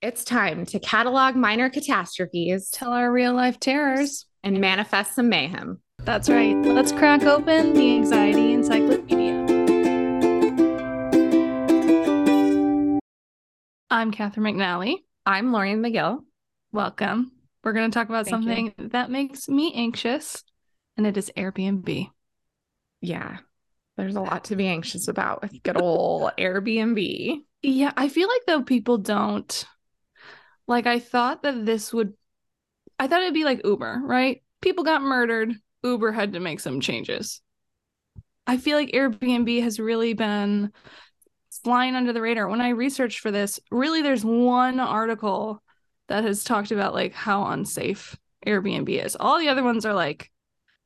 It's 0.00 0.22
time 0.22 0.64
to 0.66 0.78
catalog 0.78 1.34
minor 1.34 1.68
catastrophes 1.70 2.70
Tell 2.70 2.92
our 2.92 3.10
real 3.10 3.34
life 3.34 3.58
terrors. 3.58 4.26
and 4.44 4.60
manifest 4.60 5.16
some 5.16 5.28
mayhem. 5.28 5.80
That's 6.04 6.28
right. 6.30 6.54
Let's 6.56 6.92
crack 6.92 7.24
open 7.24 7.74
the 7.74 7.96
Anxiety 7.96 8.52
Encyclopedia. 8.52 9.34
I'm 13.90 14.12
Katharine 14.12 14.56
McNally. 14.56 14.98
I'm 15.26 15.50
Lorien 15.52 15.80
McGill. 15.82 16.20
Welcome. 16.70 17.32
We're 17.64 17.72
going 17.72 17.90
to 17.90 17.94
talk 17.94 18.08
about 18.08 18.26
Thank 18.28 18.44
you. 18.44 18.48
something 18.54 18.90
that 18.90 19.10
makes 19.10 19.48
me 19.48 19.72
anxious, 19.74 20.44
and 20.96 21.08
it 21.08 21.16
is 21.16 21.32
Airbnb. 21.36 22.08
Yeah, 23.00 23.38
there's 23.96 24.14
a 24.14 24.20
lot 24.20 24.44
to 24.44 24.54
be 24.56 24.68
anxious 24.68 25.08
about 25.08 25.42
with 25.42 25.60
good 25.64 25.80
old 25.80 26.30
Airbnb. 26.38 27.40
Yeah, 27.62 27.92
I 27.96 28.08
feel 28.08 28.28
like 28.28 28.42
though 28.46 28.62
people 28.62 28.98
don't 28.98 29.66
like 30.68 30.86
I 30.86 31.00
thought 31.00 31.42
that 31.42 31.66
this 31.66 31.92
would 31.92 32.12
I 32.98 33.08
thought 33.08 33.22
it'd 33.22 33.34
be 33.34 33.44
like 33.44 33.64
Uber, 33.64 34.02
right? 34.04 34.42
People 34.60 34.84
got 34.84 35.02
murdered, 35.02 35.54
Uber 35.82 36.12
had 36.12 36.34
to 36.34 36.40
make 36.40 36.60
some 36.60 36.80
changes. 36.80 37.40
I 38.46 38.56
feel 38.56 38.76
like 38.76 38.92
Airbnb 38.92 39.62
has 39.62 39.80
really 39.80 40.14
been 40.14 40.72
flying 41.64 41.94
under 41.94 42.12
the 42.12 42.20
radar. 42.20 42.48
When 42.48 42.60
I 42.60 42.70
researched 42.70 43.20
for 43.20 43.30
this, 43.30 43.60
really 43.70 44.02
there's 44.02 44.24
one 44.24 44.80
article 44.80 45.62
that 46.08 46.24
has 46.24 46.44
talked 46.44 46.70
about 46.70 46.94
like 46.94 47.12
how 47.12 47.46
unsafe 47.46 48.16
Airbnb 48.46 48.88
is. 49.04 49.16
All 49.18 49.38
the 49.38 49.48
other 49.48 49.62
ones 49.62 49.84
are 49.84 49.94
like 49.94 50.30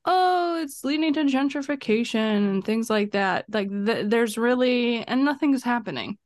oh, 0.05 0.61
it's 0.61 0.85
leading 0.85 1.13
to 1.15 1.25
gentrification 1.25 2.51
and 2.51 2.65
things 2.65 2.91
like 2.91 3.13
that. 3.13 3.45
Like 3.53 3.69
th- 3.71 4.07
there's 4.09 4.37
really 4.37 5.05
and 5.05 5.25
nothing's 5.25 5.63
happening. 5.63 6.19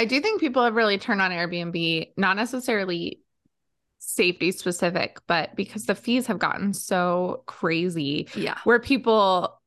I 0.00 0.04
do 0.06 0.20
think 0.20 0.40
people 0.40 0.64
have 0.64 0.74
really 0.74 0.96
turned 0.98 1.20
on 1.20 1.30
Airbnb, 1.30 2.12
not 2.16 2.36
necessarily 2.36 3.20
safety 3.98 4.50
specific, 4.50 5.18
but 5.26 5.54
because 5.56 5.84
the 5.84 5.94
fees 5.94 6.26
have 6.26 6.38
gotten 6.38 6.72
so 6.72 7.42
crazy 7.46 8.28
Yeah. 8.34 8.56
where 8.64 8.78
people 8.80 9.60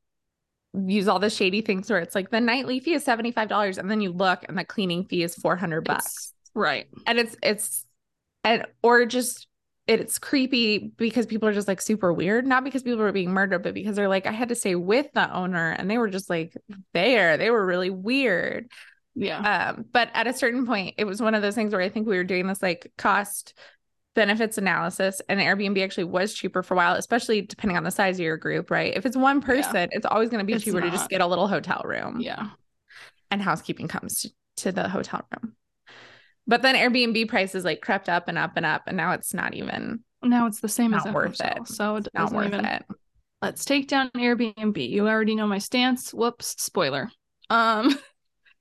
use 0.86 1.06
all 1.06 1.20
the 1.20 1.30
shady 1.30 1.60
things 1.60 1.88
where 1.88 2.00
it's 2.00 2.16
like 2.16 2.30
the 2.30 2.40
nightly 2.40 2.80
fee 2.80 2.94
is 2.94 3.04
$75 3.06 3.78
and 3.78 3.88
then 3.88 4.00
you 4.00 4.10
look 4.10 4.44
and 4.48 4.58
the 4.58 4.64
cleaning 4.64 5.04
fee 5.04 5.22
is 5.22 5.36
400 5.36 5.82
bucks. 5.84 6.32
Right. 6.52 6.88
and 7.06 7.18
it's 7.20 7.36
it's 7.42 7.86
and 8.42 8.66
or 8.82 9.06
just 9.06 9.46
it's 9.86 10.18
creepy 10.18 10.92
because 10.96 11.26
people 11.26 11.48
are 11.48 11.52
just 11.52 11.68
like 11.68 11.80
super 11.80 12.12
weird 12.12 12.44
not 12.46 12.64
because 12.64 12.82
people 12.82 13.02
are 13.02 13.12
being 13.12 13.30
murdered 13.30 13.62
but 13.62 13.74
because 13.74 13.94
they're 13.96 14.08
like 14.08 14.26
i 14.26 14.32
had 14.32 14.48
to 14.48 14.54
stay 14.54 14.74
with 14.74 15.06
the 15.14 15.32
owner 15.34 15.70
and 15.70 15.90
they 15.90 15.98
were 15.98 16.08
just 16.08 16.28
like 16.30 16.56
there 16.92 17.36
they 17.36 17.50
were 17.50 17.64
really 17.66 17.90
weird 17.90 18.68
Yeah. 19.16 19.68
um 19.76 19.84
but 19.92 20.10
at 20.12 20.26
a 20.26 20.32
certain 20.32 20.66
point 20.66 20.94
it 20.98 21.04
was 21.04 21.22
one 21.22 21.34
of 21.34 21.42
those 21.42 21.54
things 21.54 21.72
where 21.72 21.80
i 21.80 21.88
think 21.88 22.08
we 22.08 22.16
were 22.16 22.24
doing 22.24 22.46
this 22.48 22.62
like 22.62 22.92
cost 22.98 23.54
benefits 24.14 24.58
analysis 24.58 25.22
and 25.28 25.38
airbnb 25.40 25.82
actually 25.82 26.04
was 26.04 26.34
cheaper 26.34 26.62
for 26.62 26.74
a 26.74 26.76
while 26.76 26.94
especially 26.94 27.40
depending 27.42 27.76
on 27.76 27.84
the 27.84 27.90
size 27.90 28.16
of 28.16 28.24
your 28.24 28.36
group 28.36 28.70
right 28.70 28.96
if 28.96 29.06
it's 29.06 29.16
one 29.16 29.40
person 29.40 29.88
it's 29.92 30.06
always 30.06 30.30
going 30.30 30.40
to 30.40 30.44
be 30.44 30.52
It's 30.54 30.64
cheaper 30.64 30.80
to 30.80 30.90
just 30.90 31.08
get 31.10 31.20
a 31.20 31.26
little 31.26 31.46
hotel 31.46 31.82
room 31.84 32.20
yeah. 32.20 32.48
and 33.30 33.40
housekeeping 33.40 33.88
comes 33.88 34.26
to, 34.56 34.72
the 34.72 34.88
hotel 34.88 35.26
room. 35.32 35.54
But 36.46 36.62
then 36.62 36.74
Airbnb 36.74 37.28
prices 37.28 37.64
like 37.64 37.80
crept 37.80 38.08
up 38.08 38.28
and 38.28 38.38
up 38.38 38.52
and 38.56 38.66
up, 38.66 38.82
and 38.86 38.96
now 38.96 39.12
it's 39.12 39.32
not 39.34 39.54
even 39.54 40.04
Now 40.22 40.46
it's 40.46 40.60
the 40.60 40.68
same 40.68 40.94
as 40.94 41.04
Not 41.04 41.12
a 41.12 41.14
worth 41.14 41.40
hotel, 41.40 41.62
it. 41.62 41.68
So 41.68 41.96
it 41.96 42.08
not 42.14 42.32
worth 42.32 42.48
even. 42.48 42.64
it. 42.64 42.84
Let's 43.42 43.64
take 43.64 43.88
down 43.88 44.10
Airbnb. 44.16 44.88
You 44.88 45.08
already 45.08 45.34
know 45.34 45.46
my 45.46 45.58
stance. 45.58 46.12
Whoops. 46.14 46.54
Spoiler. 46.62 47.10
Um. 47.50 47.98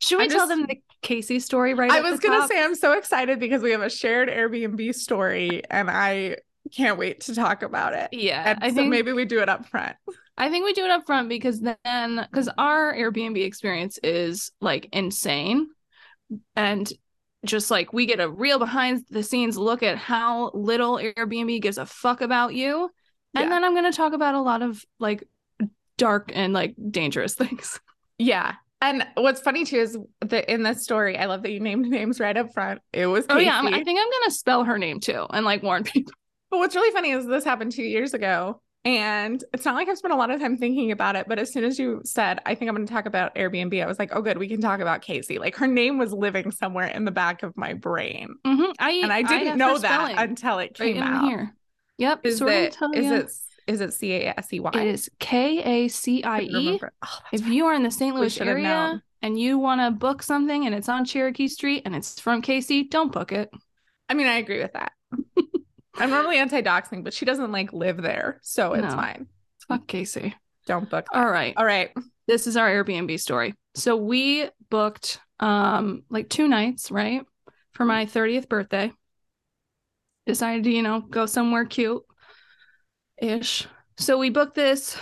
Should 0.04 0.18
we 0.18 0.23
I'm 0.26 0.30
tell 0.30 0.48
just- 0.48 0.50
them 0.50 0.66
the 0.68 0.82
Kacie 1.02 1.42
story 1.42 1.73
right? 1.73 1.92
I 1.92 2.02
was 2.02 2.20
gonna 2.20 2.40
top? 2.40 2.50
say 2.50 2.62
I'm 2.64 2.76
so 2.76 2.94
excited 2.94 3.40
because 3.40 3.62
we 3.62 3.72
have 3.72 3.82
a 3.82 3.90
shared 3.90 4.30
Airbnb 4.30 4.94
story, 4.96 5.62
and 5.70 5.90
I 5.90 6.38
can't 6.76 6.98
wait 6.98 7.22
to 7.22 7.36
talk 7.36 7.62
about 7.64 7.94
it. 7.94 8.09
Yeah, 8.14 8.44
And 8.46 8.64
I 8.64 8.70
so 8.70 8.76
think 8.76 8.90
maybe 8.90 9.12
we 9.14 9.26
do 9.26 9.42
it 9.42 9.50
up 9.50 9.68
front. 9.68 9.96
I 10.38 10.50
think 10.50 10.66
we 10.66 10.74
do 10.74 10.86
it 10.86 10.92
up 10.92 11.06
front 11.06 11.30
because 11.30 11.59
then 11.62 11.75
because 12.31 12.50
our 12.58 12.94
Airbnb 12.94 13.44
experience 13.44 14.00
is 14.02 14.52
like 14.62 14.90
insane. 14.94 15.68
And 16.56 16.92
just 17.46 17.69
like 17.69 17.92
we 17.94 18.06
get 18.06 18.19
a 18.22 18.30
real 18.30 18.58
behind 18.59 19.03
the 19.09 19.24
scenes 19.24 19.58
look 19.58 19.84
at 19.84 19.97
how 19.97 20.52
little 20.53 20.97
Airbnb 20.97 21.62
gives 21.62 21.78
a 21.78 21.86
fuck 21.86 22.22
about 22.22 22.53
you. 22.56 22.90
And 23.36 23.44
Yeah. 23.44 23.50
then 23.50 23.63
I'm 23.63 23.75
gonna 23.75 23.92
talk 23.92 24.13
about 24.13 24.36
a 24.36 24.42
lot 24.42 24.62
of 24.62 24.84
like 25.00 25.24
dark 25.97 26.31
and 26.34 26.53
like 26.53 26.75
dangerous 26.90 27.36
things. 27.36 27.80
Yeah. 28.18 28.53
And 28.83 29.07
what's 29.16 29.39
funny 29.39 29.63
too 29.63 29.77
is 29.77 29.97
that 30.21 30.51
in 30.51 30.61
this 30.63 30.83
story, 30.83 31.17
I 31.17 31.25
love 31.25 31.41
that 31.44 31.51
you 31.51 31.59
named 31.59 31.85
names 31.89 32.19
right 32.19 32.35
up 32.35 32.53
front. 32.53 32.81
It 32.91 33.07
was 33.07 33.25
Oh 33.29 33.38
yeah, 33.38 33.61
Kacie. 33.61 33.73
I 33.73 33.83
think 33.83 33.99
I'm 33.99 34.09
gonna 34.19 34.31
spell 34.31 34.63
her 34.66 34.77
name 34.77 34.99
too 34.99 35.25
and 35.29 35.45
like 35.45 35.63
warn 35.63 35.83
people. 35.83 36.13
But 36.51 36.59
what's 36.59 36.75
really 36.75 36.94
funny 36.94 37.11
is 37.11 37.25
this 37.25 37.44
happened 37.45 37.71
two 37.71 37.83
years 37.83 38.13
ago. 38.13 38.61
And 38.85 39.41
it's 39.53 39.63
not 39.63 39.75
like 39.75 39.88
I've 39.88 39.97
spent 39.97 40.13
a 40.13 40.17
lot 40.17 40.29
of 40.29 40.41
time 40.41 40.57
thinking 40.57 40.91
about 40.91 41.16
it, 41.16 41.25
but 41.29 41.39
as 41.39 41.53
soon 41.53 41.63
as 41.63 41.79
you 41.79 42.01
said, 42.03 42.41
I 42.45 42.53
think 42.53 42.67
I'm 42.67 42.75
going 42.75 42.85
to 42.85 42.94
talk 42.94 43.05
about 43.05 43.33
Airbnb, 43.33 43.81
I 43.81 43.88
was 43.88 43.97
like, 43.97 44.13
oh, 44.13 44.21
good, 44.21 44.38
we 44.38 44.49
can 44.49 44.59
talk 44.59 44.81
about 44.81 45.01
Kacie. 45.01 45.39
Like 45.39 45.55
her 45.55 45.67
name 45.67 45.97
was 45.97 46.11
living 46.11 46.51
somewhere 46.51 46.88
in 46.88 47.05
the 47.05 47.11
back 47.11 47.44
of 47.44 47.55
my 47.55 47.75
brain. 47.75 48.35
Mhm, 48.45 48.73
I 48.79 48.91
And 48.91 49.13
I 49.13 49.21
didn't 49.21 49.47
have 49.47 49.57
know 49.57 49.77
that 49.77 50.15
until 50.17 50.59
it 50.59 50.73
came 50.73 50.97
in 50.97 51.03
out. 51.03 51.23
here. 51.29 51.55
Yep. 51.97 52.25
Is 52.25 52.39
gonna 52.41 52.51
it, 52.51 52.77
is 52.94 53.11
it, 53.11 53.31
is 53.68 53.81
it 53.81 53.94
C 53.94 54.13
A 54.13 54.34
S 54.38 54.51
E 54.53 54.59
Y? 54.59 54.72
It 54.74 54.88
is 54.88 55.09
K 55.19 55.59
A 55.63 55.88
C 55.88 56.24
I 56.24 56.41
E. 56.41 56.79
Oh, 57.03 57.07
If 57.31 57.46
you 57.47 57.66
are 57.66 57.74
in 57.74 57.84
the 57.84 57.91
St. 57.91 58.16
Louis 58.16 58.40
area 58.41 59.01
and 59.22 59.40
you 59.40 59.57
want 59.57 59.81
to 59.81 59.91
book 59.91 60.22
something 60.24 60.66
and 60.66 60.75
it's 60.75 60.90
on 60.90 61.06
Cherokee 61.06 61.47
Street 61.47 61.84
and 61.85 61.96
it's 61.96 62.19
from 62.19 62.41
Kacie, 62.41 62.90
don't 62.90 63.12
book 63.12 63.31
it. 63.31 63.50
I 64.09 64.13
mean, 64.13 64.28
I 64.28 64.35
agree 64.35 64.62
with 64.62 64.74
that. 64.74 64.91
I'm 65.96 66.09
normally 66.09 66.38
anti 66.38 66.62
doxing, 66.62 67.03
but 67.03 67.13
she 67.13 67.25
doesn't 67.25 67.51
like 67.51 67.72
live 67.74 68.01
there. 68.01 68.40
So 68.41 68.74
it's 68.74 68.84
No. 68.84 68.90
fine. 68.96 69.28
Fuck 69.68 69.88
Kacie. 69.88 70.34
Don't 70.66 70.90
book. 70.90 71.06
that. 71.12 71.18
All 71.19 71.30
right. 71.30 71.53
All 71.57 71.66
right. 71.66 71.91
This 72.28 72.47
is 72.47 72.57
our 72.57 72.69
Airbnb 72.69 73.19
story. 73.19 73.53
So 73.75 73.95
we 73.95 74.50
booked 74.69 75.19
um 75.40 76.03
like 76.09 76.30
two 76.30 76.47
nights, 76.47 76.91
right? 76.91 77.25
For 77.74 77.85
my 77.85 78.06
30th 78.06 78.50
birthday. 78.50 78.91
Decided 80.25 80.63
to, 80.63 80.72
you 80.72 80.81
know, 80.81 81.01
go 81.01 81.25
somewhere 81.25 81.66
cute 81.66 82.01
ish. 83.23 83.67
So 83.97 84.17
we 84.17 84.29
booked 84.29 84.56
this. 84.56 84.97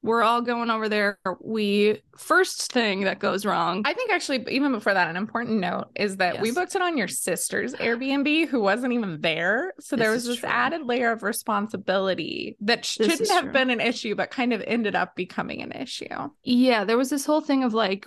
We're 0.00 0.22
all 0.22 0.42
going 0.42 0.70
over 0.70 0.88
there. 0.88 1.18
We 1.40 2.02
first 2.16 2.72
thing 2.72 3.02
that 3.02 3.18
goes 3.18 3.44
wrong. 3.44 3.82
I 3.84 3.94
think 3.94 4.12
actually, 4.12 4.46
even 4.48 4.70
before 4.70 4.94
that, 4.94 5.08
an 5.10 5.16
important 5.16 5.58
note 5.58 5.86
is 5.96 6.18
that 6.18 6.40
we 6.40 6.52
booked 6.52 6.76
it 6.76 6.82
on 6.82 6.96
your 6.96 7.08
sister's 7.08 7.74
Airbnb, 7.74 8.46
who 8.46 8.60
wasn't 8.60 8.92
even 8.92 9.20
there. 9.20 9.72
So 9.80 9.96
there 9.96 10.12
was 10.12 10.24
this 10.24 10.38
true. 10.38 10.48
added 10.48 10.82
layer 10.82 11.10
of 11.10 11.24
responsibility 11.24 12.56
that 12.60 12.82
This 12.82 12.86
shouldn't 12.86 13.28
have 13.28 13.44
true. 13.44 13.52
been 13.52 13.70
an 13.70 13.80
issue, 13.80 14.14
but 14.14 14.30
kind 14.30 14.52
of 14.52 14.62
ended 14.64 14.94
up 14.94 15.16
becoming 15.16 15.62
an 15.62 15.72
issue. 15.72 16.06
Yeah, 16.44 16.84
there 16.84 16.96
was 16.96 17.10
this 17.10 17.26
whole 17.26 17.40
thing 17.40 17.64
of 17.64 17.74
like 17.74 18.06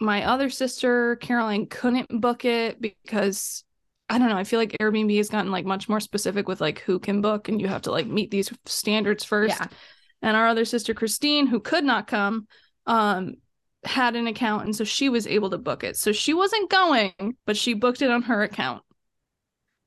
my 0.00 0.24
other 0.24 0.48
sister, 0.48 1.16
Caroline, 1.16 1.66
couldn't 1.66 2.20
book 2.22 2.46
it 2.46 2.80
because 2.80 3.64
I 4.10 4.18
don't 4.18 4.28
know. 4.30 4.36
I 4.38 4.44
feel 4.44 4.58
like 4.58 4.76
Airbnb 4.80 5.14
has 5.18 5.28
gotten 5.28 5.50
like 5.52 5.66
much 5.66 5.88
more 5.88 6.00
specific 6.00 6.48
with 6.48 6.60
like 6.60 6.80
who 6.80 6.98
can 6.98 7.20
book 7.20 7.48
and 7.48 7.60
you 7.60 7.68
have 7.68 7.82
to 7.82 7.90
like 7.90 8.06
meet 8.06 8.30
these 8.30 8.50
standards 8.66 9.22
first. 9.24 9.58
Yeah. 9.58 9.66
And 10.22 10.36
our 10.36 10.48
other 10.48 10.64
sister, 10.64 10.94
Christine, 10.94 11.46
who 11.46 11.60
could 11.60 11.84
not 11.84 12.06
come, 12.06 12.46
um, 12.86 13.34
had 13.84 14.16
an 14.16 14.26
account 14.26 14.64
and 14.64 14.74
so 14.74 14.82
she 14.84 15.08
was 15.08 15.26
able 15.26 15.50
to 15.50 15.58
book 15.58 15.84
it. 15.84 15.96
So 15.96 16.12
she 16.12 16.34
wasn't 16.34 16.70
going, 16.70 17.36
but 17.46 17.56
she 17.56 17.74
booked 17.74 18.02
it 18.02 18.10
on 18.10 18.22
her 18.22 18.42
account. 18.42 18.82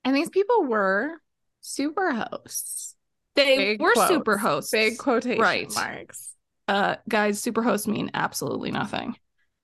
And 0.03 0.15
these 0.15 0.29
people 0.29 0.63
were 0.65 1.13
super 1.61 2.11
hosts. 2.11 2.95
They 3.35 3.57
Big 3.57 3.81
were 3.81 3.93
quotes, 3.93 4.09
super 4.09 4.37
hosts. 4.37 4.71
Big 4.71 4.97
quotation 4.97 5.41
Right. 5.41 5.73
marks. 5.73 6.35
uh 6.67 6.95
guys 7.09 7.41
super 7.41 7.63
hosts 7.63 7.87
mean 7.87 8.11
absolutely 8.13 8.71
nothing 8.71 9.15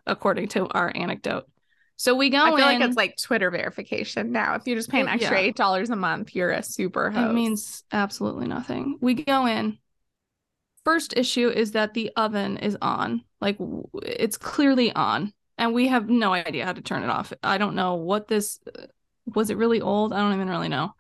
according 0.05 0.47
to 0.49 0.67
our 0.67 0.91
anecdote 0.95 1.47
so 1.97 2.15
we 2.15 2.29
go 2.29 2.45
in. 2.45 2.53
I 2.53 2.55
feel 2.55 2.69
in 2.69 2.79
like 2.79 2.87
it's 2.87 2.97
like 2.97 3.17
Twitter 3.17 3.51
verification 3.51 4.31
now. 4.31 4.55
If 4.55 4.65
you're 4.65 4.77
just 4.77 4.89
paying 4.89 5.07
an 5.07 5.13
extra 5.13 5.37
yeah. 5.37 5.47
eight 5.47 5.55
dollars 5.55 5.89
a 5.89 5.95
month, 5.95 6.35
you're 6.35 6.51
a 6.51 6.63
super 6.63 7.11
host. 7.11 7.31
it 7.31 7.33
means 7.33 7.83
absolutely 7.91 8.47
nothing 8.47 8.97
we 9.01 9.13
go 9.13 9.45
in 9.45 9.77
first 10.87 11.17
issue 11.17 11.49
is 11.49 11.73
that 11.73 11.93
the 11.93 12.09
oven 12.15 12.55
is 12.55 12.77
on 12.81 13.21
like 13.41 13.57
it's 14.03 14.37
clearly 14.37 14.89
on 14.93 15.33
and 15.57 15.73
we 15.73 15.89
have 15.89 16.07
no 16.07 16.31
idea 16.31 16.63
how 16.63 16.71
to 16.71 16.81
turn 16.81 17.03
it 17.03 17.09
off 17.09 17.33
i 17.43 17.57
don't 17.57 17.75
know 17.75 17.95
what 17.95 18.29
this 18.29 18.61
uh, 18.73 18.83
was 19.35 19.49
it 19.49 19.57
really 19.57 19.81
old 19.81 20.13
i 20.13 20.17
don't 20.17 20.33
even 20.33 20.47
really 20.47 20.69
know 20.69 20.93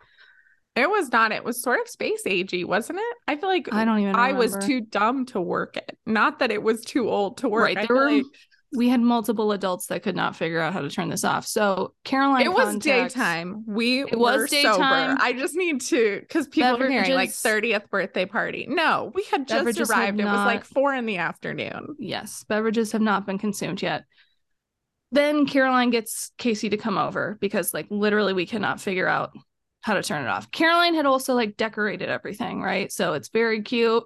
it 0.75 0.87
was 0.87 1.11
not. 1.11 1.31
It 1.31 1.43
was 1.43 1.59
sort 1.59 1.79
of 1.81 1.87
space 1.87 2.21
agey, 2.27 2.63
wasn't 2.63 2.99
it? 2.99 3.17
I 3.27 3.35
feel 3.37 3.49
like 3.49 3.73
i 3.73 3.83
don't 3.83 3.97
even 3.97 4.15
I 4.15 4.33
was 4.33 4.55
too 4.57 4.81
dumb 4.81 5.25
to 5.27 5.41
work 5.41 5.75
it. 5.75 5.97
Not 6.05 6.37
that 6.37 6.51
it 6.51 6.61
was 6.61 6.81
too 6.85 7.09
old 7.09 7.37
to 7.37 7.49
work. 7.49 7.63
right 7.63 7.87
there 7.87 7.97
were 7.97 8.11
like 8.11 8.25
we 8.75 8.89
had 8.89 8.99
multiple 8.99 9.51
adults 9.53 9.85
that 9.87 10.03
could 10.03 10.15
not 10.15 10.35
figure 10.35 10.59
out 10.59 10.73
how 10.73 10.81
to 10.81 10.89
turn 10.89 11.09
this 11.09 11.23
off 11.23 11.47
so 11.47 11.93
caroline 12.03 12.41
it 12.45 12.51
was 12.51 12.65
contacts- 12.69 13.13
daytime. 13.13 13.63
We 13.65 14.01
It 14.01 14.19
was 14.19 14.39
were 14.41 14.47
daytime. 14.47 14.73
sober. 15.11 15.17
I 15.21 15.33
just 15.33 15.55
need 15.55 15.79
to 15.81 16.19
because 16.19 16.47
people 16.47 16.81
are 16.83 16.89
hearing 16.89 17.13
like 17.13 17.29
30th 17.29 17.89
birthday 17.89 18.25
party. 18.25 18.65
No, 18.69 19.11
we 19.15 19.23
had 19.31 19.47
just 19.47 19.59
Beverages 19.59 19.89
had 19.91 19.97
arrived. 19.99 20.19
It 20.19 20.25
was 20.25 20.33
like 20.45 20.65
four 20.65 20.93
in 20.93 21.05
the 21.05 21.17
afternoon. 21.17 21.95
Yes, 21.97 22.43
beverages 22.49 22.91
have 22.91 23.01
not 23.01 23.25
been 23.25 23.37
consumed 23.37 23.81
yet. 23.81 24.03
then 25.13 25.45
Caroline 25.45 25.89
gets 25.89 26.31
Kacie 26.37 26.69
to 26.69 26.77
come 26.77 26.97
over 26.97 27.37
because 27.39 27.73
like 27.73 27.87
literally 27.89 28.33
we 28.33 28.45
cannot 28.45 28.81
figure 28.81 29.07
out 29.07 29.31
how 29.79 29.93
to 29.93 30.03
turn 30.03 30.25
it 30.25 30.27
off. 30.27 30.51
Caroline 30.51 30.95
had 30.95 31.05
also 31.05 31.33
like 31.33 31.55
decorated 31.55 32.09
everything, 32.09 32.61
right? 32.61 32.91
So 32.91 33.13
it's 33.13 33.29
very 33.29 33.61
cute, 33.61 34.03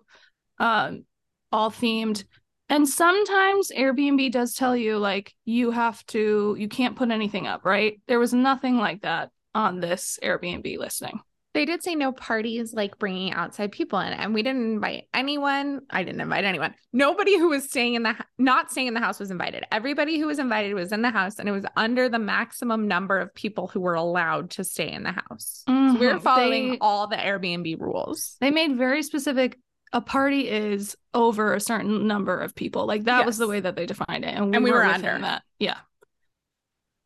um, 0.59 1.05
all 1.51 1.71
themed. 1.71 2.23
And 2.71 2.87
sometimes 2.87 3.69
Airbnb 3.69 4.31
does 4.31 4.53
tell 4.53 4.77
you 4.77 4.97
like 4.97 5.35
you 5.43 5.71
have 5.71 6.03
to, 6.07 6.55
you 6.57 6.69
can't 6.69 6.95
put 6.95 7.11
anything 7.11 7.45
up, 7.45 7.65
right? 7.65 7.99
There 8.07 8.17
was 8.17 8.33
nothing 8.33 8.77
like 8.77 9.01
that 9.01 9.29
on 9.53 9.81
this 9.81 10.17
Airbnb 10.23 10.77
listing. 10.77 11.19
They 11.53 11.65
did 11.65 11.83
say 11.83 11.95
no 11.95 12.13
parties 12.13 12.73
like 12.73 12.97
bringing 12.97 13.33
outside 13.33 13.73
people 13.73 13.99
in, 13.99 14.13
and 14.13 14.33
we 14.33 14.41
didn't 14.41 14.71
invite 14.71 15.09
anyone. 15.13 15.81
I 15.89 16.03
didn't 16.03 16.21
invite 16.21 16.45
anyone. 16.45 16.73
Nobody 16.93 17.37
who 17.37 17.49
was 17.49 17.65
staying 17.65 17.95
in 17.95 18.03
the 18.03 18.15
not 18.37 18.71
staying 18.71 18.87
in 18.87 18.93
the 18.93 19.01
house 19.01 19.19
was 19.19 19.31
invited. 19.31 19.65
Everybody 19.69 20.17
who 20.17 20.27
was 20.27 20.39
invited 20.39 20.73
was 20.75 20.93
in 20.93 21.01
the 21.01 21.09
house, 21.09 21.39
and 21.39 21.49
it 21.49 21.51
was 21.51 21.65
under 21.75 22.07
the 22.07 22.19
maximum 22.19 22.87
number 22.87 23.19
of 23.19 23.35
people 23.35 23.67
who 23.67 23.81
were 23.81 23.95
allowed 23.95 24.51
to 24.51 24.63
stay 24.63 24.89
in 24.89 25.03
the 25.03 25.11
house. 25.11 25.65
Mm-hmm. 25.67 25.95
So 25.95 25.99
we 25.99 26.07
were 26.07 26.19
following 26.21 26.69
they, 26.71 26.77
all 26.79 27.07
the 27.07 27.17
Airbnb 27.17 27.81
rules. 27.81 28.37
They 28.39 28.51
made 28.51 28.77
very 28.77 29.03
specific. 29.03 29.59
A 29.93 30.01
party 30.01 30.47
is 30.47 30.95
over 31.13 31.53
a 31.53 31.59
certain 31.59 32.07
number 32.07 32.39
of 32.39 32.55
people. 32.55 32.85
Like 32.85 33.03
that 33.05 33.19
yes. 33.19 33.25
was 33.25 33.37
the 33.37 33.47
way 33.47 33.59
that 33.59 33.75
they 33.75 33.85
defined 33.85 34.23
it, 34.23 34.33
and 34.33 34.49
we, 34.49 34.55
and 34.55 34.63
we 34.63 34.71
were, 34.71 34.77
were 34.77 34.85
under 34.85 35.19
that. 35.19 35.43
Yeah. 35.59 35.77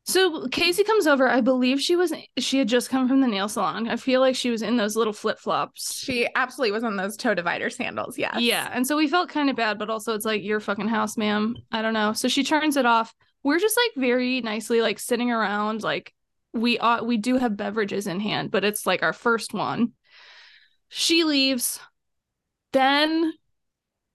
So 0.08 0.46
Kacie 0.48 0.86
comes 0.86 1.08
over. 1.08 1.28
I 1.28 1.42
believe 1.42 1.82
she 1.82 1.96
was 1.96 2.14
she 2.38 2.60
had 2.60 2.68
just 2.68 2.92
come 2.92 3.08
from 3.08 3.22
the 3.22 3.28
nail 3.28 3.50
salon. 3.50 3.88
I 3.88 3.96
feel 3.96 4.22
like 4.22 4.36
she 4.36 4.52
was 4.52 4.62
in 4.62 4.78
those 4.78 4.96
little 4.96 5.14
flip 5.14 5.40
flops. 5.40 5.98
She 5.98 6.28
absolutely 6.36 6.74
was 6.74 6.84
on 6.84 6.96
those 6.96 7.18
toe 7.18 7.34
divider 7.34 7.72
sandals. 7.72 8.16
Yeah. 8.16 8.38
Yeah. 8.38 8.70
And 8.72 8.86
so 8.86 8.96
we 8.96 9.08
felt 9.08 9.30
kind 9.30 9.50
of 9.50 9.56
bad, 9.56 9.80
but 9.80 9.90
also 9.90 10.14
it's 10.14 10.26
like 10.26 10.44
your 10.44 10.60
fucking 10.60 10.88
house, 10.88 11.18
ma'am. 11.18 11.56
I 11.72 11.82
don't 11.82 11.96
know. 11.96 12.14
So 12.14 12.28
she 12.28 12.44
turns 12.44 12.78
it 12.78 12.86
off. 12.86 13.16
We're 13.42 13.60
just 13.60 13.78
like 13.78 14.04
very 14.06 14.42
nicely 14.42 14.80
like 14.82 15.00
sitting 15.00 15.32
around. 15.32 15.82
Like 15.82 16.14
we 16.54 16.78
ought 16.78 17.08
we 17.08 17.18
do 17.18 17.38
have 17.38 17.58
beverages 17.58 18.06
in 18.06 18.20
hand, 18.20 18.52
but 18.52 18.64
it's 18.64 18.86
like 18.86 19.02
our 19.02 19.14
first 19.14 19.56
one. 19.56 19.94
She 20.90 21.24
leaves. 21.24 21.80
Then 22.76 23.34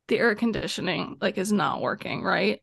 the 0.08 0.18
air 0.18 0.34
conditioning 0.34 1.16
like 1.20 1.38
is 1.38 1.52
not 1.52 1.80
working, 1.80 2.22
right? 2.22 2.60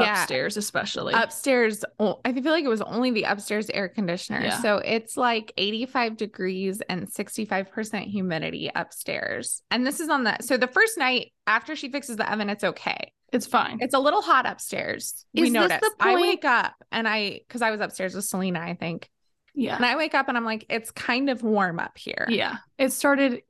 yeah. 0.00 0.22
upstairs 0.22 0.56
especially. 0.56 1.14
Upstairs 1.14 1.84
i 1.98 2.32
feel 2.32 2.52
like 2.52 2.64
it 2.64 2.68
was 2.68 2.82
only 2.82 3.10
the 3.10 3.24
upstairs 3.24 3.70
air 3.70 3.88
conditioner. 3.88 4.40
Yeah. 4.40 4.60
so 4.60 4.78
it's 4.78 5.16
like 5.16 5.52
85 5.56 6.16
degrees 6.16 6.82
and 6.88 7.06
65% 7.06 8.04
humidity 8.04 8.70
upstairs. 8.74 9.62
And 9.70 9.86
this 9.86 10.00
is 10.00 10.08
on 10.08 10.24
the 10.24 10.36
so 10.40 10.56
the 10.56 10.66
first 10.66 10.98
night 10.98 11.32
after 11.46 11.76
she 11.76 11.90
fixes 11.90 12.16
the 12.16 12.30
oven 12.30 12.50
it's 12.50 12.64
okay. 12.64 13.12
It's 13.32 13.46
fine. 13.46 13.78
It's 13.80 13.94
a 13.94 13.98
little 13.98 14.22
hot 14.22 14.46
upstairs. 14.46 15.24
Is 15.34 15.42
we 15.42 15.50
noticed. 15.50 15.84
i 16.00 16.14
wake 16.14 16.44
up 16.44 16.74
and 16.92 17.08
i 17.08 17.40
because 17.46 17.62
i 17.62 17.70
was 17.70 17.80
upstairs 17.80 18.14
with 18.14 18.24
selena 18.24 18.60
i 18.60 18.74
think. 18.74 19.10
Yeah. 19.54 19.76
And 19.76 19.84
i 19.84 19.96
wake 19.96 20.14
up 20.14 20.28
and 20.28 20.36
i'm 20.36 20.44
like 20.44 20.66
it's 20.68 20.90
kind 20.90 21.30
of 21.30 21.42
warm 21.42 21.78
up 21.78 21.96
here. 21.98 22.26
Yeah. 22.28 22.56
It 22.78 22.92
started 22.92 23.42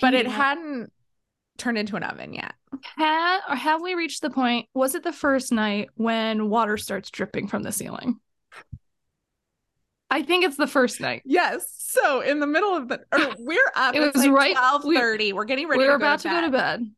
but 0.00 0.14
it 0.14 0.26
hadn't 0.26 0.92
turned 1.58 1.76
into 1.76 1.96
an 1.96 2.02
oven 2.02 2.32
yet. 2.32 2.54
Had 2.96 3.40
or 3.48 3.56
have 3.56 3.82
we 3.82 3.94
reached 3.94 4.22
the 4.22 4.30
point? 4.30 4.66
Was 4.74 4.94
it 4.94 5.02
the 5.02 5.12
first 5.12 5.52
night 5.52 5.90
when 5.94 6.48
water 6.48 6.76
starts 6.76 7.10
dripping 7.10 7.48
from 7.48 7.62
the 7.62 7.72
ceiling? 7.72 8.20
I 10.10 10.22
think 10.22 10.44
it's 10.44 10.56
the 10.56 10.66
first 10.66 11.00
night. 11.00 11.22
Yes. 11.24 11.66
So 11.76 12.20
in 12.20 12.40
the 12.40 12.46
middle 12.46 12.74
of 12.74 12.88
the, 12.88 13.00
we're 13.38 13.60
up. 13.74 13.94
it 13.94 14.00
was 14.00 14.16
like 14.16 14.30
right 14.30 14.56
twelve 14.56 14.82
thirty. 14.82 15.32
We, 15.32 15.38
are 15.38 15.44
getting 15.44 15.68
ready. 15.68 15.80
We're 15.80 15.88
to 15.88 15.96
about 15.96 16.20
to 16.20 16.28
go 16.28 16.40
to 16.40 16.50
bed, 16.50 16.90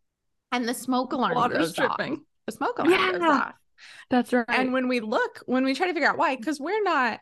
and 0.53 0.69
the 0.69 0.75
smoke 0.75 1.13
alarm 1.13 1.35
Water's 1.35 1.73
dripping. 1.73 2.13
Off. 2.15 2.19
The 2.47 2.53
smoke 2.53 2.79
alarm 2.79 2.93
yeah. 2.93 3.13
goes 3.13 3.23
off. 3.23 3.55
That's 4.11 4.33
right. 4.33 4.45
And 4.49 4.73
when 4.73 4.89
we 4.89 5.01
look, 5.01 5.43
when 5.47 5.65
we 5.65 5.75
try 5.75 5.87
to 5.87 5.95
figure 5.95 6.09
out 6.09 6.19
why, 6.19 6.37
because 6.37 6.61
we're 6.61 6.83
not 6.83 7.21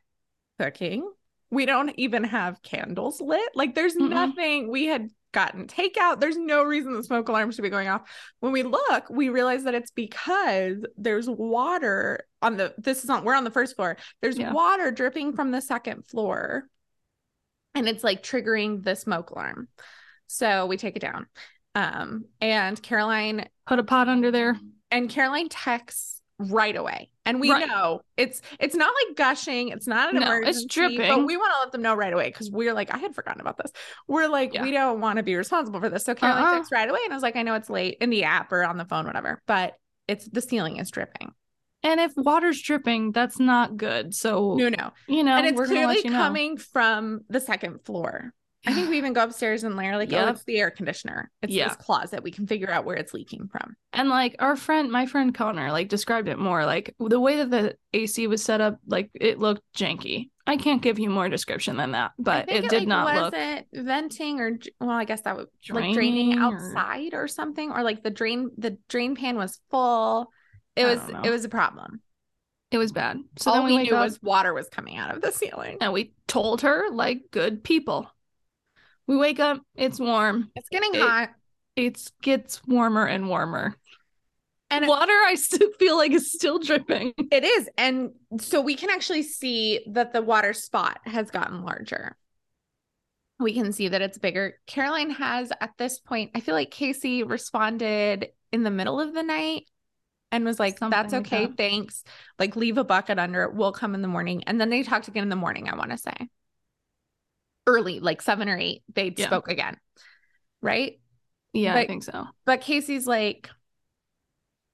cooking, 0.58 1.08
we 1.50 1.66
don't 1.66 1.92
even 1.96 2.24
have 2.24 2.62
candles 2.62 3.20
lit. 3.20 3.50
Like 3.54 3.74
there's 3.74 3.96
mm 3.96 4.08
nothing. 4.08 4.70
We 4.70 4.86
had 4.86 5.08
gotten 5.32 5.66
takeout. 5.66 6.20
There's 6.20 6.36
no 6.36 6.62
reason 6.62 6.94
the 6.94 7.02
smoke 7.02 7.28
alarm 7.28 7.50
should 7.50 7.62
be 7.62 7.70
going 7.70 7.88
off. 7.88 8.02
When 8.40 8.52
we 8.52 8.62
look, 8.62 9.08
we 9.10 9.28
realize 9.28 9.64
that 9.64 9.74
it's 9.74 9.90
because 9.90 10.78
there's 10.96 11.28
water 11.28 12.26
on 12.42 12.56
the 12.56 12.74
this 12.78 13.04
is 13.04 13.10
on 13.10 13.24
we're 13.24 13.34
on 13.34 13.44
the 13.44 13.50
first 13.50 13.76
floor. 13.76 13.96
There's 14.20 14.38
yeah. 14.38 14.52
water 14.52 14.90
dripping 14.90 15.34
from 15.34 15.50
the 15.50 15.60
second 15.60 16.06
floor. 16.06 16.64
And 17.74 17.88
it's 17.88 18.02
like 18.02 18.22
triggering 18.22 18.82
the 18.82 18.96
smoke 18.96 19.30
alarm. 19.30 19.68
So 20.26 20.66
we 20.66 20.76
take 20.76 20.96
it 20.96 21.00
down. 21.00 21.26
Um 21.74 22.24
and 22.40 22.82
Caroline 22.82 23.48
put 23.66 23.78
a 23.78 23.84
pot 23.84 24.08
under 24.08 24.30
there. 24.30 24.58
And 24.90 25.10
Caroline 25.10 25.48
texts 25.48 26.20
right 26.38 26.74
away. 26.74 27.10
And 27.28 27.40
we 27.40 27.50
right. 27.50 27.68
know 27.68 28.00
it's 28.16 28.40
it's 28.58 28.74
not 28.74 28.90
like 29.06 29.16
gushing, 29.16 29.68
it's 29.68 29.86
not 29.86 30.14
an 30.14 30.20
no, 30.20 30.26
emergency, 30.26 30.64
it's 30.64 30.74
dripping. 30.74 30.96
but 30.96 31.26
we 31.26 31.36
want 31.36 31.52
to 31.52 31.58
let 31.60 31.72
them 31.72 31.82
know 31.82 31.94
right 31.94 32.12
away 32.12 32.28
because 32.30 32.50
we're 32.50 32.72
like, 32.72 32.92
I 32.92 32.96
had 32.96 33.14
forgotten 33.14 33.42
about 33.42 33.58
this. 33.58 33.70
We're 34.06 34.28
like, 34.28 34.54
yeah. 34.54 34.62
we 34.62 34.70
don't 34.70 35.02
want 35.02 35.18
to 35.18 35.22
be 35.22 35.36
responsible 35.36 35.78
for 35.78 35.90
this. 35.90 36.04
So 36.04 36.14
Caroline 36.14 36.42
uh-uh. 36.42 36.54
texts 36.54 36.72
right 36.72 36.88
away, 36.88 37.00
and 37.04 37.12
I 37.12 37.16
was 37.16 37.22
like, 37.22 37.36
I 37.36 37.42
know 37.42 37.54
it's 37.54 37.68
late 37.68 37.98
in 38.00 38.08
the 38.08 38.24
app 38.24 38.50
or 38.50 38.64
on 38.64 38.78
the 38.78 38.86
phone, 38.86 39.04
whatever, 39.04 39.42
but 39.46 39.74
it's 40.08 40.26
the 40.26 40.40
ceiling 40.40 40.78
is 40.78 40.90
dripping. 40.90 41.32
And 41.82 42.00
if 42.00 42.12
water's 42.16 42.62
dripping, 42.62 43.12
that's 43.12 43.38
not 43.38 43.76
good. 43.76 44.14
So 44.14 44.54
no, 44.54 44.70
no, 44.70 44.92
you 45.06 45.22
know, 45.22 45.36
and 45.36 45.46
it's 45.46 45.68
clearly 45.68 45.98
you 46.02 46.10
know. 46.10 46.16
coming 46.16 46.56
from 46.56 47.20
the 47.28 47.40
second 47.40 47.84
floor. 47.84 48.32
I 48.68 48.74
think 48.74 48.90
we 48.90 48.98
even 48.98 49.14
go 49.14 49.22
upstairs 49.22 49.64
and 49.64 49.76
layer 49.76 49.96
like, 49.96 50.12
oh, 50.12 50.16
yep. 50.16 50.26
oh, 50.26 50.30
it's 50.32 50.44
the 50.44 50.58
air 50.58 50.70
conditioner. 50.70 51.30
It's 51.40 51.54
yeah. 51.54 51.68
this 51.68 51.76
closet. 51.78 52.22
We 52.22 52.30
can 52.30 52.46
figure 52.46 52.70
out 52.70 52.84
where 52.84 52.96
it's 52.96 53.14
leaking 53.14 53.48
from. 53.48 53.76
And 53.94 54.10
like 54.10 54.36
our 54.40 54.56
friend, 54.56 54.92
my 54.92 55.06
friend 55.06 55.34
Connor, 55.34 55.72
like 55.72 55.88
described 55.88 56.28
it 56.28 56.38
more. 56.38 56.66
Like 56.66 56.94
the 57.00 57.18
way 57.18 57.36
that 57.36 57.50
the 57.50 57.76
AC 57.94 58.26
was 58.26 58.44
set 58.44 58.60
up, 58.60 58.78
like 58.86 59.10
it 59.14 59.38
looked 59.38 59.62
janky. 59.74 60.28
I 60.46 60.58
can't 60.58 60.82
give 60.82 60.98
you 60.98 61.08
more 61.08 61.30
description 61.30 61.78
than 61.78 61.92
that, 61.92 62.12
but 62.18 62.50
it, 62.50 62.64
it, 62.64 62.70
did 62.70 62.78
like, 62.80 62.88
not 62.88 63.14
was 63.14 63.22
look. 63.22 63.34
it 63.34 63.66
venting 63.72 64.40
or 64.40 64.58
well, 64.80 64.90
I 64.90 65.04
guess 65.04 65.22
that 65.22 65.36
would 65.36 65.48
draining 65.62 65.88
like 65.88 65.94
draining 65.94 66.38
outside 66.38 67.14
or... 67.14 67.24
or 67.24 67.28
something, 67.28 67.70
or 67.70 67.82
like 67.82 68.02
the 68.02 68.10
drain 68.10 68.50
the 68.58 68.76
drain 68.88 69.16
pan 69.16 69.36
was 69.36 69.60
full. 69.70 70.30
It 70.76 70.84
was 70.84 71.00
it 71.24 71.30
was 71.30 71.44
a 71.44 71.48
problem. 71.48 72.02
It 72.70 72.78
was 72.78 72.92
bad. 72.92 73.18
So 73.38 73.50
all 73.50 73.64
we, 73.64 73.76
we 73.76 73.82
knew 73.84 73.94
up, 73.94 74.04
was 74.04 74.22
water 74.22 74.52
was 74.52 74.68
coming 74.68 74.96
out 74.96 75.14
of 75.14 75.22
the 75.22 75.32
ceiling, 75.32 75.78
and 75.80 75.92
we 75.92 76.12
told 76.26 76.62
her 76.62 76.90
like 76.90 77.22
good 77.30 77.64
people 77.64 78.10
we 79.08 79.16
wake 79.16 79.40
up, 79.40 79.60
it's 79.74 79.98
warm. 79.98 80.52
It's 80.54 80.68
getting 80.68 80.94
it, 80.94 81.00
hot. 81.00 81.30
It 81.74 82.00
gets 82.22 82.64
warmer 82.66 83.06
and 83.06 83.28
warmer. 83.28 83.74
And 84.70 84.86
water, 84.86 85.12
I 85.12 85.34
still 85.34 85.72
feel 85.78 85.96
like 85.96 86.12
is 86.12 86.30
still 86.30 86.58
dripping. 86.58 87.14
It 87.32 87.42
is. 87.42 87.70
And 87.78 88.10
so 88.38 88.60
we 88.60 88.76
can 88.76 88.90
actually 88.90 89.22
see 89.22 89.80
that 89.92 90.12
the 90.12 90.20
water 90.20 90.52
spot 90.52 91.00
has 91.06 91.30
gotten 91.30 91.64
larger. 91.64 92.16
We 93.40 93.54
can 93.54 93.72
see 93.72 93.88
that 93.88 94.02
it's 94.02 94.18
bigger. 94.18 94.58
Caroline 94.66 95.10
has 95.10 95.52
at 95.58 95.70
this 95.78 95.98
point, 96.00 96.32
I 96.34 96.40
feel 96.40 96.54
like 96.54 96.70
Kacie 96.70 97.28
responded 97.28 98.28
in 98.52 98.62
the 98.62 98.70
middle 98.70 99.00
of 99.00 99.14
the 99.14 99.22
night 99.22 99.64
and 100.30 100.44
was 100.44 100.60
like, 100.60 100.78
Something 100.78 100.90
That's 100.90 101.14
okay. 101.14 101.40
Like 101.40 101.48
that. 101.50 101.56
Thanks. 101.56 102.04
Like, 102.38 102.56
leave 102.56 102.76
a 102.76 102.84
bucket 102.84 103.18
under 103.18 103.44
it. 103.44 103.54
We'll 103.54 103.72
come 103.72 103.94
in 103.94 104.02
the 104.02 104.08
morning. 104.08 104.44
And 104.46 104.60
then 104.60 104.68
they 104.68 104.82
talked 104.82 105.08
again 105.08 105.22
in 105.22 105.28
the 105.30 105.36
morning, 105.36 105.70
I 105.70 105.76
want 105.76 105.92
to 105.92 105.96
say 105.96 106.28
early, 107.68 108.00
like 108.00 108.22
seven 108.22 108.48
or 108.48 108.58
eight, 108.58 108.82
they 108.92 109.14
yeah. 109.16 109.26
spoke 109.26 109.48
again. 109.48 109.76
Right? 110.60 110.98
Yeah, 111.52 111.74
but, 111.74 111.78
I 111.80 111.86
think 111.86 112.02
so. 112.02 112.26
But 112.44 112.62
Kacie's 112.62 113.06
like, 113.06 113.48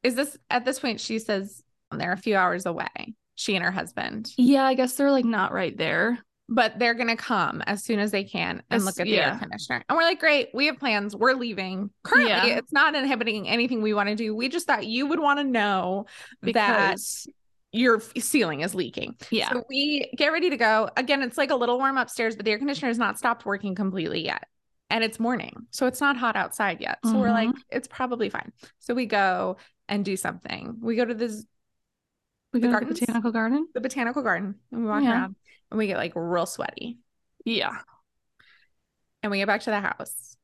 is 0.02 0.14
this 0.14 0.38
at 0.48 0.64
this 0.64 0.78
point? 0.78 1.00
She 1.00 1.18
says 1.18 1.62
they're 1.90 2.12
a 2.12 2.16
few 2.16 2.36
hours 2.36 2.64
away, 2.64 3.14
she 3.34 3.54
and 3.54 3.64
her 3.64 3.70
husband. 3.70 4.30
Yeah, 4.38 4.64
I 4.64 4.74
guess 4.74 4.94
they're 4.94 5.10
like 5.10 5.24
not 5.26 5.52
right 5.52 5.76
there. 5.76 6.18
But 6.46 6.78
they're 6.78 6.92
gonna 6.92 7.16
come 7.16 7.62
as 7.62 7.82
soon 7.82 7.98
as 7.98 8.10
they 8.10 8.24
can 8.24 8.62
and 8.68 8.78
as, 8.78 8.84
look 8.84 9.00
at 9.00 9.04
the 9.04 9.12
yeah. 9.12 9.32
air 9.32 9.38
conditioner. 9.38 9.82
And 9.88 9.96
we're 9.96 10.02
like, 10.02 10.20
great, 10.20 10.50
we 10.52 10.66
have 10.66 10.78
plans. 10.78 11.16
We're 11.16 11.32
leaving. 11.32 11.88
Currently, 12.02 12.50
yeah. 12.50 12.58
it's 12.58 12.70
not 12.70 12.94
inhibiting 12.94 13.48
anything 13.48 13.80
we 13.80 13.94
want 13.94 14.10
to 14.10 14.14
do. 14.14 14.36
We 14.36 14.50
just 14.50 14.66
thought 14.66 14.86
you 14.86 15.06
would 15.06 15.20
want 15.20 15.38
to 15.38 15.44
know 15.44 16.04
because 16.42 16.54
that 17.24 17.32
your 17.75 18.00
ceiling 18.19 18.61
is 18.61 18.75
leaking. 18.75 19.16
Yeah. 19.31 19.50
So 19.50 19.64
we 19.69 20.11
get 20.16 20.28
ready 20.33 20.49
to 20.50 20.57
go. 20.57 20.88
Again, 20.97 21.23
it's 21.23 21.37
like 21.37 21.50
a 21.50 21.57
little 21.57 21.76
warm 21.76 21.97
upstairs, 21.97 22.37
but 22.37 22.45
the 22.45 22.52
air 22.52 22.59
conditioner 22.59 22.88
has 22.88 22.99
not 22.99 23.19
stopped 23.19 23.45
working 23.45 23.75
completely 23.75 24.25
yet. 24.25 24.45
And 24.90 25.02
it's 25.02 25.19
morning. 25.19 25.66
So 25.71 25.87
it's 25.87 26.00
not 26.00 26.16
hot 26.16 26.37
outside 26.37 26.81
yet. 26.81 26.99
So 27.04 27.11
mm-hmm. 27.11 27.21
we're 27.21 27.31
like, 27.31 27.50
it's 27.71 27.88
probably 27.88 28.31
fine. 28.31 28.52
So 28.78 28.95
we 28.95 29.07
go 29.07 29.57
and 29.88 30.04
do 30.04 30.16
something. 30.16 30.76
We 30.81 30.95
go 30.95 31.04
to 31.04 31.14
this 31.14 31.45
we 32.52 32.61
go 32.61 32.71
the, 32.71 32.78
the 32.78 32.87
botanical 32.87 33.33
garden. 33.33 33.66
The 33.75 33.81
botanical 33.81 34.23
garden. 34.23 34.54
And 34.71 34.83
we 34.83 34.87
walk 34.87 35.02
yeah. 35.02 35.11
around 35.11 35.37
and 35.73 35.78
we 35.78 35.88
get 35.88 35.97
like 35.97 36.12
real 36.14 36.47
sweaty. 36.47 36.99
Yeah. 37.45 37.76
And 39.25 39.33
we 39.33 39.38
get 39.38 39.49
back 39.49 39.62
to 39.62 39.71
the 39.71 39.81
house 39.81 40.37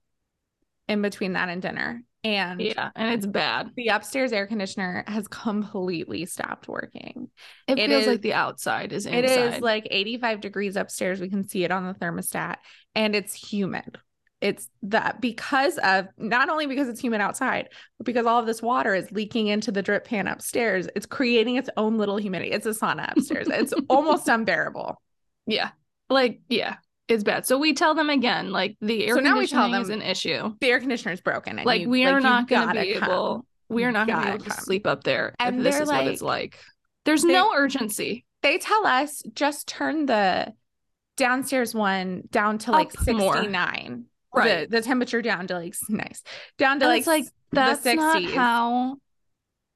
in 0.89 1.01
between 1.01 1.35
that 1.35 1.49
and 1.49 1.63
dinner. 1.63 2.03
And 2.23 2.61
yeah, 2.61 2.91
and 2.95 3.15
it's 3.15 3.25
bad. 3.25 3.71
The 3.77 3.89
upstairs 3.89 4.33
air 4.33 4.47
conditioner 4.47 5.05
has 5.07 5.27
completely 5.27 6.27
stopped 6.27 6.69
working. 6.69 7.31
It, 7.67 7.79
it 7.79 7.89
feels 7.89 8.03
is, 8.03 8.07
like 8.09 8.21
the 8.23 8.35
outside 8.35 8.93
is 8.93 9.07
inside. 9.07 9.25
It 9.25 9.55
is 9.55 9.61
like 9.62 9.89
85 9.91 10.41
degrees 10.41 10.77
upstairs. 10.77 11.21
We 11.21 11.31
can 11.31 11.49
see 11.49 11.65
it 11.65 11.71
on 11.71 11.87
the 11.87 11.95
thermostat 11.95 12.57
and 12.95 13.17
it's 13.17 13.33
humid. 13.33 13.97
it's 14.41 14.69
that 14.83 15.21
because 15.21 15.79
of 15.79 16.09
not 16.17 16.49
only 16.49 16.67
because 16.67 16.89
it's 16.89 17.00
humid 17.00 17.21
outside, 17.21 17.69
but 17.99 18.07
because 18.07 18.27
all 18.27 18.41
of 18.41 18.47
this 18.47 18.62
water 18.62 18.95
is 18.95 19.11
leaking 19.12 19.49
into 19.49 19.71
the 19.71 19.83
drip 19.83 20.05
pan 20.07 20.27
upstairs, 20.27 20.89
it's 20.97 21.07
creating 21.07 21.57
its 21.57 21.69
own 21.77 21.99
little 21.99 22.17
humidity. 22.17 22.50
It's 22.50 22.67
a 22.67 22.71
sauna 22.71 23.12
upstairs. 23.17 23.49
it's 23.50 23.75
almost 23.91 24.29
unbearable. 24.29 25.00
Yeah. 25.47 25.71
Like, 26.09 26.41
yeah, 26.49 26.77
it's 27.11 27.25
bad. 27.25 27.45
So 27.47 27.59
we 27.59 27.75
tell 27.75 27.95
them 27.95 28.09
again, 28.11 28.52
like 28.52 28.76
the 28.81 29.07
air 29.07 29.14
So 29.14 29.21
now 29.21 29.37
we 29.38 29.47
tell 29.47 29.64
conditioning 29.71 29.83
is 29.83 29.88
an 29.90 30.02
issue. 30.02 30.55
The 30.61 30.69
air 30.71 30.81
conditioner 30.81 31.12
is 31.12 31.21
broken. 31.21 31.59
and 31.59 31.67
Like 31.67 31.83
you- 31.83 31.88
we 31.90 32.05
like, 32.05 32.14
are 32.14 32.21
not 32.21 32.49
going 32.49 32.69
to 32.75 32.81
be 32.81 32.95
come. 32.95 33.05
able. 33.11 33.47
We 33.69 33.85
are 33.85 33.93
not 33.93 34.07
going 34.07 34.21
to 34.21 34.26
be 34.26 34.33
able 34.35 34.45
to 34.45 34.50
sleep 34.52 34.87
up 34.87 35.05
there 35.05 35.35
And 35.38 35.59
if 35.59 35.62
this 35.64 35.81
is 35.81 35.88
what 35.88 36.07
it's 36.07 36.23
like- 36.23 36.55
like. 36.55 36.59
There's 37.05 37.23
they- 37.23 37.33
no 37.33 37.52
urgency. 37.55 38.25
They 38.43 38.59
tell 38.59 38.87
us 38.87 39.23
just 39.35 39.67
turn 39.69 40.07
the 40.07 40.55
downstairs 41.17 41.75
one 41.75 42.23
down 42.31 42.59
to 42.59 42.71
like 42.73 42.88
Up 42.99 43.14
more. 43.14 43.35
69. 43.35 44.05
Right. 44.33 44.71
The, 44.71 44.76
the 44.76 44.83
temperature 44.83 45.21
down 45.23 45.47
to 45.49 45.55
like 45.59 45.75
nice. 45.88 46.23
Down 46.57 46.79
to 46.81 46.87
And 46.87 46.95
like 46.95 47.07
like 47.07 47.26
that's 47.52 47.83
the 47.83 47.95
not 47.97 48.17
60s. 48.23 48.35
how 48.35 48.97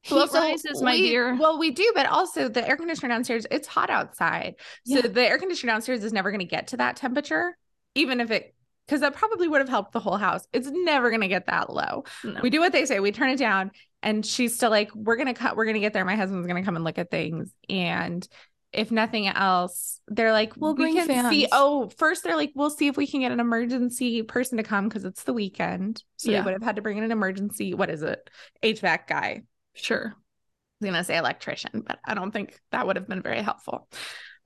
so 0.04 0.26
rises, 0.28 0.82
my 0.82 0.92
we- 0.92 1.02
dear. 1.08 1.34
Well, 1.36 1.58
we 1.58 1.70
do, 1.70 1.92
but 1.94 2.06
also 2.06 2.48
the 2.48 2.66
air 2.66 2.76
conditioner 2.76 3.08
downstairs, 3.08 3.46
it's 3.50 3.66
hot 3.68 3.90
outside. 3.90 4.56
So 4.86 4.96
Yeah. 4.96 5.00
the 5.08 5.22
air 5.28 5.38
conditioner 5.38 5.72
downstairs 5.72 6.04
is 6.04 6.12
never 6.12 6.30
going 6.30 6.40
to 6.40 6.44
get 6.46 6.68
to 6.68 6.76
that 6.78 6.96
temperature, 6.96 7.56
even 7.94 8.20
if 8.20 8.30
it, 8.30 8.54
because 8.86 9.00
that 9.00 9.14
probably 9.14 9.48
would 9.48 9.60
have 9.60 9.68
helped 9.68 9.92
the 9.92 10.00
whole 10.00 10.16
house. 10.16 10.46
It's 10.52 10.68
never 10.70 11.08
going 11.10 11.22
to 11.22 11.28
get 11.28 11.46
that 11.46 11.70
low. 11.70 12.04
No. 12.22 12.40
We 12.42 12.50
do 12.50 12.60
what 12.60 12.72
they 12.72 12.84
say, 12.86 13.00
we 13.00 13.12
turn 13.12 13.30
it 13.30 13.38
down, 13.38 13.70
and 14.02 14.24
she's 14.26 14.54
still 14.54 14.70
like, 14.70 14.94
we're 14.94 15.16
going 15.16 15.28
to 15.28 15.34
cut, 15.34 15.56
we're 15.56 15.64
going 15.64 15.74
to 15.74 15.80
get 15.80 15.92
there. 15.94 16.04
My 16.04 16.16
husband's 16.16 16.46
going 16.46 16.62
to 16.62 16.66
come 16.66 16.76
and 16.76 16.84
look 16.84 16.98
at 16.98 17.10
things. 17.10 17.50
And 17.70 18.26
if 18.72 18.90
nothing 18.90 19.26
else, 19.28 20.00
they're 20.08 20.32
like, 20.32 20.52
We'll 20.56 20.74
we 20.74 20.82
bring 20.82 20.94
can 20.96 21.06
see. 21.30 21.42
fans. 21.42 21.48
Oh, 21.52 21.88
first 21.96 22.24
they're 22.24 22.36
like, 22.36 22.50
we'll 22.54 22.68
see 22.70 22.88
if 22.88 22.96
we 22.98 23.06
can 23.06 23.20
get 23.20 23.30
an 23.32 23.40
emergency 23.40 24.22
person 24.22 24.58
to 24.58 24.64
come 24.64 24.88
because 24.88 25.04
it's 25.04 25.22
the 25.22 25.32
weekend. 25.32 26.02
So 26.16 26.30
Yeah. 26.30 26.40
they 26.40 26.44
would 26.44 26.52
have 26.54 26.62
had 26.62 26.76
to 26.76 26.82
bring 26.82 26.98
in 26.98 27.04
an 27.04 27.12
emergency, 27.12 27.72
what 27.72 27.88
is 27.88 28.02
it? 28.02 28.28
HVAC 28.62 29.06
guy 29.06 29.42
Sure. 29.74 30.14
I 30.14 30.84
was 30.84 30.90
gonna 30.90 31.04
say 31.04 31.16
electrician, 31.16 31.82
but 31.86 31.98
I 32.04 32.14
don't 32.14 32.30
think 32.30 32.58
that 32.72 32.86
would 32.86 32.96
have 32.96 33.08
been 33.08 33.22
very 33.22 33.42
helpful. 33.42 33.88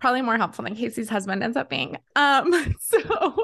Probably 0.00 0.22
more 0.22 0.36
helpful 0.36 0.64
than 0.64 0.76
Kacie's 0.76 1.08
husband 1.08 1.42
ends 1.42 1.56
up 1.56 1.68
being. 1.68 1.96
Um, 2.16 2.74
so 2.80 3.36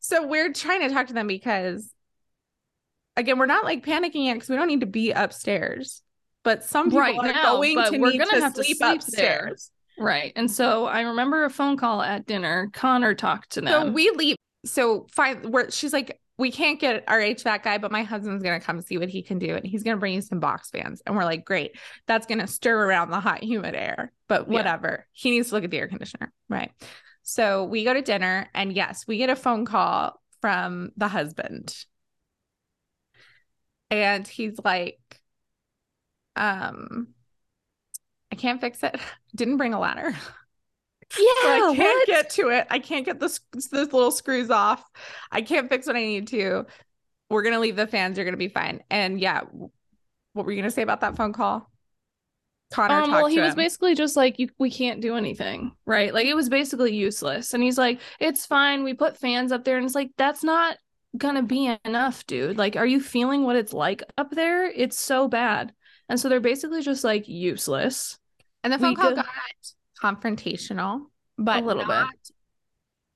so 0.00 0.26
we're 0.26 0.52
trying 0.52 0.80
to 0.80 0.90
talk 0.90 1.08
to 1.08 1.14
them 1.14 1.26
because 1.26 1.92
again, 3.16 3.38
we're 3.38 3.46
not 3.46 3.64
like 3.64 3.84
panicking 3.84 4.26
yet 4.26 4.34
because 4.34 4.48
we 4.48 4.56
don't 4.56 4.68
need 4.68 4.80
to 4.80 4.86
be 4.86 5.12
upstairs. 5.12 6.02
But 6.44 6.64
some 6.64 6.86
people 6.86 7.00
Right 7.00 7.18
are 7.18 7.32
now, 7.32 7.56
going 7.56 7.76
to 7.76 7.98
we're 7.98 8.10
need 8.12 8.18
gonna 8.18 8.30
to 8.30 8.40
have 8.40 8.54
to 8.54 8.64
sleep, 8.64 8.78
sleep 8.78 8.96
upstairs. 8.96 9.70
Right. 9.98 10.32
And 10.36 10.50
so 10.50 10.86
I 10.86 11.00
remember 11.02 11.44
a 11.44 11.50
phone 11.50 11.76
call 11.76 12.00
at 12.00 12.26
dinner. 12.26 12.70
Connor 12.72 13.14
talked 13.14 13.50
to 13.50 13.60
them. 13.60 13.68
So 13.88 13.92
we 13.92 14.10
leave. 14.10 14.36
So 14.64 15.06
fine, 15.12 15.50
we're 15.50 15.70
she's 15.70 15.92
like, 15.92 16.20
we 16.36 16.52
can't 16.52 16.78
get 16.78 17.04
our 17.08 17.18
HVAC 17.18 17.62
guy, 17.62 17.78
but 17.78 17.90
my 17.90 18.02
husband's 18.02 18.42
gonna 18.42 18.60
come 18.60 18.80
see 18.80 18.98
what 18.98 19.08
he 19.08 19.22
can 19.22 19.38
do, 19.38 19.54
and 19.56 19.66
he's 19.66 19.82
gonna 19.82 19.96
bring 19.96 20.14
you 20.14 20.20
some 20.20 20.40
box 20.40 20.70
fans. 20.70 21.02
And 21.06 21.16
we're 21.16 21.24
like, 21.24 21.44
great, 21.44 21.76
that's 22.06 22.26
gonna 22.26 22.46
stir 22.46 22.84
around 22.86 23.10
the 23.10 23.20
hot, 23.20 23.42
humid 23.42 23.74
air. 23.74 24.12
But 24.28 24.42
Yeah. 24.48 24.54
whatever. 24.54 25.06
He 25.12 25.30
needs 25.30 25.48
to 25.48 25.54
look 25.54 25.64
at 25.64 25.70
the 25.70 25.78
air 25.78 25.88
conditioner. 25.88 26.32
Right. 26.48 26.70
So 27.22 27.64
we 27.64 27.84
go 27.84 27.92
to 27.92 28.02
dinner, 28.02 28.48
and 28.54 28.72
yes, 28.72 29.04
we 29.06 29.16
get 29.18 29.30
a 29.30 29.36
phone 29.36 29.64
call 29.64 30.20
from 30.40 30.92
the 30.96 31.08
husband. 31.08 31.74
And 33.90 34.26
he's 34.26 34.58
like, 34.64 35.00
um, 36.36 37.08
I 38.30 38.36
can't 38.36 38.60
fix 38.60 38.82
it. 38.82 38.98
Didn't 39.34 39.56
bring 39.56 39.74
a 39.74 39.80
ladder. 39.80 40.14
yeah, 41.16 41.24
So 41.40 41.48
I 41.48 41.60
can't 41.74 41.78
what? 41.78 42.06
get 42.06 42.30
to 42.30 42.48
it. 42.50 42.66
I 42.70 42.78
can't 42.78 43.04
get 43.04 43.20
this 43.20 43.40
s- 43.56 43.68
those 43.68 43.92
little 43.92 44.10
screws 44.10 44.50
off. 44.50 44.84
I 45.30 45.42
can't 45.42 45.68
fix 45.68 45.86
what 45.86 45.96
I 45.96 46.00
need 46.04 46.28
to. 46.28 46.66
We're 47.30 47.42
gonna 47.42 47.60
leave 47.60 47.76
the 47.76 47.86
fans. 47.86 48.16
You're 48.18 48.24
gonna 48.26 48.36
be 48.36 48.48
fine. 48.48 48.82
And 48.90 49.20
yeah, 49.20 49.42
what 50.32 50.46
were 50.46 50.52
you 50.52 50.60
gonna 50.60 50.70
say 50.70 50.82
about 50.82 51.00
that 51.02 51.16
phone 51.16 51.32
call? 51.32 51.70
Connor 52.72 53.02
Um, 53.02 53.10
well, 53.10 53.26
he 53.26 53.40
was 53.40 53.50
him. 53.52 53.56
basically 53.56 53.94
just 53.94 54.16
like, 54.16 54.38
you, 54.38 54.48
we 54.58 54.70
can't 54.70 55.00
do 55.00 55.16
anything, 55.16 55.72
right? 55.86 56.12
Like 56.12 56.26
it 56.26 56.34
was 56.34 56.48
basically 56.50 56.94
useless. 56.94 57.54
And 57.54 57.62
he's 57.62 57.78
like, 57.78 58.00
it's 58.20 58.44
fine. 58.46 58.84
We 58.84 58.92
put 58.94 59.16
fans 59.16 59.52
up 59.52 59.64
there, 59.64 59.76
and 59.78 59.86
it's 59.86 59.94
like 59.94 60.10
that's 60.18 60.44
not 60.44 60.76
gonna 61.16 61.42
be 61.42 61.74
enough, 61.84 62.26
dude. 62.26 62.58
Like, 62.58 62.76
are 62.76 62.86
you 62.86 63.00
feeling 63.00 63.44
what 63.44 63.56
it's 63.56 63.72
like 63.72 64.02
up 64.18 64.30
there? 64.32 64.66
It's 64.70 64.98
so 64.98 65.28
bad. 65.28 65.72
And 66.10 66.20
so 66.20 66.28
they're 66.28 66.40
basically 66.40 66.82
just 66.82 67.04
like 67.04 67.28
useless. 67.28 68.18
and 68.64 68.72
the 68.72 68.78
phone 68.78 68.90
we 68.90 68.96
call 68.96 69.10
go- 69.10 69.16
got 69.16 69.26
confrontational, 69.98 71.06
but 71.36 71.62
A 71.62 71.66
little 71.66 71.84
bit. 71.84 72.06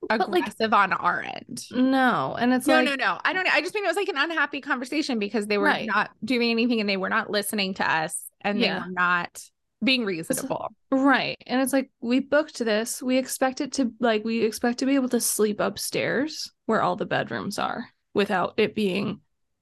But, 0.08 0.30
like- 0.30 0.42
aggressive 0.42 0.74
on 0.74 0.92
our 0.92 1.22
end. 1.22 1.64
No, 1.70 2.36
and 2.38 2.52
it's 2.52 2.66
No, 2.66 2.74
like, 2.74 2.84
no, 2.86 2.94
no. 2.96 3.18
I 3.24 3.32
don't. 3.32 3.44
know. 3.44 3.50
I 3.54 3.60
just 3.60 3.72
mean 3.74 3.84
it 3.84 3.88
was 3.88 3.96
like 3.96 4.08
an 4.08 4.18
unhappy 4.18 4.60
conversation 4.60 5.18
because 5.20 5.46
they 5.46 5.58
were 5.58 5.66
Right. 5.66 5.86
not 5.86 6.10
doing 6.24 6.50
anything 6.50 6.80
and 6.80 6.88
they 6.88 6.96
were 6.96 7.08
not 7.08 7.30
listening 7.30 7.74
to 7.74 7.88
us 7.88 8.20
and 8.40 8.58
Yeah. 8.58 8.74
they 8.74 8.80
were 8.86 8.92
not 8.92 9.40
being 9.84 10.04
reasonable. 10.04 10.72
Right. 10.90 11.36
And 11.46 11.60
it's 11.60 11.72
like 11.72 11.90
we 12.00 12.18
booked 12.18 12.58
this. 12.58 13.00
We 13.02 13.16
expect 13.16 13.60
it 13.60 13.72
to 13.74 13.92
like 14.00 14.24
we 14.24 14.42
expect 14.42 14.78
to 14.80 14.86
be 14.86 14.96
able 14.96 15.08
to 15.10 15.20
sleep 15.20 15.60
upstairs 15.60 16.50
where 16.66 16.82
all 16.82 16.96
the 16.96 17.06
bedrooms 17.06 17.58
are 17.60 17.88
without 18.12 18.54
it 18.56 18.74
being 18.74 19.20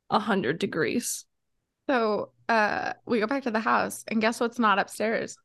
a 0.09 0.19
hundred 0.19 0.59
degrees. 0.59 1.27
So 1.89 2.33
uh 2.49 2.95
we 3.07 3.21
go 3.21 3.27
back 3.27 3.43
to 3.45 3.51
the 3.51 3.61
house 3.61 4.05
and 4.09 4.21
guess 4.23 4.41
what's 4.41 4.59
not 4.59 4.79
upstairs? 4.79 5.37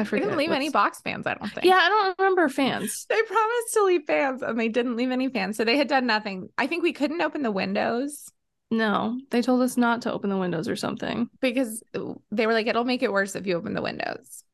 I 0.00 0.04
They 0.04 0.18
didn't 0.20 0.36
leave 0.38 0.50
any 0.50 0.70
box 0.70 1.00
fans, 1.00 1.26
I 1.26 1.34
don't 1.34 1.48
think. 1.52 1.64
Yeah, 1.66 1.78
I 1.80 1.88
don't 1.88 2.18
remember 2.18 2.48
fans. 2.48 3.06
They 3.08 3.22
promised 3.22 3.74
to 3.74 3.84
leave 3.84 4.02
fans 4.06 4.42
and 4.42 4.58
they 4.58 4.68
didn't 4.68 4.96
leave 4.96 5.10
any 5.10 5.28
fans. 5.28 5.56
So 5.56 5.64
they 5.64 5.76
had 5.76 5.88
done 5.88 6.06
nothing. 6.06 6.48
I 6.58 6.66
think 6.66 6.82
we 6.82 6.92
couldn't 6.92 7.20
open 7.20 7.42
the 7.42 7.50
windows 7.50 8.30
No, 8.70 9.18
they 9.30 9.42
told 9.42 9.62
us 9.62 9.76
not 9.76 10.02
to 10.02 10.12
open 10.12 10.30
the 10.30 10.36
windows 10.38 10.68
or 10.68 10.76
something. 10.76 11.28
because 11.40 11.82
they 12.30 12.46
were 12.46 12.52
like, 12.52 12.66
it'll 12.66 12.84
make 12.84 13.02
it 13.02 13.12
worse 13.12 13.34
if 13.36 13.46
you 13.46 13.56
open 13.56 13.74
the 13.74 13.82
windows. 13.82 14.44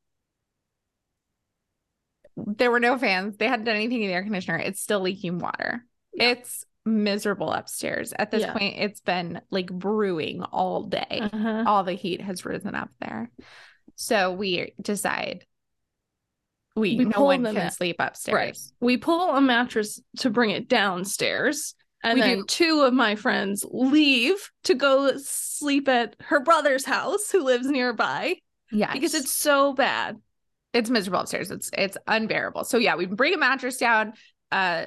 There 2.35 2.69
were 2.71 2.79
no 2.79 2.97
fans. 2.97 3.37
They 3.37 3.47
hadn't 3.47 3.65
done 3.65 3.75
anything 3.75 4.01
in 4.03 4.07
the 4.09 4.13
air 4.13 4.23
conditioner. 4.23 4.57
It's 4.57 4.79
still 4.81 4.99
leaking 5.01 5.39
water. 5.39 5.83
Yeah. 6.13 6.31
It's 6.31 6.65
miserable 6.85 7.51
upstairs. 7.51 8.13
At 8.17 8.31
this 8.31 8.41
Yeah. 8.41 8.53
point, 8.53 8.75
it's 8.77 9.01
been 9.01 9.41
like 9.49 9.71
brewing 9.71 10.43
all 10.43 10.83
day. 10.83 11.19
Uh-huh. 11.33 11.63
all 11.67 11.83
the 11.83 11.93
heat 11.93 12.21
has 12.21 12.45
risen 12.45 12.75
up 12.75 12.89
there. 12.99 13.29
So 13.95 14.31
we 14.31 14.73
decide 14.81 15.45
we, 16.75 16.95
We 16.97 17.05
no 17.05 17.23
one 17.23 17.43
can 17.43 17.71
sleep 17.71 17.95
upstairs. 17.99 18.35
Right. 18.35 18.57
We 18.79 18.97
pull 18.97 19.31
a 19.35 19.41
mattress 19.41 19.99
to 20.17 20.29
bring 20.29 20.51
it 20.51 20.67
downstairs. 20.67 21.73
And 22.03 22.15
We 22.15 22.21
then 22.21 22.37
do. 22.39 22.45
two 22.45 22.81
of 22.83 22.93
my 22.93 23.15
friends 23.15 23.65
leave 23.69 24.51
to 24.65 24.75
go 24.75 25.13
sleep 25.17 25.87
at 25.87 26.15
her 26.21 26.39
brother's 26.39 26.85
house 26.85 27.31
who 27.31 27.43
lives 27.43 27.65
nearby 27.65 28.35
Yeah, 28.71 28.93
because 28.93 29.15
it's 29.15 29.31
so 29.31 29.73
bad. 29.73 30.17
it's 30.73 30.91
miserable 30.91 31.21
upstairs. 31.21 31.49
It's 31.49 31.71
it's 31.73 31.97
unbearable. 32.05 32.65
So 32.65 32.77
yeah, 32.77 32.95
we 32.95 33.07
bring 33.07 33.33
a 33.33 33.37
mattress 33.39 33.77
down. 33.77 34.13
Uh, 34.51 34.85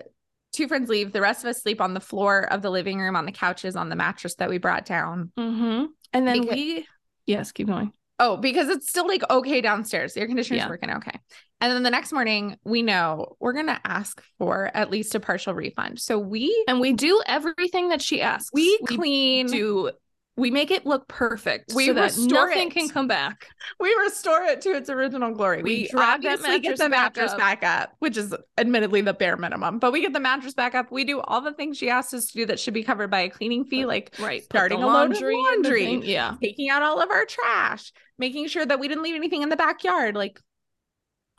two 0.53 0.69
friends 0.69 0.89
leave. 0.89 1.11
The 1.11 1.21
rest 1.21 1.43
of 1.43 1.51
us 1.51 1.61
sleep 1.61 1.81
on 1.81 1.95
the 1.95 2.01
floor 2.01 2.43
of 2.53 2.63
the 2.63 2.71
living 2.71 3.01
room 3.01 3.17
on 3.17 3.27
the 3.27 3.33
couches 3.33 3.75
on 3.75 3.89
the 3.89 3.97
mattress 3.97 4.37
that 4.37 4.49
we 4.49 4.59
brought 4.59 4.85
down. 4.85 5.33
Mm-hmm. 5.37 5.87
And 6.13 6.29
then 6.29 6.41
Because- 6.43 6.55
we, 6.55 6.87
yes, 7.27 7.51
keep 7.51 7.67
going. 7.67 7.93
Oh, 8.21 8.37
because 8.37 8.69
it's 8.69 8.89
still 8.89 9.09
like 9.09 9.23
okay 9.31 9.61
downstairs. 9.61 10.15
The 10.15 10.21
air 10.21 10.27
conditioner's 10.29 10.59
Yeah. 10.59 10.69
working 10.69 10.91
okay. 10.93 11.19
And 11.63 11.73
then 11.73 11.83
the 11.83 11.91
next 11.91 12.13
morning, 12.13 12.57
we 12.65 12.83
know 12.83 13.37
we're 13.41 13.53
gonna 13.55 13.81
ask 13.85 14.23
for 14.39 14.71
at 14.75 14.91
least 14.91 15.15
a 15.15 15.21
partial 15.21 15.55
refund. 15.55 15.99
So 16.01 16.19
we 16.19 16.65
And 16.69 16.81
we 16.81 16.93
do 16.93 17.21
everything 17.27 17.89
that 17.89 18.01
she 18.01 18.23
asks. 18.23 18.51
we 18.53 18.79
clean 18.87 19.47
do. 19.49 19.91
We 20.41 20.51
make 20.51 20.71
it 20.71 20.87
look 20.87 21.07
perfect 21.09 21.73
We 21.75 21.87
so 21.87 21.93
that 21.95 22.03
restore 22.05 22.49
nothing 22.49 22.69
it. 22.69 22.75
can 22.75 22.89
come 22.89 23.07
back. 23.07 23.47
we 23.79 23.95
restore 23.97 24.43
it 24.45 24.61
to 24.63 24.71
its 24.71 24.89
original 24.91 25.33
glory. 25.33 25.63
We 25.63 25.83
We, 25.83 25.89
drag 25.89 26.23
that 26.23 26.39
obviously 26.41 26.59
get 26.61 26.63
mattress 26.63 26.79
the 26.81 26.89
back 26.89 26.91
mattress 27.17 27.33
up. 27.33 27.39
back 27.39 27.63
up, 27.65 27.97
which 27.99 28.17
is 28.17 28.35
admittedly 28.59 29.03
the 29.03 29.13
bare 29.15 29.37
minimum, 29.37 29.79
but 29.79 29.93
we 29.93 30.01
get 30.01 30.13
the 30.13 30.21
mattress 30.21 30.55
back 30.55 30.75
up. 30.75 30.91
We 30.91 31.05
do 31.05 31.21
all 31.21 31.41
the 31.41 31.53
things 31.53 31.77
she 31.79 31.91
asked 31.91 32.15
us 32.15 32.27
to 32.27 32.33
do 32.39 32.47
that 32.47 32.59
should 32.59 32.75
be 32.75 32.83
covered 32.83 33.11
by 33.11 33.21
a 33.21 33.31
cleaning 33.31 33.65
fee, 33.65 33.85
like 33.85 34.15
Right. 34.19 34.43
Starting 34.45 34.83
a 34.83 34.87
of 34.87 34.93
laundry. 34.93 35.37
thing. 35.85 36.03
Yeah. 36.05 36.37
taking 36.43 36.71
out 36.71 36.83
all 36.83 37.01
of 37.01 37.11
our 37.11 37.25
trash, 37.27 37.93
making 38.19 38.49
sure 38.49 38.65
that 38.65 38.81
we 38.81 38.89
didn't 38.89 39.03
leave 39.05 39.15
anything 39.17 39.43
in 39.43 39.51
the 39.51 39.57
backyard. 39.57 40.15
Like 40.17 40.41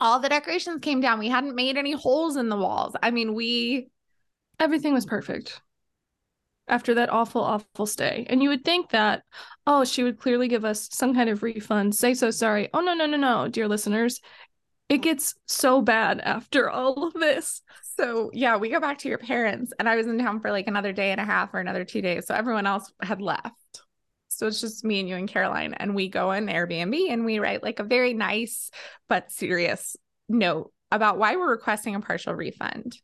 all 0.00 0.20
the 0.20 0.28
decorations 0.28 0.80
came 0.80 1.00
down. 1.00 1.18
We 1.18 1.28
hadn't 1.28 1.54
made 1.54 1.76
any 1.76 1.92
holes 1.92 2.36
in 2.36 2.48
the 2.48 2.56
walls. 2.56 2.94
I 3.02 3.10
mean, 3.10 3.34
we 3.34 3.88
Everything 4.60 4.92
was 4.94 5.06
perfect 5.06 5.60
after 6.68 6.94
that 6.94 7.10
awful, 7.10 7.42
awful 7.42 7.86
stay. 7.86 8.26
And 8.30 8.42
you 8.42 8.48
would 8.48 8.64
think 8.64 8.90
that, 8.90 9.22
oh, 9.66 9.84
she 9.84 10.02
would 10.02 10.18
clearly 10.18 10.48
give 10.48 10.64
us 10.64 10.88
some 10.92 11.14
kind 11.14 11.28
of 11.28 11.42
refund, 11.42 11.94
say 11.94 12.14
so 12.14 12.30
sorry. 12.30 12.68
Oh, 12.72 12.80
no, 12.80 12.94
no, 12.94 13.06
no, 13.06 13.16
no, 13.16 13.48
dear 13.48 13.68
listeners. 13.68 14.20
It 14.88 14.98
gets 14.98 15.34
so 15.46 15.80
bad 15.82 16.20
after 16.20 16.68
all 16.70 17.06
of 17.06 17.14
this. 17.14 17.62
so 17.96 18.30
yeah, 18.32 18.56
we 18.56 18.68
go 18.68 18.80
back 18.80 18.98
to 18.98 19.08
your 19.08 19.18
parents, 19.18 19.72
and 19.78 19.88
I 19.88 19.96
was 19.96 20.06
in 20.06 20.18
town 20.18 20.40
for 20.40 20.50
like 20.50 20.66
another 20.66 20.92
day 20.92 21.12
and 21.12 21.20
a 21.20 21.24
half 21.24 21.54
or 21.54 21.60
another 21.60 21.84
two 21.84 22.02
days. 22.02 22.26
So 22.26 22.34
everyone 22.34 22.66
else 22.66 22.92
had 23.02 23.20
left. 23.22 23.54
So 24.28 24.46
it's 24.46 24.60
just 24.60 24.84
me 24.84 25.00
and 25.00 25.08
you 25.08 25.16
and 25.16 25.28
Caroline, 25.28 25.74
and 25.74 25.94
we 25.94 26.08
go 26.08 26.32
in 26.32 26.46
Airbnb 26.46 27.10
and 27.10 27.24
we 27.24 27.38
write 27.38 27.62
like 27.62 27.78
a 27.80 27.84
very 27.84 28.14
nice 28.14 28.70
but 29.08 29.30
serious 29.30 29.96
note 30.28 30.72
about 30.90 31.18
why 31.18 31.36
we're 31.36 31.50
requesting 31.50 31.94
a 31.94 32.00
partial 32.00 32.34
refund. 32.34 32.98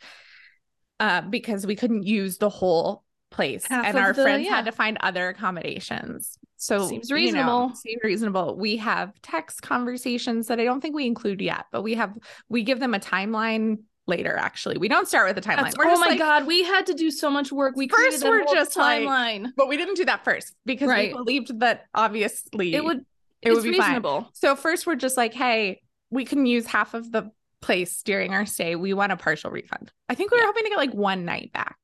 uh, 1.00 1.20
because 1.22 1.66
we 1.66 1.76
couldn't 1.76 2.02
use 2.04 2.38
the 2.38 2.48
whole 2.48 3.04
place, 3.30 3.66
Half 3.66 3.86
and 3.86 3.98
our 3.98 4.12
the- 4.12 4.22
friends 4.22 4.44
yeah. 4.46 4.56
had 4.56 4.64
to 4.66 4.72
find 4.72 4.96
other 5.00 5.28
accommodations. 5.28 6.38
So 6.56 6.88
Seems 6.88 7.08
you 7.10 7.14
know, 7.16 7.20
reasonable. 7.22 7.74
seems 7.76 8.00
reasonable. 8.02 8.56
We 8.56 8.78
have 8.78 9.12
text 9.22 9.62
conversations 9.62 10.48
that 10.48 10.58
I 10.58 10.64
don't 10.64 10.80
think 10.80 10.94
we 10.94 11.06
include 11.06 11.40
yet, 11.40 11.66
but 11.70 11.82
we 11.82 11.94
have 11.94 12.12
we 12.48 12.62
give 12.64 12.80
them 12.80 12.94
a 12.94 12.98
timeline 12.98 13.78
later. 14.08 14.36
Actually, 14.36 14.78
we 14.78 14.88
don't 14.88 15.06
start 15.06 15.28
with 15.28 15.38
a 15.38 15.48
timeline. 15.48 15.72
Oh 15.78 15.98
my 16.00 16.06
like, 16.08 16.18
god, 16.18 16.46
we 16.46 16.64
had 16.64 16.86
to 16.86 16.94
do 16.94 17.10
so 17.10 17.30
much 17.30 17.52
work. 17.52 17.76
We 17.76 17.86
First, 17.88 18.24
we're 18.24 18.44
just 18.44 18.76
like- 18.76 19.02
timeline. 19.04 19.52
but 19.56 19.68
we 19.68 19.76
didn't 19.76 19.94
do 19.94 20.04
that 20.06 20.24
first 20.24 20.54
because 20.66 20.88
Right. 20.88 21.12
we 21.12 21.18
believed 21.18 21.60
that 21.60 21.84
obviously 21.94 22.74
it 22.74 22.82
would. 22.84 23.04
it 23.42 23.52
would 23.52 23.62
be 23.62 23.72
fine. 23.78 23.80
reasonable. 23.90 24.30
So 24.32 24.56
first 24.56 24.86
we're 24.86 24.96
just 24.96 25.16
like, 25.16 25.34
hey, 25.34 25.80
we 26.10 26.24
can 26.24 26.44
use 26.46 26.66
half 26.66 26.94
of 26.94 27.12
the 27.12 27.30
place 27.60 28.02
during 28.02 28.32
our 28.34 28.46
stay. 28.46 28.74
We 28.74 28.94
want 28.94 29.12
a 29.12 29.16
partial 29.16 29.50
refund. 29.52 29.92
I 30.08 30.14
think 30.16 30.30
we 30.32 30.38
were 30.38 30.42
Yeah. 30.42 30.46
hoping 30.46 30.64
to 30.64 30.70
get 30.70 30.78
like 30.78 30.94
one 30.94 31.24
night 31.24 31.52
back. 31.52 31.76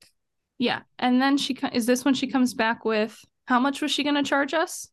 Yeah, 0.59 0.83
and 0.99 1.21
then 1.21 1.37
she 1.37 1.57
is 1.73 1.87
this 1.87 2.05
when 2.05 2.15
she 2.15 2.27
comes 2.29 2.55
back 2.55 2.85
with 2.85 3.19
how 3.47 3.59
much 3.61 3.83
was 3.83 3.91
she 3.91 4.03
going 4.03 4.15
to 4.17 4.23
charge 4.23 4.55
us? 4.55 4.89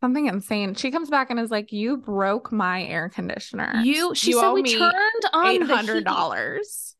Something 0.00 0.26
insane. 0.26 0.74
She 0.74 0.90
comes 0.90 1.10
back 1.10 1.30
and 1.30 1.38
is 1.38 1.50
like, 1.50 1.72
"You 1.72 1.96
broke 1.98 2.52
my 2.52 2.82
air 2.84 3.08
conditioner. 3.10 3.80
You. 3.82 4.14
She 4.14 4.30
You 4.30 4.40
said 4.40 4.52
we 4.52 4.62
turned 4.62 5.24
on 5.32 5.46
eight 5.46 5.58
the 5.66 5.76
hundred 5.76 5.96
heat. 5.98 6.04
dollars." 6.04 6.96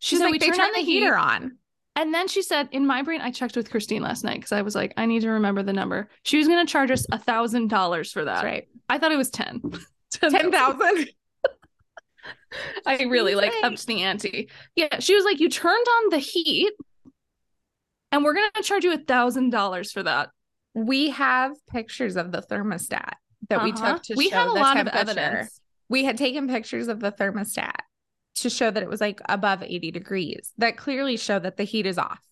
She 0.00 0.16
She's 0.16 0.18
said 0.18 0.24
like, 0.26 0.32
we 0.32 0.38
"They 0.38 0.46
turned 0.46 0.58
turned 0.58 0.74
the 0.74 0.80
the 0.80 0.84
heat, 0.84 1.00
heater 1.00 1.16
on." 1.16 1.58
and 1.94 2.12
then 2.12 2.26
she 2.26 2.42
said, 2.42 2.68
in 2.72 2.86
my 2.86 3.02
brain, 3.02 3.20
I 3.20 3.30
checked 3.30 3.54
with 3.54 3.70
Christine 3.70 4.02
last 4.02 4.24
night 4.24 4.36
because 4.38 4.52
I 4.52 4.62
was 4.62 4.74
like, 4.74 4.94
I 4.96 5.04
need 5.06 5.20
to 5.22 5.28
remember 5.30 5.62
the 5.62 5.74
number. 5.74 6.08
She 6.22 6.38
was 6.38 6.48
going 6.48 6.64
to 6.66 6.70
charge 6.70 6.90
us 6.90 7.06
a 7.12 7.18
thousand 7.18 7.68
dollars 7.68 8.10
for 8.10 8.24
that. 8.24 8.34
That's 8.36 8.44
right. 8.44 8.68
I 8.88 8.98
thought 8.98 9.12
it 9.12 9.16
was 9.18 9.30
ten. 9.30 9.60
Ten 10.12 10.50
thousand. 10.50 11.08
I 12.86 13.02
really 13.04 13.34
like 13.34 13.52
upped 13.62 13.86
the 13.86 14.02
ante. 14.02 14.48
Yeah, 14.76 14.98
she 15.00 15.14
was 15.14 15.24
like, 15.24 15.40
you 15.40 15.48
turned 15.48 15.86
on 15.98 16.10
the 16.10 16.18
heat, 16.18 16.72
and 18.10 18.24
we're 18.24 18.34
gonna 18.34 18.50
charge 18.62 18.84
you 18.84 18.92
a 18.92 18.98
thousand 18.98 19.50
dollars 19.50 19.92
for 19.92 20.02
that. 20.02 20.30
We 20.74 21.10
have 21.10 21.52
pictures 21.70 22.16
of 22.16 22.32
the 22.32 22.42
thermostat 22.42 23.12
that 23.48 23.62
we 23.62 23.72
Uh-huh. 23.72 23.94
took 23.94 24.02
to 24.04 24.14
we 24.16 24.30
show 24.30 24.36
have 24.36 24.48
a 24.48 24.52
the 24.54 24.60
lot 24.60 24.76
of 24.78 24.88
evidence. 24.88 25.60
we 25.88 26.04
had 26.04 26.16
taken 26.16 26.48
pictures 26.48 26.88
of 26.88 27.00
the 27.00 27.12
thermostat 27.12 27.74
to 28.36 28.48
show 28.48 28.70
that 28.70 28.82
it 28.82 28.88
was 28.88 29.00
like 29.00 29.20
above 29.28 29.62
80 29.62 29.90
degrees 29.90 30.52
that 30.58 30.76
clearly 30.76 31.16
show 31.16 31.38
that 31.38 31.56
the 31.56 31.64
heat 31.64 31.84
is 31.86 31.98
off 31.98 32.22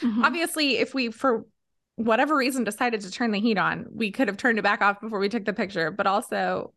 Mhm. 0.00 0.24
obviously 0.24 0.78
if 0.78 0.92
we 0.94 1.10
for 1.10 1.46
whatever 1.94 2.36
reason 2.36 2.64
decided 2.64 3.00
to 3.02 3.10
turn 3.10 3.30
the 3.30 3.38
heat 3.40 3.56
on 3.56 3.86
we 3.90 4.10
could 4.10 4.28
have 4.28 4.36
turned 4.36 4.58
it 4.58 4.62
back 4.62 4.82
off 4.82 5.00
before 5.00 5.18
we 5.20 5.28
took 5.28 5.44
the 5.44 5.52
picture 5.54 5.90
but 5.90 6.06
also 6.06 6.74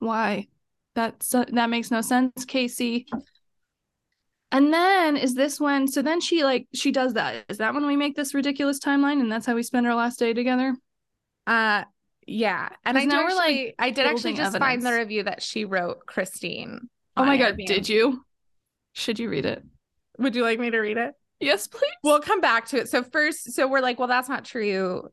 Why? 0.00 0.48
That's 0.98 1.32
uh, 1.32 1.44
that 1.52 1.70
makes 1.70 1.92
no 1.92 2.00
sense, 2.00 2.44
Kacie. 2.44 3.06
And 4.50 4.72
then 4.72 5.16
is 5.16 5.34
this 5.34 5.60
when? 5.60 5.86
So 5.86 6.02
then 6.02 6.20
she 6.20 6.42
like 6.42 6.66
she 6.74 6.90
does 6.90 7.14
that. 7.14 7.44
Is 7.48 7.58
that 7.58 7.72
when 7.72 7.86
we 7.86 7.94
make 7.94 8.16
this 8.16 8.34
ridiculous 8.34 8.80
timeline, 8.80 9.20
and 9.20 9.30
that's 9.30 9.46
how 9.46 9.54
we 9.54 9.62
spend 9.62 9.86
our 9.86 9.94
last 9.94 10.18
day 10.18 10.32
together? 10.32 10.74
uh 11.46 11.82
yeah 12.26 12.68
and 12.84 12.98
i 12.98 13.00
did 13.00 13.08
now 13.08 13.24
we're, 13.24 13.34
like, 13.34 13.74
i 13.78 13.88
did 13.90 14.04
actually 14.06 14.34
just 14.34 14.58
find 14.58 14.82
the 14.82 14.92
review 14.92 15.22
that 15.22 15.40
she 15.42 15.64
wrote 15.64 16.04
christine 16.04 16.90
Oh 17.16 17.24
my 17.24 17.38
god, 17.38 17.54
Airbnb. 17.54 17.66
did 17.66 17.88
you? 17.88 18.22
Should 18.92 19.18
you 19.18 19.30
read 19.30 19.46
it? 19.46 19.62
would 20.18 20.34
you 20.36 20.42
like 20.42 20.58
me 20.58 20.68
to 20.68 20.78
read 20.78 20.98
it 20.98 21.14
Yes, 21.40 21.66
please. 21.68 21.88
we'll 22.04 22.20
come 22.20 22.42
back 22.42 22.66
to 22.66 22.76
it 22.80 22.90
so 22.90 23.02
first 23.02 23.52
so 23.54 23.66
we're 23.66 23.80
like 23.80 23.98
well 23.98 24.08
that's 24.08 24.28
not 24.28 24.44
true 24.44 25.08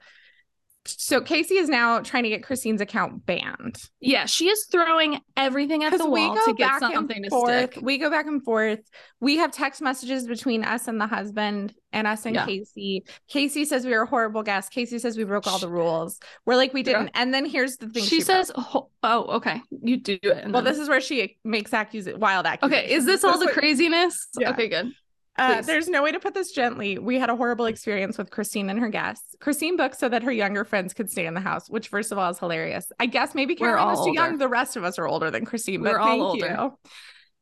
so 0.85 1.19
kacie 1.21 1.51
is 1.59 1.67
now 1.69 1.99
trying 1.99 2.23
to 2.23 2.29
get 2.29 2.43
christine's 2.43 2.81
account 2.81 3.25
banned 3.25 3.77
yeah, 3.99 4.25
she 4.27 4.49
is 4.49 4.65
throwing 4.71 5.19
everything 5.35 5.83
at 5.83 5.97
the 5.97 6.07
wall 6.07 6.35
to 6.45 6.53
get 6.53 6.79
something 6.79 7.23
to 7.23 7.29
forth. 7.29 7.71
stick. 7.73 7.79
We 7.81 7.97
go 7.97 8.11
back 8.11 8.27
and 8.27 8.43
forth. 8.43 8.79
We 9.19 9.37
have 9.37 9.51
text 9.51 9.81
messages 9.81 10.27
between 10.27 10.63
us 10.63 10.87
and 10.87 11.01
the 11.01 11.07
husband 11.07 11.73
and 11.91 12.05
us 12.05 12.25
and 12.27 12.35
Yeah. 12.35 12.45
Kacie. 12.45 13.01
Kacie 13.33 13.65
says 13.65 13.83
we 13.83 13.93
were 13.97 14.05
horrible 14.05 14.43
guests. 14.43 14.73
Kacie 14.73 14.99
says 15.01 15.17
we 15.17 15.23
broke 15.23 15.47
all 15.47 15.57
the 15.57 15.69
rules. 15.69 16.19
We're 16.45 16.55
like, 16.55 16.71
we 16.71 16.83
didn't. 16.83 17.09
And 17.15 17.33
then 17.33 17.45
here's 17.45 17.77
the 17.77 17.89
thing. 17.89 18.03
She, 18.03 18.17
wrote. 18.17 18.25
says, 18.25 18.51
"Oh, 18.55 18.89
oh, 19.01 19.23
okay, 19.37 19.59
you 19.81 19.97
do 19.97 20.13
it." 20.21 20.21
well, 20.23 20.61
then- 20.61 20.65
this 20.65 20.77
is 20.77 20.87
where 20.87 21.01
she 21.01 21.37
makes 21.43 21.71
accus- 21.71 22.15
wild 22.15 22.45
accusations. 22.45 22.83
okay. 22.85 22.93
Is 22.93 23.05
this 23.05 23.23
all 23.23 23.39
the 23.39 23.47
craziness? 23.47 24.27
Yeah. 24.39 24.51
Okay, 24.51 24.67
good. 24.67 24.91
Uh, 25.37 25.61
there's 25.61 25.89
no 25.89 26.01
way 26.01 26.11
to 26.13 26.19
put 26.19 26.33
this 26.33 26.51
gently. 26.51 26.97
We 26.97 27.19
had 27.19 27.29
a 27.29 27.35
horrible 27.35 27.65
experience 27.65 28.17
with 28.17 28.31
Christine 28.31 28.69
and 28.69 28.79
her 28.79 28.87
guests. 28.89 29.35
Christine 29.41 29.75
booked 29.75 29.99
so 29.99 30.07
that 30.07 30.23
her 30.23 30.31
younger 30.31 30.63
friends 30.63 30.93
could 30.93 31.11
stay 31.11 31.25
in 31.25 31.33
the 31.33 31.41
house, 31.41 31.69
which 31.69 31.89
first 31.89 32.11
of 32.13 32.17
all 32.17 32.29
is 32.31 32.39
hilarious. 32.39 32.89
I 32.99 33.05
guess 33.05 33.35
maybe 33.35 33.53
Caroline 33.55 33.87
was 33.89 33.99
all 33.99 34.05
too 34.05 34.09
older. 34.11 34.21
young. 34.21 34.37
The 34.37 34.47
rest 34.47 34.77
of 34.77 34.85
us 34.85 34.97
are 34.97 35.07
older 35.07 35.29
than 35.31 35.43
Christine, 35.45 35.83
but 35.83 35.91
We're 35.93 35.99
all 35.99 36.21
older. 36.21 36.73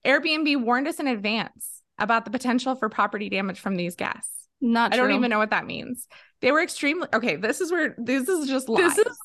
you. 0.05 0.11
Airbnb 0.11 0.63
warned 0.63 0.87
us 0.87 0.99
in 0.99 1.07
advance 1.07 1.81
about 1.99 2.25
the 2.25 2.31
potential 2.31 2.75
for 2.75 2.89
property 2.89 3.29
damage 3.29 3.59
from 3.59 3.75
these 3.75 3.95
guests. 3.95 4.29
Not 4.59 4.93
I 4.93 4.97
don't 4.97 5.11
even 5.11 5.29
know 5.29 5.37
what 5.37 5.51
that 5.51 5.65
means. 5.65 6.07
They 6.41 6.51
were 6.51 6.61
extremely 6.61 7.07
okay. 7.13 7.35
This 7.35 7.61
is 7.61 7.71
where 7.71 7.95
this 7.97 8.27
is 8.27 8.47
just 8.47 8.69
lies. 8.69 8.95
This 8.95 9.05
is 9.05 9.17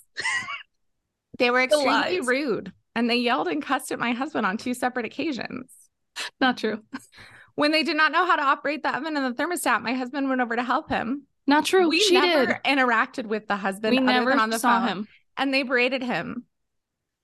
they 1.39 1.51
were 1.51 1.63
extremely 1.63 2.19
lies. 2.19 2.27
rude 2.27 2.73
and 2.95 3.09
they 3.09 3.17
yelled 3.17 3.49
and 3.49 3.63
cussed 3.63 3.93
at 3.93 3.99
my 3.99 4.13
husband 4.13 4.45
on 4.45 4.57
two 4.57 4.75
separate 4.75 5.07
occasions. 5.07 5.73
not 6.41 6.59
true. 6.59 6.83
When 7.59 7.73
they 7.73 7.83
did 7.83 7.97
not 7.97 8.13
know 8.13 8.25
how 8.25 8.37
to 8.37 8.43
operate 8.43 8.85
the 8.85 8.97
oven 8.97 9.17
and 9.17 9.27
the 9.27 9.43
thermostat, 9.43 9.83
my 9.83 9.93
husband 9.93 10.29
went 10.29 10.41
over 10.41 10.55
to 10.55 10.63
help 10.63 10.89
him. 10.89 11.25
Not 11.45 11.65
true. 11.65 11.89
We 11.89 11.99
she 11.99 12.15
never 12.15 12.47
did. 12.47 12.57
interacted 12.65 13.27
with 13.27 13.49
the 13.49 13.57
husband 13.57 13.97
We 13.97 14.01
never 14.01 14.33
on 14.33 14.51
the 14.51 14.61
saw 14.61 14.79
phone, 14.79 14.89
him. 14.89 15.09
and 15.37 15.53
they 15.53 15.65
berated 15.65 16.05
him. 16.05 16.45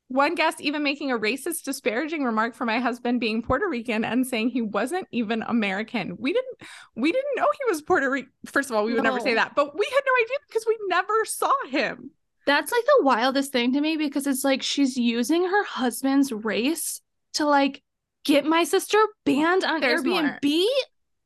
One 0.08 0.34
guest 0.34 0.60
even 0.60 0.82
making 0.82 1.12
a 1.12 1.18
racist, 1.18 1.62
disparaging 1.62 2.24
remark 2.24 2.56
for 2.56 2.64
my 2.64 2.80
husband 2.80 3.20
being 3.20 3.42
Puerto 3.42 3.68
Rican 3.68 4.04
and 4.04 4.26
saying 4.26 4.48
he 4.48 4.60
wasn't 4.60 5.06
even 5.12 5.42
American. 5.42 6.16
We 6.18 6.32
didn't, 6.32 6.56
we 6.96 7.12
didn't 7.12 7.36
know 7.36 7.46
he 7.52 7.70
was 7.70 7.80
Puerto 7.82 8.10
Rican. 8.10 8.32
First 8.46 8.70
of 8.70 8.76
all, 8.76 8.84
we 8.84 8.92
would 8.92 9.04
never 9.04 9.20
say 9.20 9.34
that, 9.34 9.54
but 9.54 9.78
we 9.78 9.86
had 9.88 10.02
no 10.04 10.24
idea 10.24 10.36
because 10.48 10.64
we 10.66 10.76
never 10.88 11.24
saw 11.26 11.52
him. 11.68 12.10
That's 12.44 12.72
like 12.72 12.84
the 12.84 13.04
wildest 13.04 13.52
thing 13.52 13.72
to 13.74 13.80
me 13.80 13.96
because 13.96 14.26
it's 14.26 14.42
like 14.42 14.64
she's 14.64 14.96
using 14.96 15.44
her 15.44 15.64
husband's 15.64 16.32
race 16.32 17.00
to 17.34 17.46
like 17.46 17.84
get 18.24 18.44
my 18.44 18.64
sister 18.64 18.98
banned 19.24 19.64
on 19.64 19.80
There's 19.80 20.02
Airbnb. 20.02 20.64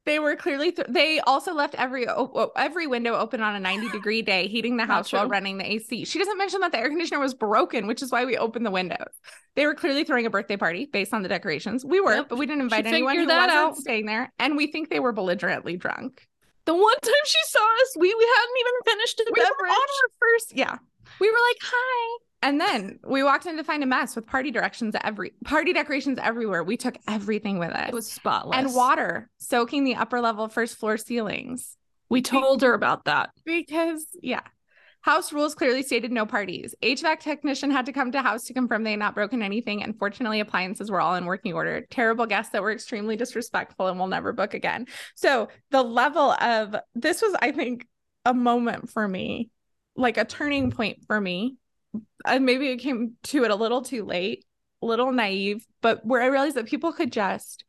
They 0.06 0.18
were 0.18 0.36
clearly. 0.36 0.72
Th- 0.72 0.88
they 0.88 1.20
also 1.20 1.52
left 1.52 1.74
every 1.74 2.08
o- 2.08 2.50
every 2.56 2.86
window 2.86 3.14
open 3.14 3.42
on 3.42 3.54
a 3.54 3.60
ninety 3.60 3.88
degree 3.92 4.22
day, 4.22 4.46
heating 4.48 4.78
the 4.78 4.86
house 4.86 5.12
while 5.12 5.28
running 5.28 5.58
the 5.58 5.70
AC. 5.70 6.06
She 6.06 6.18
doesn't 6.18 6.38
mention 6.38 6.60
that 6.60 6.72
the 6.72 6.78
air 6.78 6.88
conditioner 6.88 7.20
was 7.20 7.34
broken, 7.34 7.86
which 7.86 8.00
is 8.00 8.10
why 8.10 8.24
we 8.24 8.38
opened 8.38 8.64
the 8.64 8.70
windows. 8.70 9.12
They 9.54 9.66
were 9.66 9.74
clearly 9.74 10.04
throwing 10.04 10.24
a 10.24 10.30
birthday 10.30 10.56
party 10.56 10.86
based 10.86 11.12
on 11.12 11.22
the 11.22 11.28
decorations. 11.28 11.84
We 11.84 12.00
were, 12.00 12.14
Yep. 12.14 12.28
but 12.30 12.38
we 12.38 12.46
didn't 12.46 12.62
invite 12.62 12.84
She 12.86 12.88
anyone 12.88 13.16
who 13.16 13.22
figured 13.22 13.30
that 13.38 13.46
wasn't 13.48 13.58
out. 13.72 13.76
staying 13.76 14.06
there. 14.06 14.32
And 14.38 14.56
we 14.56 14.68
think 14.68 14.88
they 14.88 15.00
were 15.00 15.12
belligerently 15.12 15.76
drunk. 15.76 16.26
The 16.64 16.74
one 16.74 16.94
time 17.02 17.12
she 17.26 17.38
saw 17.48 17.58
us, 17.82 17.96
we, 17.98 18.14
we 18.14 18.28
hadn't 18.36 18.56
even 18.60 18.72
finished 18.86 19.16
the 19.18 19.32
We 19.34 19.40
were 19.42 19.66
on 19.66 19.72
our 19.74 20.08
first, 20.20 20.56
yeah. 20.56 20.76
We 21.20 21.30
were 21.30 21.38
like, 21.48 21.56
"Hi," 21.62 22.18
and 22.42 22.60
then 22.60 22.98
we 23.04 23.22
walked 23.22 23.46
in 23.46 23.56
to 23.56 23.64
find 23.64 23.82
a 23.82 23.86
mess 23.86 24.14
with 24.14 24.26
party 24.26 24.50
directions 24.50 24.94
every 25.02 25.32
party 25.44 25.72
decorations 25.72 26.18
everywhere. 26.22 26.62
We 26.62 26.76
took 26.76 26.96
everything 27.08 27.58
with 27.58 27.70
us. 27.70 27.88
It 27.88 27.94
was 27.94 28.10
spotless. 28.10 28.58
and 28.58 28.74
water 28.74 29.28
soaking 29.38 29.84
the 29.84 29.96
upper 29.96 30.20
level 30.20 30.48
first 30.48 30.76
floor 30.78 30.96
ceilings. 30.96 31.76
We 32.08 32.22
told 32.22 32.62
her 32.62 32.74
about 32.74 33.04
that. 33.04 33.30
Because 33.44 34.06
yeah. 34.22 34.42
House 35.02 35.32
rules 35.32 35.54
clearly 35.54 35.82
stated 35.82 36.10
no 36.10 36.26
parties. 36.26 36.74
HVAC 36.82 37.20
technician 37.20 37.70
had 37.70 37.86
to 37.86 37.92
come 37.92 38.10
to 38.12 38.20
house 38.20 38.44
to 38.44 38.52
confirm 38.52 38.82
they 38.82 38.90
had 38.90 38.98
not 38.98 39.14
broken 39.14 39.42
anything. 39.42 39.82
And 39.82 39.96
fortunately, 39.96 40.40
appliances 40.40 40.90
were 40.90 41.00
all 41.00 41.14
in 41.14 41.24
working 41.24 41.54
order. 41.54 41.86
Terrible 41.88 42.26
guests 42.26 42.52
that 42.52 42.62
were 42.62 42.72
extremely 42.72 43.16
disrespectful 43.16 43.86
and 43.86 43.98
will 43.98 44.08
never 44.08 44.32
book 44.32 44.54
again. 44.54 44.86
So 45.14 45.48
the 45.70 45.82
level 45.82 46.32
of 46.32 46.74
this 46.94 47.22
was, 47.22 47.34
I 47.40 47.52
think, 47.52 47.86
a 48.24 48.34
moment 48.34 48.90
for 48.90 49.06
me, 49.06 49.50
like 49.96 50.18
a 50.18 50.24
turning 50.24 50.72
point 50.72 50.98
for 51.06 51.20
me. 51.20 51.56
And 52.24 52.44
maybe 52.44 52.68
it 52.68 52.78
came 52.78 53.14
to 53.24 53.44
it 53.44 53.50
a 53.50 53.56
little 53.56 53.82
too 53.82 54.04
late, 54.04 54.44
a 54.82 54.86
little 54.86 55.12
naive, 55.12 55.66
but 55.80 56.04
where 56.04 56.22
I 56.22 56.26
realized 56.26 56.56
that 56.56 56.66
people 56.66 56.92
could 56.92 57.12
just 57.12 57.64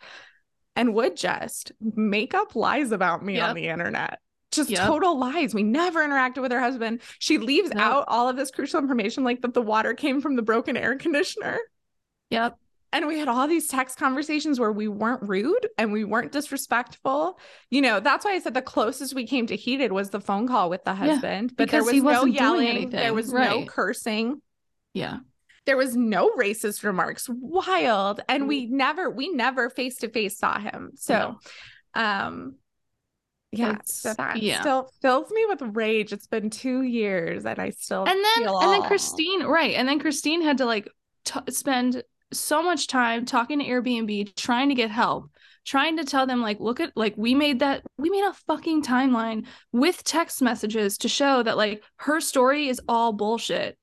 and 0.75 0.93
would 0.93 1.17
just 1.17 1.71
make 1.81 2.33
up 2.33 2.55
lies 2.55 2.91
about 2.91 3.23
me 3.23 3.39
on 3.39 3.55
the 3.55 3.67
internet. 3.67 4.19
Just 4.51 4.71
Yep. 4.71 4.87
total 4.87 5.19
lies. 5.19 5.53
We 5.53 5.63
never 5.63 5.99
interacted 5.99 6.41
with 6.41 6.51
her 6.51 6.59
husband. 6.59 7.01
She 7.19 7.37
leaves 7.37 7.71
out 7.75 8.05
all 8.07 8.29
of 8.29 8.35
this 8.35 8.49
crucial 8.49 8.79
information, 8.79 9.23
like 9.23 9.41
that 9.41 9.53
the 9.53 9.61
water 9.61 9.93
came 9.93 10.21
from 10.21 10.35
the 10.35 10.41
broken 10.41 10.75
air 10.75 10.95
conditioner. 10.95 11.59
Yep. 12.29 12.57
And 12.91 13.07
we 13.07 13.19
had 13.19 13.27
all 13.27 13.47
these 13.47 13.67
text 13.67 13.97
conversations 13.97 14.59
where 14.59 14.71
we 14.71 14.87
weren't 14.87 15.21
rude 15.29 15.67
and 15.77 15.91
we 15.91 16.03
weren't 16.03 16.31
disrespectful. 16.31 17.39
You 17.69 17.81
know, 17.81 17.99
that's 17.99 18.25
why 18.25 18.31
I 18.33 18.39
said 18.39 18.53
the 18.55 18.61
closest 18.63 19.13
we 19.13 19.27
came 19.27 19.45
to 19.47 19.55
heated 19.55 19.91
was 19.91 20.09
the 20.09 20.19
phone 20.19 20.47
call 20.47 20.69
with 20.69 20.83
the 20.85 20.91
Yeah, 20.91 20.95
husband. 21.13 21.53
but 21.55 21.69
there 21.69 21.83
was 21.83 22.01
no 22.01 22.25
yelling, 22.25 22.89
there 22.89 23.13
was 23.13 23.31
no 23.31 23.65
cursing 23.65 24.41
Yeah. 24.93 25.17
there 25.65 25.77
was 25.77 25.95
no 25.95 26.31
racist 26.31 26.83
remarks 26.83 27.27
wild 27.29 28.21
and 28.27 28.47
we 28.47 28.65
never 28.65 29.09
we 29.09 29.29
never 29.29 29.69
face 29.69 29.97
to 29.97 30.09
face 30.09 30.39
saw 30.39 30.57
him 30.57 30.91
so 30.95 31.37
um 31.93 32.55
yeah 33.51 33.77
so 33.85 34.13
that 34.15 34.41
yeah. 34.41 34.61
still 34.61 34.89
fills 35.01 35.29
me 35.31 35.45
with 35.47 35.61
rage 35.75 36.11
it's 36.13 36.27
been 36.27 36.49
two 36.49 36.81
years 36.81 37.45
and 37.45 37.59
i 37.59 37.69
still 37.71 38.03
And 38.07 38.23
then 38.23 38.47
and 38.47 38.71
then 38.73 38.83
Christine, 38.83 39.43
right? 39.43 39.75
And 39.75 39.87
then 39.87 39.99
Christine 39.99 40.41
had 40.41 40.57
to 40.59 40.65
like 40.65 40.87
t- 41.25 41.39
spend 41.49 42.03
so 42.31 42.61
much 42.61 42.87
time 42.87 43.25
talking 43.25 43.59
to 43.59 43.65
Airbnb, 43.65 44.35
trying 44.35 44.69
to 44.69 44.75
get 44.75 44.91
help, 44.91 45.29
trying 45.65 45.97
to 45.97 46.03
tell 46.03 46.25
them 46.25 46.41
like 46.41 46.59
look 46.59 46.79
at 46.79 46.91
like 46.95 47.13
we 47.17 47.35
made 47.35 47.59
that 47.59 47.83
we 47.97 48.09
made 48.09 48.23
a 48.23 48.33
fucking 48.47 48.83
timeline 48.83 49.45
with 49.71 50.03
text 50.03 50.41
messages 50.41 50.97
to 50.99 51.07
show 51.07 51.43
that 51.43 51.57
like 51.57 51.83
her 51.97 52.19
story 52.21 52.67
is 52.69 52.81
all 52.87 53.13
bullshit 53.13 53.77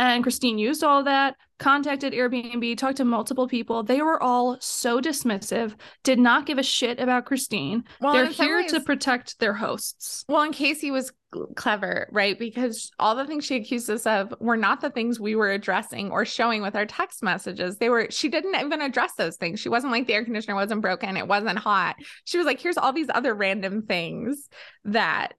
and 0.00 0.22
Christine 0.22 0.56
used 0.56 0.82
all 0.82 1.04
that, 1.04 1.36
contacted 1.58 2.14
Airbnb, 2.14 2.78
talked 2.78 2.96
to 2.96 3.04
multiple 3.04 3.46
people. 3.46 3.82
They 3.82 4.00
were 4.00 4.22
all 4.22 4.56
so 4.58 4.98
dismissive, 4.98 5.74
did 6.04 6.18
not 6.18 6.46
give 6.46 6.56
a 6.56 6.62
shit 6.62 6.98
about 6.98 7.26
Christine. 7.26 7.84
Well, 8.00 8.14
They're 8.14 8.26
here 8.26 8.62
ways- 8.62 8.72
to 8.72 8.80
protect 8.80 9.38
their 9.40 9.52
hosts. 9.52 10.24
Well, 10.26 10.40
and 10.40 10.54
Kacie 10.54 10.90
was 10.90 11.12
clever, 11.54 12.08
right? 12.10 12.38
Because 12.38 12.90
all 12.98 13.14
the 13.14 13.26
things 13.26 13.44
she 13.44 13.56
accused 13.56 13.88
us 13.90 14.06
of 14.06 14.34
were 14.40 14.56
not 14.56 14.80
the 14.80 14.90
things 14.90 15.20
we 15.20 15.36
were 15.36 15.50
addressing 15.50 16.10
or 16.10 16.24
showing 16.24 16.62
with 16.62 16.74
our 16.74 16.86
text 16.86 17.22
messages. 17.22 17.76
They 17.78 17.88
were, 17.88 18.08
she 18.10 18.28
didn't 18.28 18.56
even 18.56 18.80
address 18.80 19.12
those 19.16 19.36
things. 19.36 19.60
She 19.60 19.68
wasn't 19.68 19.92
like 19.92 20.06
the 20.06 20.14
air 20.14 20.24
conditioner 20.24 20.54
wasn't 20.54 20.82
broken, 20.82 21.16
it 21.16 21.28
wasn't 21.28 21.58
hot. 21.58 21.96
She 22.24 22.36
was 22.38 22.46
like, 22.46 22.60
here's 22.60 22.78
all 22.78 22.92
these 22.92 23.10
other 23.12 23.34
random 23.34 23.82
things 23.82 24.48
that 24.84 25.34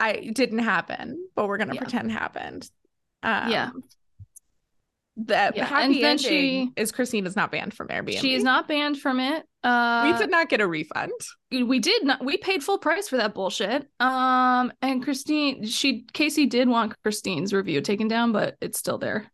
I 0.00 0.30
didn't 0.32 0.60
happen, 0.60 1.28
but 1.34 1.48
we're 1.48 1.58
gonna 1.58 1.74
Yeah. 1.74 1.80
pretend 1.80 2.12
happened. 2.12 2.70
Um, 3.22 3.50
Yeah. 3.50 3.70
The 5.20 5.34
Yeah, 5.34 5.50
and 5.62 5.66
happy 5.66 6.00
then 6.00 6.10
ending 6.12 6.18
she- 6.20 6.72
is 6.76 6.92
Christine 6.92 7.26
is 7.26 7.34
not 7.34 7.50
banned 7.50 7.74
from 7.74 7.88
Airbnb. 7.88 8.20
She 8.20 8.34
is 8.34 8.44
not 8.44 8.68
banned 8.68 8.98
from 9.00 9.18
it. 9.18 9.44
Uh, 9.64 10.12
we 10.12 10.18
did 10.18 10.30
not 10.30 10.48
get 10.48 10.60
a 10.60 10.66
refund. 10.66 11.10
we 11.50 11.80
did 11.80 12.04
not 12.04 12.24
we 12.24 12.36
paid 12.36 12.62
full 12.62 12.78
price 12.78 13.08
for 13.08 13.16
that 13.16 13.34
bullshit 13.34 13.88
um 13.98 14.72
and 14.80 15.02
christine 15.02 15.64
she 15.66 16.04
kacie 16.12 16.48
did 16.48 16.68
want 16.68 16.94
christine's 17.02 17.52
review 17.52 17.80
taken 17.80 18.06
down 18.06 18.30
but 18.30 18.54
it's 18.60 18.78
still 18.78 18.98
there 18.98 19.28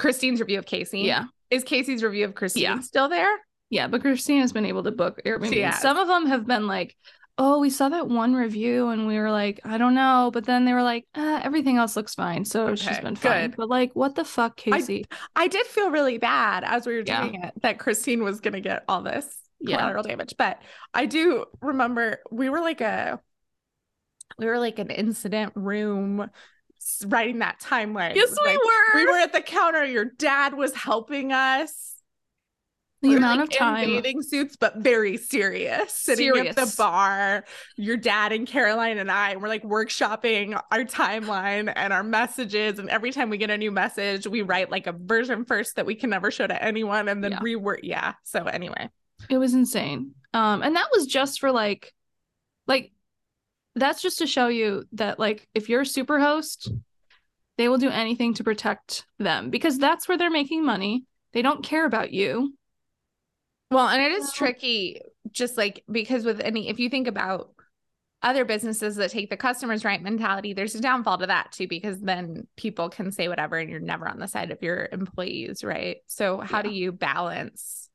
Christine's 0.00 0.40
review 0.40 0.58
of 0.58 0.66
Kacie. 0.66 1.04
yeah 1.04 1.26
Is 1.50 1.62
Kacie's 1.64 2.02
review 2.02 2.24
of 2.24 2.34
Christine 2.34 2.62
Yeah. 2.64 2.80
still 2.80 3.08
there? 3.08 3.32
yeah 3.70 3.86
but 3.86 4.00
christine 4.02 4.40
has 4.40 4.52
been 4.52 4.66
able 4.66 4.82
to 4.82 4.90
book 4.90 5.20
airbnb 5.24 5.62
has. 5.62 5.80
some 5.80 5.96
of 5.96 6.08
them 6.08 6.26
have 6.26 6.46
been 6.46 6.66
like 6.66 6.96
oh 7.36 7.58
we 7.58 7.68
saw 7.70 7.88
that 7.88 8.06
one 8.08 8.34
review 8.34 8.88
and 8.88 9.06
we 9.08 9.18
were 9.18 9.30
like 9.30 9.58
i 9.64 9.76
don't 9.76 9.94
know 9.94 10.30
but 10.32 10.44
then 10.44 10.64
they 10.64 10.72
were 10.72 10.82
like 10.84 11.04
uh, 11.16 11.40
everything 11.42 11.76
else 11.76 11.96
looks 11.96 12.14
fine 12.14 12.44
so 12.44 12.74
she's 12.76 13.00
been 13.00 13.16
fine 13.16 13.50
good. 13.50 13.56
but 13.56 13.68
like 13.68 13.90
what 13.94 14.14
the 14.14 14.24
fuck 14.24 14.56
kacie 14.56 15.04
I 15.34 15.48
did 15.48 15.66
feel 15.66 15.90
really 15.90 16.18
bad 16.18 16.62
as 16.64 16.86
we 16.86 16.94
were 16.94 17.02
Yeah. 17.04 17.22
doing 17.22 17.42
it 17.42 17.52
that 17.62 17.78
Christine 17.80 18.22
was 18.22 18.40
going 18.40 18.54
to 18.54 18.60
get 18.60 18.84
all 18.88 19.02
this 19.02 19.26
Yeah. 19.60 19.78
collateral 19.78 20.04
damage. 20.04 20.34
But 20.38 20.60
I 20.92 21.06
do 21.06 21.46
remember 21.60 22.18
we 22.30 22.48
were 22.50 22.60
like 22.60 22.80
a, 22.80 23.18
we 24.38 24.46
were 24.46 24.58
like 24.58 24.78
an 24.78 24.90
incident 24.90 25.52
room 25.56 26.30
writing 27.06 27.38
that 27.40 27.60
timeline. 27.60 28.14
yes 28.14 28.30
we 28.44 28.50
Like, 28.50 28.58
were 28.58 28.94
We 29.00 29.06
were 29.06 29.18
at 29.18 29.32
the 29.32 29.40
counter. 29.40 29.84
Your 29.84 30.04
dad 30.04 30.54
was 30.54 30.74
helping 30.74 31.32
us. 31.32 31.93
The 33.04 33.14
amount 33.14 33.40
like, 33.40 33.50
of 33.50 33.56
time 33.56 33.84
in 33.84 34.02
bathing 34.02 34.22
suits, 34.22 34.56
but 34.56 34.76
very 34.78 35.16
serious. 35.16 35.92
Sitting 35.92 36.36
at 36.36 36.56
the 36.56 36.74
bar, 36.76 37.44
your 37.76 37.96
dad 37.96 38.32
and 38.32 38.46
Caroline 38.46 38.98
and 38.98 39.10
I—we're 39.10 39.48
like 39.48 39.62
workshopping 39.62 40.60
our 40.72 40.84
timeline 40.84 41.72
and 41.74 41.92
our 41.92 42.02
messages. 42.02 42.78
And 42.78 42.88
every 42.90 43.12
time 43.12 43.30
we 43.30 43.38
get 43.38 43.50
a 43.50 43.56
new 43.56 43.70
message, 43.70 44.26
we 44.26 44.42
write 44.42 44.70
like 44.70 44.86
a 44.86 44.92
version 44.92 45.44
first 45.44 45.76
that 45.76 45.86
we 45.86 45.94
can 45.94 46.10
never 46.10 46.30
show 46.30 46.46
to 46.46 46.62
anyone, 46.62 47.08
and 47.08 47.22
then 47.22 47.32
Yeah. 47.32 47.38
reword. 47.40 47.80
Yeah. 47.82 48.14
So 48.24 48.44
anyway, 48.44 48.90
It 49.30 49.38
was 49.38 49.54
insane. 49.54 50.14
Um, 50.32 50.62
and 50.62 50.74
that 50.74 50.88
was 50.92 51.06
just 51.06 51.38
for 51.40 51.52
like, 51.52 51.94
like, 52.66 52.92
that's 53.76 54.02
just 54.02 54.18
to 54.18 54.26
show 54.26 54.48
you 54.48 54.84
that 54.92 55.18
like 55.18 55.48
if 55.54 55.68
you're 55.68 55.82
a 55.82 55.86
super 55.86 56.18
host, 56.18 56.70
they 57.56 57.68
will 57.68 57.78
do 57.78 57.88
anything 57.88 58.34
to 58.34 58.44
protect 58.44 59.06
them 59.18 59.50
because 59.50 59.78
that's 59.78 60.08
where 60.08 60.18
they're 60.18 60.30
making 60.30 60.64
money. 60.64 61.04
They 61.32 61.42
don't 61.42 61.62
care 61.62 61.86
about 61.86 62.12
you. 62.12 62.54
Well, 63.70 63.88
and 63.88 64.02
it 64.02 64.12
is 64.12 64.32
tricky, 64.32 65.00
just 65.30 65.56
like 65.56 65.84
because 65.90 66.24
with 66.24 66.40
any, 66.40 66.68
if 66.68 66.78
you 66.78 66.88
think 66.88 67.08
about 67.08 67.50
other 68.22 68.44
businesses 68.44 68.96
that 68.96 69.10
take 69.10 69.30
the 69.30 69.36
customers 69.36 69.84
right 69.84 70.02
mentality, 70.02 70.54
there's 70.54 70.74
a 70.74 70.80
downfall 70.80 71.18
to 71.18 71.26
that 71.26 71.52
too, 71.52 71.68
because 71.68 72.00
then 72.00 72.46
people 72.56 72.88
can 72.88 73.12
say 73.12 73.28
whatever 73.28 73.58
and 73.58 73.70
you're 73.70 73.80
never 73.80 74.08
on 74.08 74.18
the 74.18 74.28
side 74.28 74.50
of 74.50 74.62
your 74.62 74.88
employees, 74.92 75.62
right? 75.62 75.98
So, 76.06 76.38
how 76.38 76.62
do 76.62 76.70
you 76.70 76.92
balance 76.92 77.90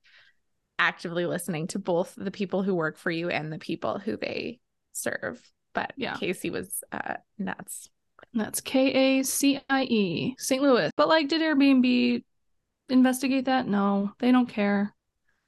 actively 0.77 1.25
listening 1.25 1.67
to 1.67 1.79
both 1.79 2.13
the 2.15 2.31
people 2.31 2.61
who 2.61 2.75
work 2.75 2.97
for 2.97 3.11
you 3.11 3.29
and 3.29 3.51
the 3.51 3.59
people 3.59 3.99
who 3.99 4.17
they 4.17 4.59
serve? 4.93 5.41
But 5.73 5.93
Yeah. 5.97 6.15
Kacie 6.15 6.51
was 6.51 6.83
uh, 6.91 7.15
nuts. 7.37 7.89
That's 8.33 8.61
K 8.61 9.19
A 9.19 9.23
C 9.23 9.61
I 9.69 9.83
E, 9.83 10.35
St. 10.37 10.61
Louis. 10.61 10.91
But 10.95 11.07
like, 11.07 11.27
did 11.27 11.41
Airbnb 11.41 12.23
investigate 12.89 13.45
that? 13.45 13.67
No, 13.67 14.11
they 14.19 14.31
don't 14.31 14.49
care 14.49 14.93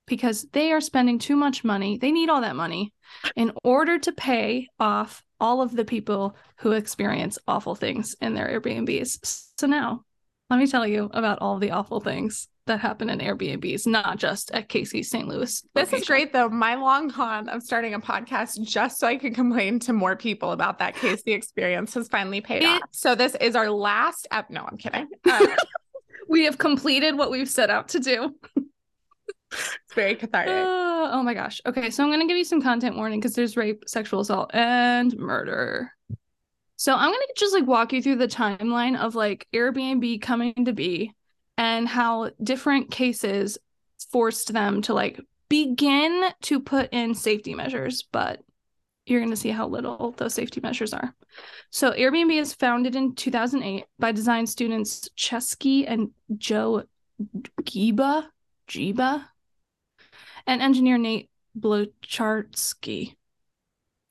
because 0.07 0.45
they 0.51 0.71
are 0.71 0.81
spending 0.81 1.19
too 1.19 1.35
much 1.35 1.63
money. 1.63 1.97
They 1.97 2.11
need 2.11 2.29
all 2.29 2.41
that 2.41 2.55
money 2.55 2.93
in 3.35 3.51
order 3.63 3.97
to 3.99 4.11
pay 4.11 4.67
off 4.79 5.23
all 5.39 5.61
of 5.61 5.75
the 5.75 5.85
people 5.85 6.35
who 6.57 6.71
experience 6.73 7.37
awful 7.47 7.75
things 7.75 8.15
in 8.21 8.33
their 8.33 8.47
Airbnbs. 8.59 9.45
So 9.59 9.67
now, 9.67 10.03
let 10.49 10.57
me 10.59 10.67
tell 10.67 10.85
you 10.85 11.09
about 11.13 11.39
all 11.41 11.59
the 11.59 11.71
awful 11.71 11.99
things 11.99 12.47
that 12.67 12.79
happen 12.79 13.09
in 13.09 13.19
Airbnbs, 13.19 13.87
not 13.87 14.17
just 14.17 14.51
at 14.51 14.69
Kacie 14.69 15.03
St. 15.03 15.27
Louis. 15.27 15.63
This 15.73 15.93
is 15.93 16.05
great 16.05 16.31
though. 16.31 16.47
My 16.49 16.75
long 16.75 17.09
con 17.09 17.49
of 17.49 17.63
starting 17.63 17.93
a 17.95 17.99
podcast 17.99 18.61
just 18.61 18.99
so 18.99 19.07
I 19.07 19.17
could 19.17 19.33
complain 19.33 19.79
to 19.79 19.93
more 19.93 20.15
people 20.15 20.51
about 20.51 20.77
that 20.79 20.95
Kacie 20.95 21.33
experience 21.33 21.93
has 21.95 22.07
finally 22.07 22.39
paid 22.41 22.63
It- 22.63 22.67
off. 22.83 22.89
So 22.91 23.15
this 23.15 23.35
is 23.41 23.55
our 23.55 23.69
last 23.71 24.27
ep. 24.31 24.49
No, 24.49 24.67
I'm 24.69 24.77
kidding. 24.77 25.07
Uh, 25.29 25.47
We 26.27 26.45
have 26.45 26.57
completed 26.57 27.17
what 27.17 27.29
we've 27.29 27.49
set 27.49 27.69
out 27.69 27.89
to 27.89 27.99
do. 27.99 28.33
It's 29.51 29.93
very 29.93 30.15
cathartic. 30.15 30.53
Uh, 30.53 31.09
oh 31.11 31.23
my 31.23 31.33
gosh. 31.33 31.61
Okay, 31.65 31.89
so 31.89 32.03
I'm 32.03 32.09
going 32.09 32.21
to 32.21 32.27
give 32.27 32.37
you 32.37 32.45
some 32.45 32.61
content 32.61 32.95
warning 32.95 33.19
because 33.19 33.35
there's 33.35 33.57
rape, 33.57 33.83
sexual 33.87 34.21
assault, 34.21 34.51
and 34.53 35.17
murder. 35.17 35.91
So 36.77 36.95
I'm 36.95 37.09
going 37.09 37.19
to 37.19 37.33
just 37.35 37.53
like 37.53 37.67
walk 37.67 37.93
you 37.93 38.01
through 38.01 38.15
the 38.15 38.27
timeline 38.27 38.97
of 38.97 39.13
like 39.13 39.47
Airbnb 39.53 40.21
coming 40.21 40.65
to 40.65 40.73
be 40.73 41.13
and 41.57 41.87
how 41.87 42.31
different 42.41 42.89
cases 42.89 43.57
forced 44.11 44.51
them 44.51 44.81
to 44.83 44.93
like 44.93 45.19
begin 45.49 46.29
to 46.43 46.59
put 46.59 46.91
in 46.91 47.13
safety 47.13 47.53
measures, 47.53 48.03
but 48.11 48.41
you're 49.05 49.19
going 49.19 49.31
to 49.31 49.35
see 49.35 49.49
how 49.49 49.67
little 49.67 50.11
those 50.17 50.33
safety 50.33 50.61
measures 50.61 50.93
are. 50.93 51.13
So 51.69 51.91
Airbnb 51.91 52.39
is 52.39 52.53
founded 52.53 52.95
in 52.95 53.15
2008 53.15 53.85
by 53.99 54.11
design 54.11 54.47
students 54.47 55.09
Chesky 55.17 55.85
and 55.87 56.11
Joe 56.37 56.83
Gebbia, 57.61 58.27
Gebbia, 58.67 59.25
and 60.47 60.61
engineer 60.61 60.97
Nate 60.97 61.29
Blecharczyk. 61.59 63.15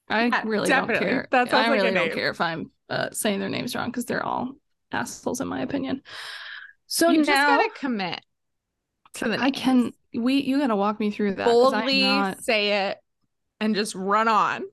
I 0.09 0.27
Yeah, 0.27 0.43
really 0.45 0.69
definitely. 0.69 0.95
don't 1.07 1.09
care. 1.09 1.29
That 1.31 1.55
I 1.55 1.59
like 1.59 1.69
a 1.69 1.71
really 1.73 1.91
don't 1.95 2.13
care 2.13 2.31
if 2.31 2.41
I'm 2.41 2.71
uh, 2.89 3.11
saying 3.13 3.41
their 3.41 3.49
names 3.49 3.75
wrong 3.75 3.87
because 3.87 4.05
they're 4.05 4.25
all 4.25 4.53
assholes 4.93 5.41
in 5.41 5.49
my 5.49 5.61
opinion. 5.63 6.03
So 6.87 7.11
you 7.11 7.19
just 7.19 7.29
now 7.29 7.57
gotta 7.59 7.71
commit 7.79 8.21
to 9.15 9.29
the 9.29 9.39
I 9.41 9.51
can 9.53 9.93
we 10.13 10.43
you 10.43 10.59
gotta 10.59 10.75
walk 10.77 10.99
me 10.99 11.11
through 11.13 11.37
that. 11.37 11.47
Boldly 11.47 12.03
not- 12.03 12.43
say 12.43 12.89
it 12.89 12.99
and 13.61 13.75
just 13.77 13.95
run 13.95 14.27
on. 14.27 14.65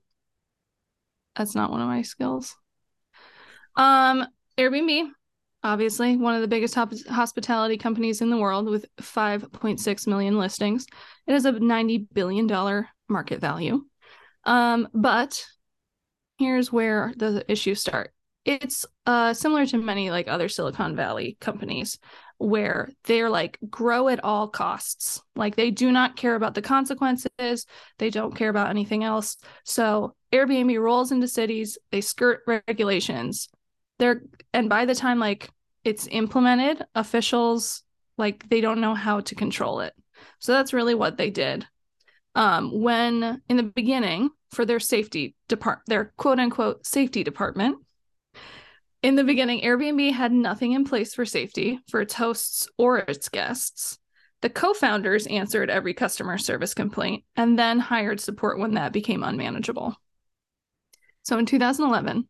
that's 1.36 1.54
not 1.54 1.70
one 1.70 1.80
of 1.80 1.86
my 1.86 2.02
skills. 2.02 2.56
Um, 3.76 4.26
Airbnb, 4.56 5.10
obviously 5.62 6.16
one 6.16 6.34
of 6.34 6.40
the 6.40 6.48
biggest 6.48 6.74
hospitality 6.74 7.76
companies 7.76 8.20
in 8.20 8.30
the 8.30 8.36
world 8.36 8.68
with 8.68 8.86
5.6 9.00 10.06
million 10.06 10.38
listings. 10.38 10.86
It 11.26 11.32
has 11.32 11.44
a 11.44 11.52
90 11.52 12.08
billion 12.12 12.46
dollar 12.46 12.88
market 13.08 13.40
value. 13.40 13.82
Um, 14.44 14.88
but 14.94 15.44
here's 16.38 16.72
where 16.72 17.12
the 17.16 17.44
issues 17.50 17.80
start. 17.80 18.12
It's 18.44 18.86
uh 19.04 19.34
similar 19.34 19.66
to 19.66 19.78
many 19.78 20.10
like 20.10 20.28
other 20.28 20.48
Silicon 20.48 20.96
Valley 20.96 21.36
companies 21.40 21.98
where 22.38 22.88
they're 23.04 23.28
like 23.28 23.58
grow 23.68 24.08
at 24.08 24.22
all 24.24 24.48
costs. 24.48 25.20
Like 25.34 25.56
they 25.56 25.70
do 25.70 25.90
not 25.92 26.16
care 26.16 26.34
about 26.36 26.54
the 26.54 26.62
consequences. 26.62 27.66
They 27.98 28.10
don't 28.10 28.34
care 28.34 28.48
about 28.48 28.70
anything 28.70 29.04
else. 29.04 29.36
So 29.64 30.14
Airbnb 30.32 30.80
rolls 30.80 31.12
into 31.12 31.28
cities, 31.28 31.78
they 31.90 32.00
skirt 32.00 32.42
regulations. 32.46 33.48
They're 33.98 34.22
and 34.52 34.68
by 34.68 34.84
the 34.84 34.94
time 34.94 35.18
like 35.18 35.50
it's 35.84 36.06
implemented, 36.08 36.84
officials 36.94 37.82
like 38.16 38.48
they 38.48 38.60
don't 38.60 38.80
know 38.80 38.94
how 38.94 39.20
to 39.20 39.34
control 39.34 39.80
it. 39.80 39.94
So 40.38 40.52
that's 40.52 40.72
really 40.72 40.94
what 40.94 41.16
they 41.16 41.30
did. 41.30 41.66
Um, 42.34 42.82
when 42.82 43.42
in 43.48 43.56
the 43.56 43.62
beginning 43.62 44.30
for 44.50 44.64
their 44.64 44.80
safety 44.80 45.34
depart 45.48 45.80
their 45.86 46.12
quote 46.16 46.38
unquote 46.38 46.86
safety 46.86 47.24
department, 47.24 47.78
in 49.02 49.14
the 49.14 49.24
beginning, 49.24 49.60
Airbnb 49.60 50.12
had 50.12 50.32
nothing 50.32 50.72
in 50.72 50.84
place 50.84 51.14
for 51.14 51.24
safety 51.24 51.78
for 51.88 52.00
its 52.00 52.14
hosts 52.14 52.68
or 52.76 52.98
its 52.98 53.28
guests. 53.28 53.98
The 54.40 54.50
co 54.50 54.74
founders 54.74 55.26
answered 55.26 55.70
every 55.70 55.94
customer 55.94 56.38
service 56.38 56.74
complaint 56.74 57.24
and 57.36 57.58
then 57.58 57.78
hired 57.78 58.20
support 58.20 58.58
when 58.58 58.74
that 58.74 58.92
became 58.92 59.22
unmanageable. 59.22 59.96
So 61.22 61.38
in 61.38 61.46
2011, 61.46 62.28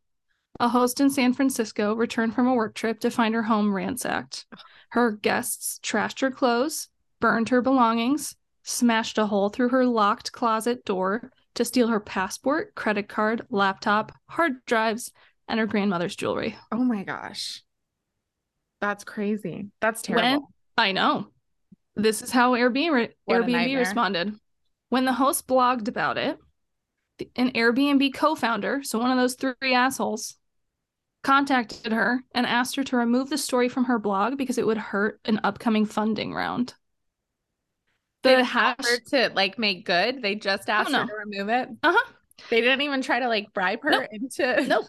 A 0.60 0.68
host 0.68 1.00
in 1.00 1.10
San 1.10 1.32
Francisco 1.32 1.94
returned 1.94 2.34
from 2.34 2.48
a 2.48 2.54
work 2.54 2.74
trip 2.74 3.00
to 3.00 3.10
find 3.10 3.34
her 3.34 3.44
home 3.44 3.72
ransacked. 3.72 4.46
Her 4.90 5.12
guests 5.12 5.78
trashed 5.82 6.20
her 6.20 6.30
clothes, 6.30 6.88
burned 7.20 7.50
her 7.50 7.62
belongings, 7.62 8.34
smashed 8.64 9.18
a 9.18 9.26
hole 9.26 9.48
through 9.50 9.68
her 9.68 9.86
locked 9.86 10.32
closet 10.32 10.84
door 10.84 11.30
to 11.54 11.64
steal 11.64 11.88
her 11.88 12.00
passport, 12.00 12.74
credit 12.74 13.08
card, 13.08 13.46
laptop, 13.50 14.12
hard 14.26 14.64
drives, 14.66 15.12
and 15.48 15.60
her 15.60 15.66
grandmother's 15.66 16.16
jewelry. 16.16 16.56
Oh 16.72 16.84
my 16.84 17.04
gosh. 17.04 17.62
That's 18.80 19.04
crazy. 19.04 19.68
That's 19.80 20.02
terrible. 20.02 20.40
When, 20.76 20.86
I 20.86 20.92
know. 20.92 21.28
This 21.96 22.22
is 22.22 22.30
how 22.30 22.52
Airbnb, 22.52 23.10
Airbnb 23.28 23.76
responded. 23.76 24.34
When 24.88 25.04
the 25.04 25.12
host 25.12 25.46
blogged 25.46 25.88
about 25.88 26.18
it, 26.18 26.38
an 27.36 27.52
Airbnb 27.52 28.14
co 28.14 28.34
founder, 28.34 28.82
so 28.82 28.98
one 28.98 29.10
of 29.10 29.18
those 29.18 29.34
three 29.34 29.74
assholes, 29.74 30.36
contacted 31.22 31.92
her 31.92 32.22
and 32.34 32.46
asked 32.46 32.76
her 32.76 32.84
to 32.84 32.96
remove 32.96 33.28
the 33.28 33.38
story 33.38 33.68
from 33.68 33.84
her 33.84 33.98
blog 33.98 34.38
because 34.38 34.58
it 34.58 34.66
would 34.66 34.78
hurt 34.78 35.20
an 35.24 35.40
upcoming 35.44 35.84
funding 35.84 36.32
round. 36.32 36.74
The 38.22 38.30
they 38.30 38.42
hash 38.42 38.76
to 39.10 39.30
like 39.34 39.58
make 39.58 39.84
good. 39.84 40.22
They 40.22 40.34
just 40.34 40.68
asked 40.68 40.92
her 40.92 41.06
to 41.06 41.12
remove 41.26 41.48
it. 41.48 41.68
Uh 41.82 41.92
huh. 41.96 42.12
They 42.50 42.60
didn't 42.60 42.82
even 42.82 43.02
try 43.02 43.20
to 43.20 43.28
like 43.28 43.52
bribe 43.52 43.82
her 43.82 43.90
nope. 43.90 44.08
into. 44.12 44.64
Nope. 44.66 44.86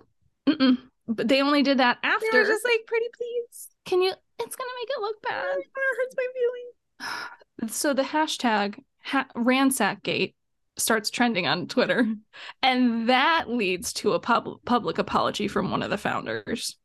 Mm-mm. 0.48 0.78
But 1.08 1.28
they 1.28 1.42
only 1.42 1.64
did 1.64 1.80
that 1.80 1.98
after. 2.04 2.26
They 2.32 2.40
were 2.40 2.46
just 2.46 2.64
like, 2.64 2.86
pretty 2.88 3.08
please. 3.16 3.68
Can 3.86 4.02
you? 4.02 4.14
It's 4.40 4.56
gonna 4.56 4.70
make 4.80 4.90
it 4.90 5.02
look 5.02 5.22
bad. 5.22 5.58
It 5.58 5.66
hurts 5.98 6.16
my 6.18 6.28
feelings. 6.34 7.74
So 7.76 7.94
the 7.94 8.04
hashtag 8.04 8.80
ha- 9.04 9.28
ransackgate 9.36 10.34
starts 10.80 11.10
trending 11.10 11.48
on 11.48 11.68
Twitter, 11.68 12.06
and 12.62 13.10
that 13.10 13.50
leads 13.50 13.94
to 13.94 14.14
a 14.14 14.20
pub- 14.20 14.64
public 14.66 14.98
apology 14.98 15.48
from 15.48 15.72
one 15.72 15.84
of 15.84 15.90
the 15.90 15.98
founders. 15.98 16.78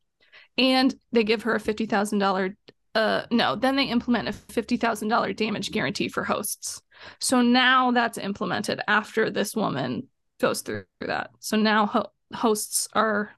And 0.56 0.94
they 1.12 1.24
give 1.24 1.42
her 1.42 1.54
a 1.54 1.60
fifty 1.60 1.86
thousand 1.86 2.18
dollar. 2.18 2.56
Uh, 2.94 3.26
no, 3.32 3.56
then 3.56 3.74
they 3.74 3.86
implement 3.86 4.28
a 4.28 4.32
fifty 4.32 4.76
thousand 4.76 5.08
dollar 5.08 5.32
damage 5.32 5.72
guarantee 5.72 6.08
for 6.08 6.22
hosts. 6.22 6.80
So 7.20 7.42
now 7.42 7.90
that's 7.90 8.18
implemented 8.18 8.80
after 8.86 9.30
this 9.30 9.56
woman 9.56 10.08
goes 10.40 10.62
through 10.62 10.84
that. 11.00 11.30
So 11.40 11.56
now 11.56 11.86
ho- 11.86 12.12
hosts 12.32 12.88
are 12.92 13.32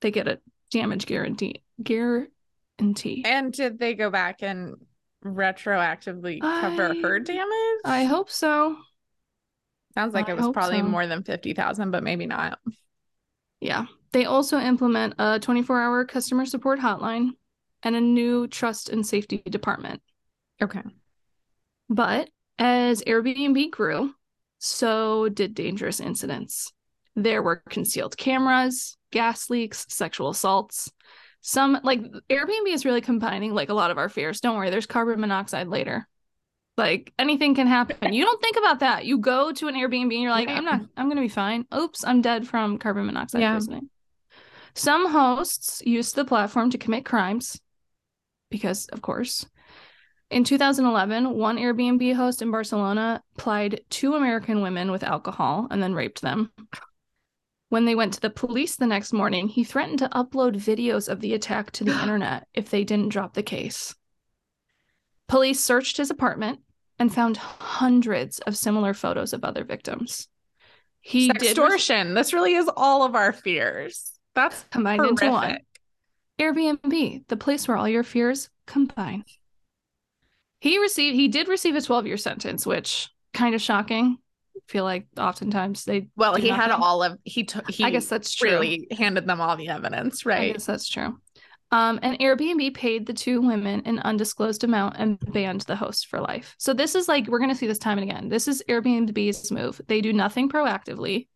they 0.00 0.10
get 0.10 0.28
a 0.28 0.40
damage 0.70 1.06
guarantee 1.06 1.62
guarantee. 1.82 3.22
And 3.24 3.52
did 3.52 3.78
they 3.78 3.94
go 3.94 4.10
back 4.10 4.42
and 4.42 4.74
retroactively 5.24 6.40
cover 6.40 6.90
I, 6.90 7.00
her 7.00 7.18
damage? 7.20 7.80
I 7.84 8.04
hope 8.04 8.30
so. 8.30 8.76
Sounds 9.94 10.14
like 10.14 10.28
I 10.28 10.32
it 10.32 10.36
was 10.36 10.50
probably 10.52 10.78
so. 10.78 10.84
more 10.84 11.06
than 11.06 11.22
50,000, 11.22 11.90
but 11.90 12.02
maybe 12.02 12.26
not. 12.26 12.58
Yeah. 13.60 13.86
They 14.12 14.24
also 14.24 14.58
implement 14.58 15.14
a 15.18 15.38
24 15.38 15.80
hour 15.80 16.04
customer 16.04 16.46
support 16.46 16.80
hotline 16.80 17.30
and 17.82 17.96
a 17.96 18.00
new 18.00 18.46
trust 18.46 18.88
and 18.88 19.06
safety 19.06 19.42
department. 19.48 20.02
Okay. 20.62 20.82
But 21.88 22.30
as 22.58 23.02
Airbnb 23.02 23.70
grew, 23.70 24.14
so 24.58 25.28
did 25.28 25.54
dangerous 25.54 26.00
incidents. 26.00 26.72
There 27.16 27.42
were 27.42 27.62
concealed 27.68 28.16
cameras, 28.16 28.96
gas 29.10 29.50
leaks, 29.50 29.86
sexual 29.88 30.30
assaults. 30.30 30.90
Some 31.40 31.80
like 31.82 32.02
Airbnb 32.28 32.68
is 32.68 32.84
really 32.84 33.00
combining 33.00 33.54
like 33.54 33.70
a 33.70 33.74
lot 33.74 33.90
of 33.90 33.98
our 33.98 34.08
fears. 34.08 34.40
Don't 34.40 34.56
worry, 34.56 34.70
there's 34.70 34.86
carbon 34.86 35.20
monoxide 35.20 35.68
later. 35.68 36.06
Like 36.76 37.12
anything 37.18 37.54
can 37.54 37.66
happen. 37.66 38.12
You 38.12 38.24
don't 38.24 38.40
think 38.40 38.56
about 38.56 38.80
that. 38.80 39.04
You 39.04 39.18
go 39.18 39.52
to 39.52 39.68
an 39.68 39.74
Airbnb 39.74 40.12
and 40.12 40.22
you're 40.22 40.30
like, 40.30 40.48
I'm 40.48 40.64
not, 40.64 40.80
I'm 40.96 41.08
gonna 41.08 41.20
be 41.20 41.28
fine. 41.28 41.66
Oops, 41.74 42.04
I'm 42.04 42.22
dead 42.22 42.46
from 42.48 42.78
carbon 42.78 43.06
monoxide 43.06 43.42
Yeah. 43.42 43.54
poisoning. 43.54 43.90
Some 44.74 45.10
hosts 45.10 45.82
use 45.84 46.12
the 46.12 46.24
platform 46.24 46.70
to 46.70 46.78
commit 46.78 47.04
crimes 47.04 47.60
because, 48.50 48.86
of 48.86 49.02
course. 49.02 49.46
In 50.30 50.44
2011, 50.44 51.30
one 51.34 51.56
Airbnb 51.58 52.14
host 52.14 52.40
in 52.40 52.52
Barcelona 52.52 53.20
plied 53.36 53.80
two 53.90 54.14
American 54.14 54.62
women 54.62 54.92
with 54.92 55.02
alcohol 55.02 55.66
and 55.70 55.82
then 55.82 55.92
raped 55.92 56.22
them. 56.22 56.52
When 57.68 57.84
they 57.84 57.96
went 57.96 58.14
to 58.14 58.20
the 58.20 58.30
police 58.30 58.76
the 58.76 58.86
next 58.86 59.12
morning, 59.12 59.48
he 59.48 59.64
threatened 59.64 59.98
to 60.00 60.08
upload 60.08 60.54
videos 60.56 61.08
of 61.08 61.20
the 61.20 61.34
attack 61.34 61.72
to 61.72 61.84
the 61.84 61.92
internet 62.00 62.46
if 62.54 62.70
they 62.70 62.84
didn't 62.84 63.08
drop 63.10 63.34
the 63.34 63.42
case. 63.42 63.94
Police 65.30 65.60
searched 65.60 65.96
his 65.96 66.10
apartment 66.10 66.58
and 66.98 67.14
found 67.14 67.36
hundreds 67.36 68.40
of 68.40 68.56
similar 68.56 68.92
photos 68.92 69.32
of 69.32 69.44
other 69.44 69.62
victims. 69.62 70.26
He 71.00 71.28
did 71.28 71.42
Extortion. 71.42 72.14
This 72.14 72.32
really 72.32 72.54
is 72.54 72.68
all 72.76 73.04
of 73.04 73.14
our 73.14 73.32
fears. 73.32 74.12
That's 74.34 74.64
combined 74.72 75.02
horrific. 75.02 75.22
into 75.22 75.32
one. 75.32 75.58
Airbnb, 76.40 77.28
the 77.28 77.36
place 77.36 77.68
where 77.68 77.76
all 77.76 77.88
your 77.88 78.02
fears 78.02 78.50
combine. 78.66 79.24
He 80.60 80.78
received 80.78 81.14
he 81.14 81.28
did 81.28 81.46
receive 81.46 81.76
a 81.76 81.80
12 81.80 82.08
year 82.08 82.16
sentence, 82.16 82.66
which 82.66 83.08
kind 83.32 83.54
of 83.54 83.62
shocking. 83.62 84.18
I 84.56 84.60
feel 84.66 84.82
like 84.82 85.06
oftentimes 85.16 85.84
they 85.84 86.08
Well, 86.16 86.34
he 86.34 86.48
had 86.48 86.72
all 86.72 87.04
of 87.04 87.18
he 87.22 87.44
took 87.44 87.70
he 87.70 87.84
I 87.84 87.90
guess 87.90 88.06
that's 88.06 88.34
true. 88.34 88.50
really 88.50 88.88
handed 88.90 89.28
them 89.28 89.40
all 89.40 89.56
the 89.56 89.68
evidence, 89.68 90.26
I 90.26 90.28
right? 90.28 90.52
guess 90.54 90.66
that's 90.66 90.88
true. 90.88 91.18
Um, 91.72 92.00
and 92.02 92.18
Airbnb 92.18 92.74
paid 92.74 93.06
the 93.06 93.12
two 93.12 93.40
women 93.40 93.82
an 93.84 94.00
undisclosed 94.00 94.64
amount 94.64 94.96
and 94.98 95.18
banned 95.32 95.62
the 95.62 95.76
host 95.76 96.08
for 96.08 96.20
life. 96.20 96.54
So 96.58 96.74
this 96.74 96.94
is 96.94 97.06
like 97.06 97.28
we're 97.28 97.38
going 97.38 97.50
to 97.50 97.56
see 97.56 97.68
this 97.68 97.78
time 97.78 97.98
and 97.98 98.10
again. 98.10 98.28
This 98.28 98.48
is 98.48 98.62
Airbnb's 98.68 99.52
move. 99.52 99.80
They 99.86 100.00
do 100.00 100.12
nothing 100.12 100.48
proactively. 100.48 101.28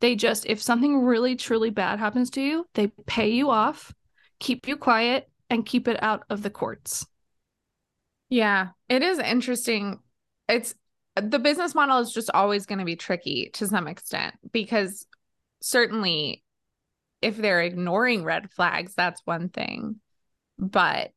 They 0.00 0.16
just 0.16 0.46
if 0.46 0.60
something 0.60 1.04
really 1.04 1.36
truly 1.36 1.70
bad 1.70 1.98
happens 1.98 2.30
to 2.30 2.40
you, 2.40 2.66
they 2.74 2.88
pay 3.06 3.28
you 3.28 3.50
off, 3.50 3.94
keep 4.40 4.66
you 4.66 4.76
quiet, 4.76 5.30
and 5.48 5.64
keep 5.64 5.86
it 5.86 6.02
out 6.02 6.24
of 6.28 6.42
the 6.42 6.50
courts. 6.50 7.06
Yeah, 8.28 8.68
it 8.88 9.02
is 9.02 9.18
interesting. 9.20 10.00
It's 10.48 10.74
the 11.14 11.38
business 11.38 11.74
model 11.74 11.98
is 11.98 12.12
just 12.12 12.30
always 12.34 12.66
going 12.66 12.80
to 12.80 12.84
be 12.84 12.96
tricky 12.96 13.50
to 13.54 13.66
some 13.66 13.86
extent 13.86 14.34
because 14.52 15.06
certainly 15.62 16.42
if 17.22 17.36
they're 17.36 17.62
ignoring 17.62 18.24
red 18.24 18.50
flags, 18.50 18.94
that's 18.94 19.22
one 19.24 19.48
thing. 19.48 19.96
But 20.58 21.12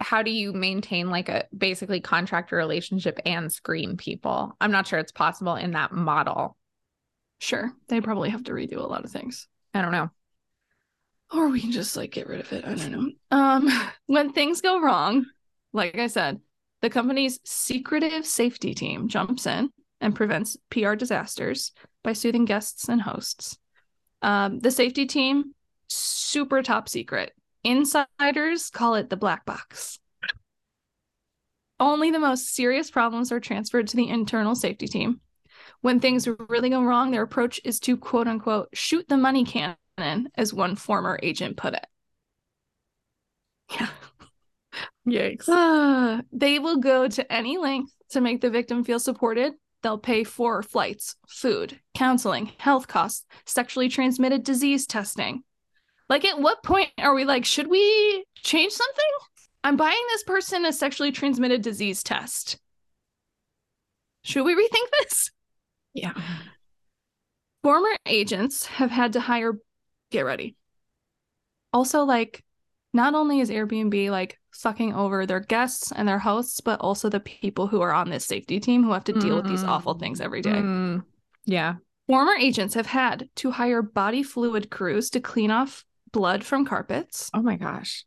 how 0.00 0.22
do 0.22 0.30
you 0.30 0.52
maintain 0.52 1.10
like 1.10 1.28
a 1.28 1.46
basically 1.56 2.00
contractor 2.00 2.56
relationship 2.56 3.18
and 3.24 3.52
screen 3.52 3.96
people? 3.96 4.56
I'm 4.60 4.72
not 4.72 4.86
sure 4.86 4.98
it's 4.98 5.12
possible 5.12 5.56
in 5.56 5.72
that 5.72 5.92
model. 5.92 6.56
Sure, 7.38 7.72
they 7.88 8.00
probably 8.00 8.30
have 8.30 8.44
to 8.44 8.52
redo 8.52 8.78
a 8.78 8.86
lot 8.86 9.04
of 9.04 9.10
things. 9.10 9.48
I 9.74 9.82
don't 9.82 9.92
know. 9.92 10.10
Or 11.32 11.48
we 11.48 11.60
can 11.60 11.72
just 11.72 11.96
like 11.96 12.12
get 12.12 12.28
rid 12.28 12.40
of 12.40 12.52
it. 12.52 12.64
I 12.64 12.74
don't 12.74 12.92
know. 12.92 13.10
Um, 13.30 13.90
when 14.06 14.32
things 14.32 14.60
go 14.60 14.80
wrong, 14.80 15.26
like 15.72 15.98
I 15.98 16.06
said, 16.06 16.40
the 16.82 16.90
company's 16.90 17.40
secretive 17.44 18.26
safety 18.26 18.74
team 18.74 19.08
jumps 19.08 19.46
in 19.46 19.70
and 20.00 20.14
prevents 20.14 20.56
PR 20.70 20.94
disasters 20.94 21.72
by 22.04 22.12
soothing 22.12 22.44
guests 22.44 22.88
and 22.88 23.00
hosts. 23.02 23.58
Um, 24.26 24.58
the 24.58 24.72
safety 24.72 25.06
team, 25.06 25.54
super 25.88 26.60
top 26.60 26.88
secret. 26.88 27.32
Insiders 27.62 28.70
call 28.70 28.96
it 28.96 29.08
the 29.08 29.16
black 29.16 29.44
box. 29.44 30.00
Only 31.78 32.10
the 32.10 32.18
most 32.18 32.52
serious 32.52 32.90
problems 32.90 33.30
are 33.30 33.38
transferred 33.38 33.86
to 33.88 33.96
the 33.96 34.08
internal 34.08 34.56
safety 34.56 34.88
team. 34.88 35.20
When 35.80 36.00
things 36.00 36.26
really 36.48 36.70
go 36.70 36.82
wrong, 36.82 37.12
their 37.12 37.22
approach 37.22 37.60
is 37.64 37.78
to 37.80 37.96
quote 37.96 38.26
unquote 38.26 38.68
shoot 38.72 39.06
the 39.08 39.16
money 39.16 39.44
cannon, 39.44 40.28
as 40.34 40.52
one 40.52 40.74
former 40.74 41.20
agent 41.22 41.56
put 41.56 41.74
it. 41.74 41.86
Yeah. 43.70 43.88
Yikes. 45.06 45.48
Uh, 45.48 46.22
they 46.32 46.58
will 46.58 46.78
go 46.78 47.06
to 47.06 47.32
any 47.32 47.58
length 47.58 47.92
to 48.10 48.20
make 48.20 48.40
the 48.40 48.50
victim 48.50 48.82
feel 48.82 48.98
supported. 48.98 49.52
They'll 49.82 49.98
pay 49.98 50.24
for 50.24 50.62
flights, 50.62 51.16
food, 51.28 51.80
counseling, 51.94 52.52
health 52.58 52.88
costs, 52.88 53.24
sexually 53.44 53.88
transmitted 53.88 54.42
disease 54.42 54.86
testing. 54.86 55.42
Like, 56.08 56.24
at 56.24 56.40
what 56.40 56.62
point 56.62 56.90
are 56.98 57.14
we 57.14 57.24
like, 57.24 57.44
should 57.44 57.68
we 57.68 58.24
change 58.36 58.72
something? 58.72 59.04
I'm 59.62 59.76
buying 59.76 60.02
this 60.10 60.22
person 60.22 60.64
a 60.64 60.72
sexually 60.72 61.12
transmitted 61.12 61.62
disease 61.62 62.02
test. 62.02 62.58
Should 64.22 64.44
we 64.44 64.54
rethink 64.54 64.88
this? 65.00 65.30
Yeah. 65.94 66.12
Former 67.62 67.90
agents 68.06 68.66
have 68.66 68.90
had 68.90 69.14
to 69.14 69.20
hire, 69.20 69.58
get 70.10 70.24
ready. 70.24 70.56
Also, 71.72 72.04
like, 72.04 72.44
not 72.96 73.14
only 73.14 73.40
is 73.40 73.50
Airbnb 73.50 74.10
like 74.10 74.40
fucking 74.52 74.92
over 74.94 75.26
their 75.26 75.40
guests 75.40 75.92
and 75.92 76.08
their 76.08 76.18
hosts, 76.18 76.60
but 76.60 76.80
also 76.80 77.08
the 77.08 77.20
people 77.20 77.66
who 77.68 77.80
are 77.82 77.92
on 77.92 78.10
this 78.10 78.24
safety 78.26 78.58
team 78.58 78.82
who 78.82 78.92
have 78.92 79.04
to 79.04 79.12
deal 79.12 79.36
with 79.36 79.46
these 79.46 79.62
Mm. 79.62 79.68
awful 79.68 79.94
things 79.94 80.20
every 80.20 80.42
day. 80.42 80.50
Mm, 80.62 81.04
yeah. 81.44 81.74
Former 82.08 82.34
agents 82.34 82.74
have 82.74 82.86
had 82.86 83.28
to 83.36 83.50
hire 83.52 83.82
body 83.82 84.22
fluid 84.22 84.70
crews 84.70 85.10
to 85.10 85.20
clean 85.20 85.50
off 85.50 85.84
blood 86.12 86.42
from 86.44 86.64
carpets, 86.64 87.30
Oh 87.34 87.42
my 87.42 87.56
gosh. 87.56 88.04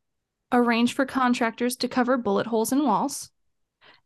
arrange 0.52 0.94
for 0.94 1.06
contractors 1.06 1.76
to 1.78 1.88
cover 1.88 2.18
bullet 2.18 2.48
holes 2.48 2.72
in 2.72 2.84
walls, 2.84 3.30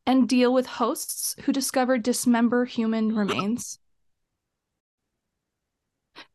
and 0.05 0.27
deal 0.27 0.53
with 0.53 0.65
hosts 0.65 1.35
who 1.43 1.53
discover 1.53 1.97
dismember 1.97 2.65
human 2.65 3.15
remains. 3.21 3.79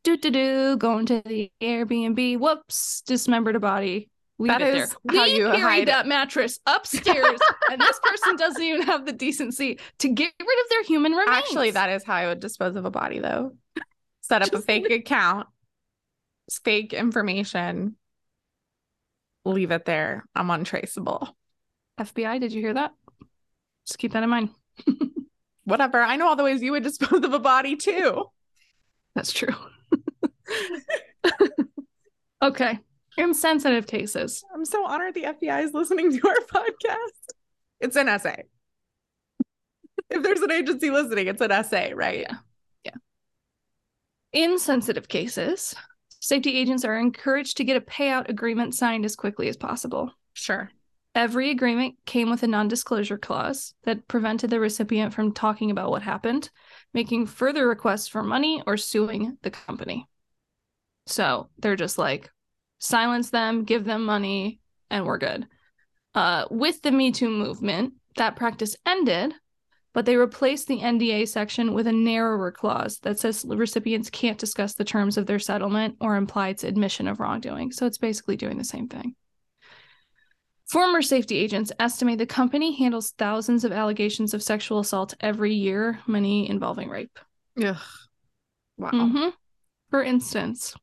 Do 0.03 0.17
do 0.17 0.31
do. 0.31 0.77
Going 0.77 1.07
to 1.07 1.23
the 1.25 1.53
Airbnb. 1.61 2.39
Whoops. 2.39 3.03
Dismembered 3.03 3.57
a 3.57 3.61
body. 3.61 4.09
Leave 4.40 4.53
That 4.53 4.62
it 4.62 4.74
is 4.77 4.96
there. 5.05 5.16
how 5.20 5.24
we 5.24 5.37
you 5.37 5.51
carried 5.51 5.88
that 5.88 6.07
mattress 6.07 6.61
upstairs, 6.66 7.40
and 7.70 7.81
this 7.81 8.01
person 8.03 8.37
doesn't 8.37 8.62
even 8.62 8.83
have 8.83 9.05
the 9.05 9.12
decency 9.12 9.81
to 9.98 10.09
get 10.09 10.33
rid 10.40 10.64
of 10.64 10.70
their 10.70 10.85
human 10.85 11.12
remains. 11.12 11.38
Actually, 11.38 11.72
that 11.72 11.90
is 11.90 12.05
how 12.05 12.14
I 12.14 12.29
would 12.29 12.38
dispose 12.38 12.77
of 12.77 12.85
a 12.85 12.90
body, 12.90 13.18
though. 13.18 13.57
Set 14.20 14.42
up 14.42 14.48
a 14.48 14.53
Just 14.53 14.66
fake 14.66 14.90
account, 14.90 15.48
fake 16.62 16.92
information, 16.92 17.96
leave 19.44 19.72
it 19.72 19.85
there. 19.85 20.24
I'm 20.37 20.51
untraceable. 20.51 21.37
FBI. 21.98 22.40
Did 22.40 22.53
you 22.53 22.61
hear 22.61 22.74
that? 22.74 22.92
Just 23.87 23.98
keep 23.98 24.12
that 24.12 24.22
in 24.22 24.31
mind. 24.31 24.51
Whatever. 25.64 26.01
I 26.01 26.16
know 26.16 26.29
all 26.29 26.37
the 26.37 26.44
ways 26.44 26.62
you 26.62 26.72
would 26.72 26.85
dispose 26.85 27.24
of 27.24 27.33
a 27.33 27.38
body 27.40 27.74
too. 27.74 28.27
That's 29.14 29.33
true. 29.33 29.55
okay. 32.42 32.79
Insensitive 33.19 33.89
cases. 33.89 34.45
I'm 34.55 34.65
so 34.65 34.87
honored 34.87 35.13
the 35.13 35.25
FBI 35.25 35.65
is 35.65 35.75
listening 35.75 36.17
to 36.17 36.29
our 36.29 36.37
podcast. 36.55 37.35
It's 37.81 37.97
an 37.97 38.09
essay. 38.09 38.45
if 40.09 40.23
there's 40.23 40.41
an 40.41 40.53
agency 40.53 40.91
listening, 40.91 41.27
it's 41.27 41.41
an 41.41 41.51
essay, 41.51 41.93
right? 41.95 42.27
Yeah. 42.85 42.93
In 44.33 44.57
sensitive 44.57 45.09
cases, 45.09 45.75
safety 46.21 46.57
agents 46.57 46.85
are 46.85 46.97
encouraged 46.97 47.57
to 47.57 47.65
get 47.65 47.77
a 47.77 47.81
payout 47.81 48.29
agreement 48.29 48.77
signed 48.77 49.05
as 49.05 49.17
quickly 49.17 49.49
as 49.49 49.57
possible. 49.57 50.13
Sure. 50.35 50.71
Every 51.17 51.51
agreement 51.51 51.97
came 52.07 52.31
with 52.31 52.45
a 52.45 52.47
non 52.47 52.69
disclosure 52.69 53.19
clause 53.19 53.75
that 53.83 54.07
prevented 54.07 54.51
the 54.51 54.61
recipient 54.61 55.13
from 55.13 55.33
talking 55.33 55.73
about 55.73 55.91
what 55.91 56.03
happened, 56.03 56.51
making 56.95 57.27
further 57.27 57.67
requests 57.67 58.07
for 58.07 58.23
money, 58.23 58.63
or 58.65 58.77
suing 58.77 59.39
the 59.43 59.51
company. 59.51 60.07
So 61.07 61.49
they're 61.59 61.75
just 61.75 61.99
like, 61.99 62.31
silence 62.79 63.31
them, 63.31 63.64
give 63.64 63.85
them 63.85 64.05
money, 64.05 64.61
and 64.91 65.05
we're 65.05 65.19
good. 65.19 65.47
Uh, 66.14 66.47
with 66.51 66.83
the 66.83 66.91
Me 66.91 67.12
Too 67.12 67.29
movement, 67.29 67.95
that 68.17 68.37
practice 68.37 68.77
ended, 68.87 69.35
but 69.93 70.07
they 70.07 70.17
replaced 70.17 70.69
the 70.69 70.81
NDA 70.81 71.29
section 71.29 71.75
with 71.75 71.87
a 71.87 71.93
narrower 71.93 72.51
clause 72.51 72.99
that 73.01 73.19
says 73.19 73.45
recipients 73.47 74.11
can't 74.11 74.38
discuss 74.38 74.75
the 74.75 74.85
terms 74.85 75.17
of 75.17 75.27
their 75.27 75.38
settlement 75.38 75.97
or 76.01 76.17
imply 76.17 76.49
its 76.49 76.64
admission 76.64 77.09
of 77.09 77.21
wrongdoing. 77.21 77.73
So 77.73 77.87
it's 77.87 77.99
basically 77.99 78.37
doing 78.37 78.59
the 78.59 78.64
same 78.64 78.88
thing. 78.88 79.14
Former 80.69 81.01
safety 81.01 81.38
agents 81.38 81.73
estimate 81.81 82.19
the 82.19 82.27
company 82.27 82.77
handles 82.77 83.12
thousands 83.12 83.64
of 83.64 83.73
allegations 83.73 84.35
of 84.35 84.43
sexual 84.43 84.81
assault 84.81 85.14
every 85.21 85.55
year, 85.55 86.01
many 86.07 86.49
involving 86.49 86.91
rape. 86.91 87.19
Ugh. 87.62 87.77
Wow. 88.77 88.91
Mhm. 88.91 89.33
For 89.91 90.03
instance, 90.03 90.75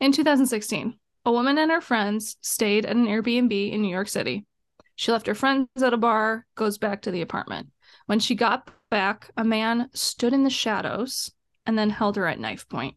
in 0.00 0.12
2016, 0.12 0.98
a 1.24 1.32
woman 1.32 1.58
and 1.58 1.70
her 1.70 1.80
friends 1.80 2.36
stayed 2.40 2.86
at 2.86 2.96
an 2.96 3.06
Airbnb 3.06 3.72
in 3.72 3.82
New 3.82 3.90
York 3.90 4.08
City. 4.08 4.46
She 4.94 5.12
left 5.12 5.26
her 5.26 5.34
friends 5.34 5.68
at 5.82 5.92
a 5.92 5.96
bar, 5.96 6.46
goes 6.54 6.78
back 6.78 7.02
to 7.02 7.10
the 7.10 7.22
apartment. 7.22 7.68
When 8.06 8.18
she 8.18 8.34
got 8.34 8.70
back, 8.90 9.30
a 9.36 9.44
man 9.44 9.90
stood 9.92 10.32
in 10.32 10.44
the 10.44 10.50
shadows 10.50 11.30
and 11.66 11.78
then 11.78 11.90
held 11.90 12.16
her 12.16 12.26
at 12.26 12.40
knife 12.40 12.68
point. 12.68 12.96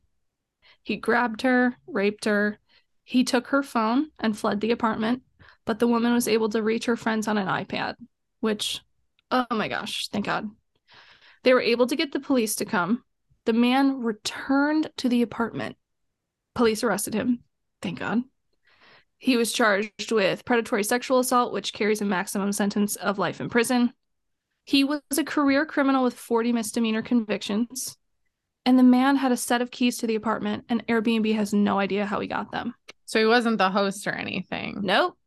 He 0.84 0.96
grabbed 0.96 1.42
her, 1.42 1.78
raped 1.88 2.26
her. 2.26 2.60
He 3.04 3.24
took 3.24 3.48
her 3.48 3.62
phone 3.62 4.12
and 4.20 4.38
fled 4.38 4.62
the 4.62 4.72
apartment, 4.72 5.24
but 5.66 5.80
the 5.80 5.88
woman 5.88 6.14
was 6.14 6.28
able 6.28 6.50
to 6.50 6.64
reach 6.64 6.86
her 6.86 6.96
friends 6.96 7.28
on 7.28 7.38
an 7.38 7.48
iPad, 7.48 7.96
which, 8.40 8.82
oh 9.30 9.46
my 9.52 9.68
gosh, 9.68 10.08
thank 10.08 10.26
God. 10.26 10.50
They 11.44 11.54
were 11.54 11.62
able 11.62 11.88
to 11.88 11.96
get 11.96 12.12
the 12.12 12.20
police 12.20 12.56
to 12.56 12.66
come. 12.66 13.04
The 13.46 13.54
man 13.54 14.00
returned 14.00 14.90
to 14.98 15.10
the 15.10 15.22
apartment. 15.22 15.76
Police 16.56 16.84
arrested 16.84 17.14
him. 17.14 17.40
Thank 17.82 18.00
God. 18.00 18.22
He 19.18 19.38
was 19.38 19.54
charged 19.54 20.12
with 20.12 20.46
predatory 20.46 20.84
sexual 20.84 21.20
assault, 21.20 21.54
which 21.54 21.74
carries 21.74 22.02
a 22.02 22.06
maximum 22.06 22.52
sentence 22.52 22.96
of 22.96 23.20
life 23.20 23.40
in 23.40 23.50
prison. 23.50 23.94
He 24.66 24.84
was 24.84 25.02
a 25.18 25.24
career 25.24 25.66
criminal 25.66 26.04
with 26.04 26.14
40 26.14 26.54
misdemeanor 26.54 27.02
convictions. 27.02 27.98
And 28.66 28.78
the 28.78 28.84
man 28.84 29.16
had 29.16 29.32
a 29.32 29.38
set 29.38 29.62
of 29.62 29.72
keys 29.72 29.98
to 29.98 30.08
the 30.08 30.16
apartment, 30.16 30.66
and 30.70 30.86
Airbnb 30.88 31.34
has 31.36 31.54
no 31.54 31.80
idea 31.80 32.06
how 32.06 32.20
he 32.20 32.28
got 32.28 32.52
them. 32.52 32.76
So 33.06 33.20
he 33.20 33.26
wasn't 33.26 33.58
the 33.58 33.72
host 33.72 34.06
or 34.08 34.12
anything. 34.12 34.80
Nope. 34.82 35.18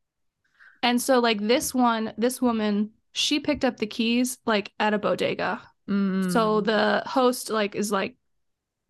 And 0.82 1.00
so, 1.00 1.18
like, 1.18 1.40
this 1.40 1.74
one, 1.74 2.12
this 2.16 2.40
woman, 2.40 2.90
she 3.12 3.40
picked 3.40 3.64
up 3.64 3.76
the 3.76 3.86
keys 3.86 4.38
like 4.44 4.72
at 4.78 4.94
a 4.94 4.98
bodega. 4.98 5.60
Mm. 5.88 6.32
So 6.32 6.60
the 6.60 7.02
host 7.06 7.50
like 7.50 7.74
is 7.74 7.92
like 7.92 8.16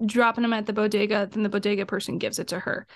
dropping 0.07 0.43
them 0.43 0.53
at 0.53 0.67
the 0.67 0.73
bodega, 0.73 1.29
then 1.31 1.43
the 1.43 1.49
bodega 1.49 1.87
person 1.87 2.19
gives 2.19 2.39
it 2.39 2.49
to 2.49 2.61
her. 2.61 2.87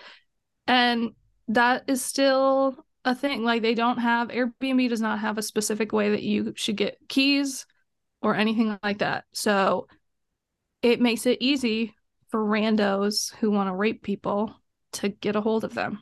And 0.66 1.12
that 1.48 1.84
is 1.88 2.04
still 2.04 2.84
a 3.04 3.14
thing. 3.14 3.44
Like 3.44 3.62
they 3.62 3.74
don't 3.74 3.98
have 3.98 4.28
Airbnb 4.28 4.88
does 4.88 5.00
not 5.00 5.20
have 5.20 5.38
a 5.38 5.42
specific 5.42 5.92
way 5.92 6.10
that 6.10 6.22
you 6.22 6.52
should 6.56 6.76
get 6.76 6.98
keys 7.08 7.66
or 8.22 8.34
anything 8.34 8.78
like 8.82 8.98
that. 8.98 9.24
So 9.32 9.86
it 10.82 11.00
makes 11.00 11.26
it 11.26 11.38
easy 11.40 11.94
for 12.28 12.44
randos 12.44 13.34
who 13.36 13.50
want 13.50 13.68
to 13.68 13.74
rape 13.74 14.02
people 14.02 14.54
to 14.92 15.08
get 15.08 15.36
a 15.36 15.40
hold 15.40 15.64
of 15.64 15.74
them. 15.74 16.00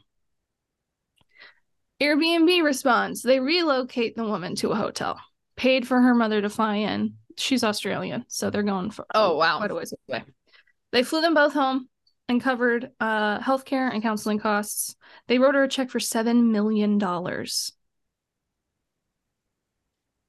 Airbnb 2.00 2.62
responds. 2.62 3.22
They 3.22 3.40
relocate 3.40 4.16
the 4.16 4.24
woman 4.24 4.54
to 4.56 4.70
a 4.70 4.76
hotel, 4.76 5.18
paid 5.56 5.86
for 5.88 6.00
her 6.00 6.14
mother 6.14 6.42
to 6.42 6.50
fly 6.50 6.76
in. 6.76 7.14
She's 7.38 7.64
Australian, 7.64 8.24
so 8.28 8.50
they're 8.50 8.62
going 8.62 8.90
for 8.90 9.06
Oh, 9.14 9.36
wow. 9.36 9.58
quite 9.58 9.70
a 9.70 9.74
ways 9.74 9.94
away. 10.08 10.24
They 10.92 11.02
flew 11.02 11.20
them 11.20 11.34
both 11.34 11.52
home 11.52 11.88
and 12.28 12.40
covered 12.40 12.90
uh, 13.00 13.38
healthcare 13.40 13.92
and 13.92 14.02
counseling 14.02 14.38
costs. 14.38 14.96
They 15.28 15.38
wrote 15.38 15.54
her 15.54 15.64
a 15.64 15.68
check 15.68 15.90
for 15.90 16.00
seven 16.00 16.52
million 16.52 16.98
dollars, 16.98 17.72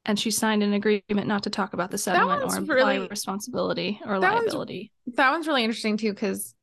and 0.06 0.20
she 0.20 0.32
signed 0.32 0.64
an 0.64 0.74
agreement 0.74 1.28
not 1.28 1.44
to 1.44 1.50
talk 1.50 1.74
about 1.74 1.92
the 1.92 1.98
settlement 1.98 2.42
one's 2.42 2.56
or 2.56 2.60
imply 2.60 2.76
really- 2.96 3.08
responsibility 3.08 4.00
or 4.06 4.20
That 4.20 4.34
one's- 4.34 4.46
liability. 4.48 4.92
That 5.16 5.32
one's 5.32 5.48
really 5.48 5.64
interesting 5.64 5.98
too, 5.98 6.14
because 6.14 6.54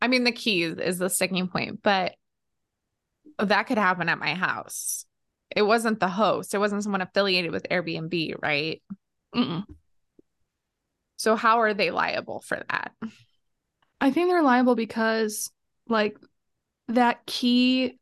I 0.00 0.08
mean, 0.08 0.24
the 0.24 0.32
keys 0.32 0.76
is 0.76 0.98
the 0.98 1.08
sticking 1.08 1.48
point, 1.48 1.82
but 1.82 2.14
that 3.38 3.64
could 3.64 3.78
happen 3.78 4.08
at 4.08 4.18
my 4.18 4.34
house. 4.34 5.04
It 5.54 5.62
wasn't 5.62 6.00
the 6.00 6.08
host, 6.08 6.54
it 6.54 6.58
wasn't 6.58 6.82
someone 6.82 7.00
affiliated 7.00 7.50
with 7.52 7.66
Airbnb, 7.70 8.42
right? 8.42 8.82
Mm-mm. 9.34 9.64
So, 11.18 11.34
how 11.34 11.60
are 11.60 11.72
they 11.72 11.90
liable 11.90 12.40
for 12.40 12.62
that? 12.68 12.92
I 14.00 14.10
think 14.10 14.28
they're 14.28 14.42
liable 14.42 14.74
because, 14.74 15.50
like, 15.88 16.16
that 16.88 17.24
key, 17.26 17.98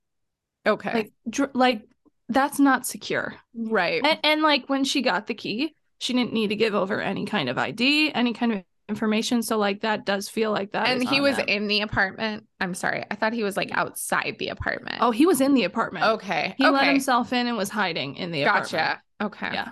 Okay. 0.66 0.92
like, 0.94 1.12
dr- 1.28 1.54
like 1.54 1.82
that's 2.28 2.58
not 2.58 2.86
secure. 2.86 3.34
right. 3.54 4.00
And, 4.04 4.18
and 4.24 4.42
like 4.42 4.68
when 4.68 4.84
she 4.84 5.02
got 5.02 5.26
the 5.26 5.34
key, 5.34 5.74
she 5.98 6.12
didn't 6.12 6.32
need 6.32 6.48
to 6.48 6.56
give 6.56 6.74
over 6.74 7.00
any 7.00 7.26
kind 7.26 7.48
of 7.48 7.58
ID, 7.58 8.12
any 8.14 8.32
kind 8.32 8.52
of 8.52 8.62
information. 8.88 9.42
So 9.42 9.56
like 9.58 9.82
that 9.82 10.04
does 10.04 10.28
feel 10.28 10.50
like 10.50 10.72
that. 10.72 10.88
and 10.88 11.06
he 11.06 11.20
was 11.20 11.36
them. 11.36 11.48
in 11.48 11.66
the 11.68 11.80
apartment. 11.80 12.46
I'm 12.60 12.74
sorry. 12.74 13.04
I 13.10 13.14
thought 13.14 13.32
he 13.32 13.42
was 13.42 13.56
like 13.56 13.70
outside 13.72 14.36
the 14.38 14.48
apartment. 14.48 14.98
Oh, 15.00 15.10
he 15.10 15.26
was 15.26 15.40
in 15.40 15.54
the 15.54 15.64
apartment. 15.64 16.04
okay. 16.04 16.54
He 16.58 16.64
okay. 16.64 16.72
let 16.72 16.86
himself 16.86 17.32
in 17.32 17.46
and 17.46 17.56
was 17.56 17.70
hiding 17.70 18.16
in 18.16 18.32
the 18.32 18.42
apartment. 18.42 18.70
Gotcha. 18.72 19.02
Okay. 19.22 19.50
Yeah. 19.52 19.70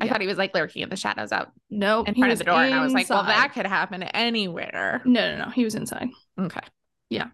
I 0.00 0.04
Yeah. 0.06 0.12
thought 0.12 0.20
he 0.20 0.26
was 0.26 0.38
like 0.38 0.54
lurking 0.54 0.82
in 0.82 0.88
the 0.88 0.96
shadows 0.96 1.30
out 1.32 1.52
No, 1.70 2.02
in 2.02 2.14
front 2.14 2.32
of 2.32 2.38
the 2.38 2.44
door. 2.44 2.62
And 2.62 2.74
I 2.74 2.82
was 2.82 2.92
like, 2.92 3.08
well, 3.08 3.22
that 3.24 3.52
could 3.54 3.66
happen 3.66 4.02
anywhere. 4.02 5.02
No, 5.04 5.36
no, 5.36 5.44
no. 5.44 5.50
He 5.50 5.64
was 5.64 5.74
inside. 5.74 6.08
Okay. 6.38 6.60
Yeah. 7.10 7.28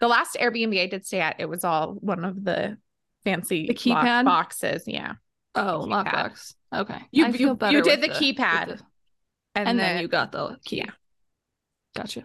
The 0.00 0.08
last 0.08 0.36
Airbnb 0.40 0.80
I 0.82 0.86
did 0.86 1.06
stay 1.06 1.20
at, 1.20 1.36
it 1.38 1.48
was 1.48 1.62
all 1.64 1.92
one 2.00 2.24
of 2.24 2.42
the 2.44 2.76
fancy 3.24 3.66
The 3.68 3.74
keypad? 3.74 4.24
boxes. 4.24 4.84
Yeah. 4.86 5.14
Oh, 5.54 5.86
lockbox. 5.88 6.54
Okay. 6.74 6.98
You- 7.12 7.26
you- 7.28 7.58
you 7.70 7.82
did 7.82 8.00
with 8.00 8.00
the 8.00 8.08
keypad. 8.08 8.66
the- 8.66 8.82
And, 9.54 9.68
and, 9.68 9.78
then, 9.78 9.94
then 9.96 10.02
you 10.02 10.08
got 10.08 10.32
the 10.32 10.56
key. 10.64 10.78
Yeah. 10.78 10.90
Gotcha. 11.94 12.24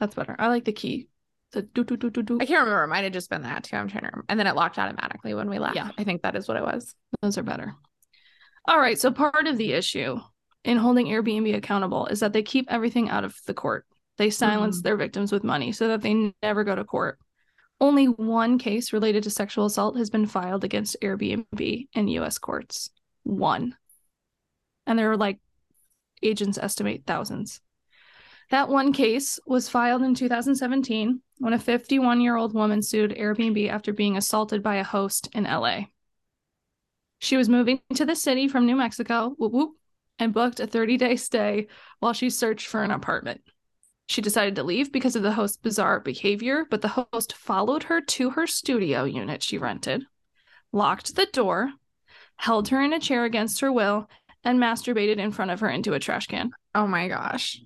That's 0.00 0.14
better. 0.14 0.36
I 0.38 0.48
like 0.48 0.64
the 0.64 0.72
key. 0.72 1.08
The 1.52 1.62
do 1.62 1.84
do 1.84 1.96
do 1.96 2.10
do 2.10 2.22
do. 2.22 2.38
I 2.40 2.44
can't 2.46 2.60
remember. 2.60 2.84
It 2.84 2.88
might 2.88 3.04
have 3.04 3.12
just 3.12 3.30
been 3.30 3.42
that 3.42 3.64
too. 3.64 3.76
I'm 3.76 3.88
trying 3.88 4.02
to 4.02 4.08
remember. 4.08 4.26
And 4.28 4.38
then 4.38 4.46
it 4.46 4.54
locked 4.56 4.78
automatically 4.78 5.32
when 5.34 5.48
we 5.48 5.58
left. 5.58 5.76
Yeah. 5.76 5.90
I 5.96 6.04
think 6.04 6.22
that 6.22 6.34
is 6.36 6.48
what 6.48 6.56
it 6.56 6.62
was. 6.62 6.94
Those 7.22 7.38
are 7.38 7.42
better. 7.42 7.74
All 8.68 8.78
right. 8.80 8.98
So 8.98 9.10
part 9.10 9.46
of 9.46 9.58
the 9.58 9.72
issue 9.72 10.20
in 10.64 10.76
holding 10.76 11.06
Airbnb 11.06 11.54
accountable 11.54 12.06
is 12.06 12.20
that 12.20 12.32
they 12.32 12.42
keep 12.42 12.66
everything 12.68 13.08
out 13.08 13.24
of 13.24 13.36
the 13.46 13.54
court. 13.54 13.86
They 14.18 14.30
silence 14.30 14.80
Mhm. 14.80 14.82
their 14.82 14.96
victims 14.96 15.30
with 15.30 15.44
money 15.44 15.72
so 15.72 15.88
that 15.88 16.02
they 16.02 16.32
never 16.42 16.64
go 16.64 16.74
to 16.74 16.84
court. 16.84 17.18
Only 17.80 18.06
one 18.06 18.58
case 18.58 18.92
related 18.92 19.22
to 19.24 19.30
sexual 19.30 19.66
assault 19.66 19.96
has 19.98 20.10
been 20.10 20.26
filed 20.26 20.64
against 20.64 20.96
Airbnb 21.02 21.88
in 21.92 22.08
US 22.08 22.38
courts. 22.38 22.90
One. 23.22 23.76
And 24.86 24.98
there 24.98 25.10
are 25.10 25.16
like 25.16 25.38
agents 26.22 26.58
estimate 26.58 27.04
thousands. 27.06 27.60
That 28.50 28.68
one 28.68 28.92
case 28.92 29.38
was 29.46 29.68
filed 29.68 30.02
in 30.02 30.14
2017 30.14 31.20
when 31.38 31.52
a 31.52 31.58
51 31.58 32.20
year 32.20 32.36
old 32.36 32.54
woman 32.54 32.80
sued 32.82 33.10
Airbnb 33.10 33.68
after 33.68 33.92
being 33.92 34.16
assaulted 34.16 34.62
by 34.62 34.76
a 34.76 34.84
host 34.84 35.28
in 35.34 35.44
LA. 35.44 35.88
She 37.26 37.36
was 37.36 37.48
moving 37.48 37.80
to 37.94 38.04
the 38.06 38.14
city 38.14 38.46
from 38.46 38.66
New 38.66 38.76
Mexico, 38.76 39.34
whoop 39.36 39.50
whoop, 39.50 39.70
and 40.20 40.32
booked 40.32 40.60
a 40.60 40.66
30 40.68 40.96
day 40.96 41.16
stay 41.16 41.66
while 41.98 42.12
she 42.12 42.30
searched 42.30 42.68
for 42.68 42.84
an 42.84 42.92
apartment. 42.92 43.40
She 44.06 44.22
decided 44.22 44.54
to 44.54 44.62
leave 44.62 44.92
because 44.92 45.16
of 45.16 45.24
the 45.24 45.32
host's 45.32 45.56
bizarre 45.56 45.98
behavior, 45.98 46.64
but 46.70 46.82
the 46.82 47.06
host 47.12 47.32
followed 47.32 47.82
her 47.82 48.00
to 48.00 48.30
her 48.30 48.46
studio 48.46 49.02
unit 49.02 49.42
she 49.42 49.58
rented, 49.58 50.04
locked 50.70 51.16
the 51.16 51.26
door, 51.26 51.72
held 52.36 52.68
her 52.68 52.80
in 52.80 52.92
a 52.92 53.00
chair 53.00 53.24
against 53.24 53.60
her 53.60 53.72
will, 53.72 54.08
and 54.44 54.60
masturbated 54.60 55.16
in 55.16 55.32
front 55.32 55.50
of 55.50 55.58
her 55.58 55.68
into 55.68 55.94
a 55.94 55.98
trash 55.98 56.28
can. 56.28 56.52
Oh 56.76 56.86
my 56.86 57.08
gosh. 57.08 57.60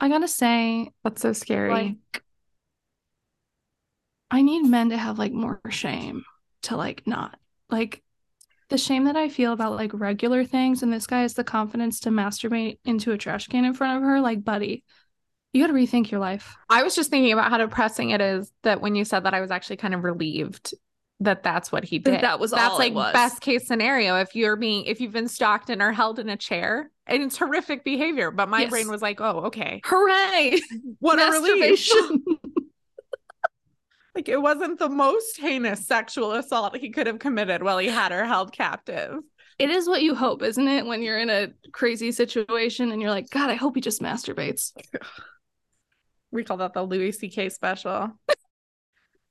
I 0.00 0.08
gotta 0.08 0.28
say, 0.28 0.92
That's 1.04 1.20
so 1.20 1.34
scary. 1.34 1.70
like, 1.70 2.22
I 4.30 4.40
need 4.40 4.62
men 4.62 4.88
to 4.88 4.96
have 4.96 5.18
like 5.18 5.34
more 5.34 5.60
shame 5.68 6.24
to 6.62 6.78
like 6.78 7.06
not 7.06 7.38
like 7.68 8.02
the 8.70 8.78
shame 8.78 9.04
that 9.04 9.16
I 9.16 9.28
feel 9.28 9.52
about 9.52 9.72
like 9.72 9.90
regular 9.92 10.44
things, 10.44 10.82
and 10.82 10.92
this 10.92 11.06
guy 11.06 11.22
has 11.22 11.34
the 11.34 11.44
confidence 11.44 12.00
to 12.00 12.10
masturbate 12.10 12.78
into 12.84 13.12
a 13.12 13.18
trash 13.18 13.48
can 13.48 13.64
in 13.64 13.74
front 13.74 13.98
of 13.98 14.02
her. 14.02 14.20
Like, 14.20 14.42
buddy, 14.44 14.84
you 15.52 15.62
got 15.62 15.66
to 15.66 15.72
rethink 15.78 16.10
your 16.10 16.20
life. 16.20 16.56
I 16.68 16.82
was 16.82 16.94
just 16.94 17.10
thinking 17.10 17.32
about 17.32 17.50
how 17.50 17.58
depressing 17.58 18.10
it 18.10 18.20
is 18.20 18.50
that 18.62 18.80
when 18.80 18.94
you 18.94 19.04
said 19.04 19.24
that, 19.24 19.34
I 19.34 19.40
was 19.40 19.50
actually 19.50 19.76
kind 19.76 19.94
of 19.94 20.04
relieved 20.04 20.72
that 21.22 21.42
that's 21.42 21.70
what 21.70 21.84
he 21.84 21.98
did. 21.98 22.22
that 22.22 22.40
was 22.40 22.50
that's 22.50 22.78
like 22.78 22.94
was. 22.94 23.12
best 23.12 23.42
case 23.42 23.66
scenario 23.66 24.16
if 24.16 24.34
you're 24.34 24.56
being 24.56 24.86
if 24.86 25.02
you've 25.02 25.12
been 25.12 25.28
stalked 25.28 25.68
and 25.68 25.82
are 25.82 25.92
held 25.92 26.18
in 26.18 26.30
a 26.30 26.36
chair 26.36 26.90
and 27.06 27.22
it's 27.22 27.36
horrific 27.36 27.84
behavior. 27.84 28.30
But 28.30 28.48
my 28.48 28.62
Yes. 28.62 28.70
brain 28.70 28.88
was 28.88 29.02
like, 29.02 29.20
oh, 29.20 29.46
okay, 29.46 29.82
Hooray! 29.84 30.60
what 30.98 31.18
a 31.18 31.40
relief. 31.42 31.90
Like 34.14 34.28
it 34.28 34.40
wasn't 34.40 34.78
the 34.78 34.88
most 34.88 35.38
heinous 35.38 35.86
sexual 35.86 36.32
assault 36.32 36.76
he 36.76 36.90
could 36.90 37.06
have 37.06 37.18
committed 37.18 37.62
while 37.62 37.78
he 37.78 37.88
had 37.88 38.12
her 38.12 38.24
held 38.24 38.52
captive. 38.52 39.18
it 39.58 39.70
is 39.70 39.86
what 39.86 40.02
you 40.02 40.14
hope, 40.14 40.42
isn't 40.42 40.68
it? 40.68 40.86
When 40.86 41.02
you're 41.02 41.18
in 41.18 41.30
a 41.30 41.48
crazy 41.72 42.10
situation 42.12 42.90
and 42.90 43.00
you're 43.00 43.10
like, 43.10 43.30
God, 43.30 43.50
I 43.50 43.54
hope 43.54 43.74
he 43.74 43.80
just 43.80 44.02
masturbates. 44.02 44.72
We 46.32 46.44
call 46.44 46.58
that 46.58 46.74
the 46.74 46.84
Louis 46.84 47.10
C.K. 47.10 47.48
special. 47.48 48.12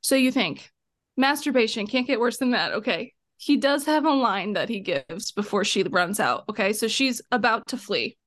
So 0.01 0.15
you 0.15 0.31
think 0.31 0.71
masturbation 1.17 1.87
can't 1.87 2.07
get 2.07 2.19
worse 2.19 2.37
than 2.37 2.51
that. 2.51 2.73
Okay. 2.73 3.13
He 3.37 3.57
does 3.57 3.85
have 3.85 4.05
a 4.05 4.11
line 4.11 4.53
that 4.53 4.69
he 4.69 4.79
gives 4.79 5.31
before 5.31 5.63
she 5.63 5.83
runs 5.83 6.19
out. 6.19 6.45
Okay. 6.49 6.73
So 6.73 6.87
she's 6.87 7.21
about 7.31 7.67
to 7.67 7.77
flee. 7.77 8.17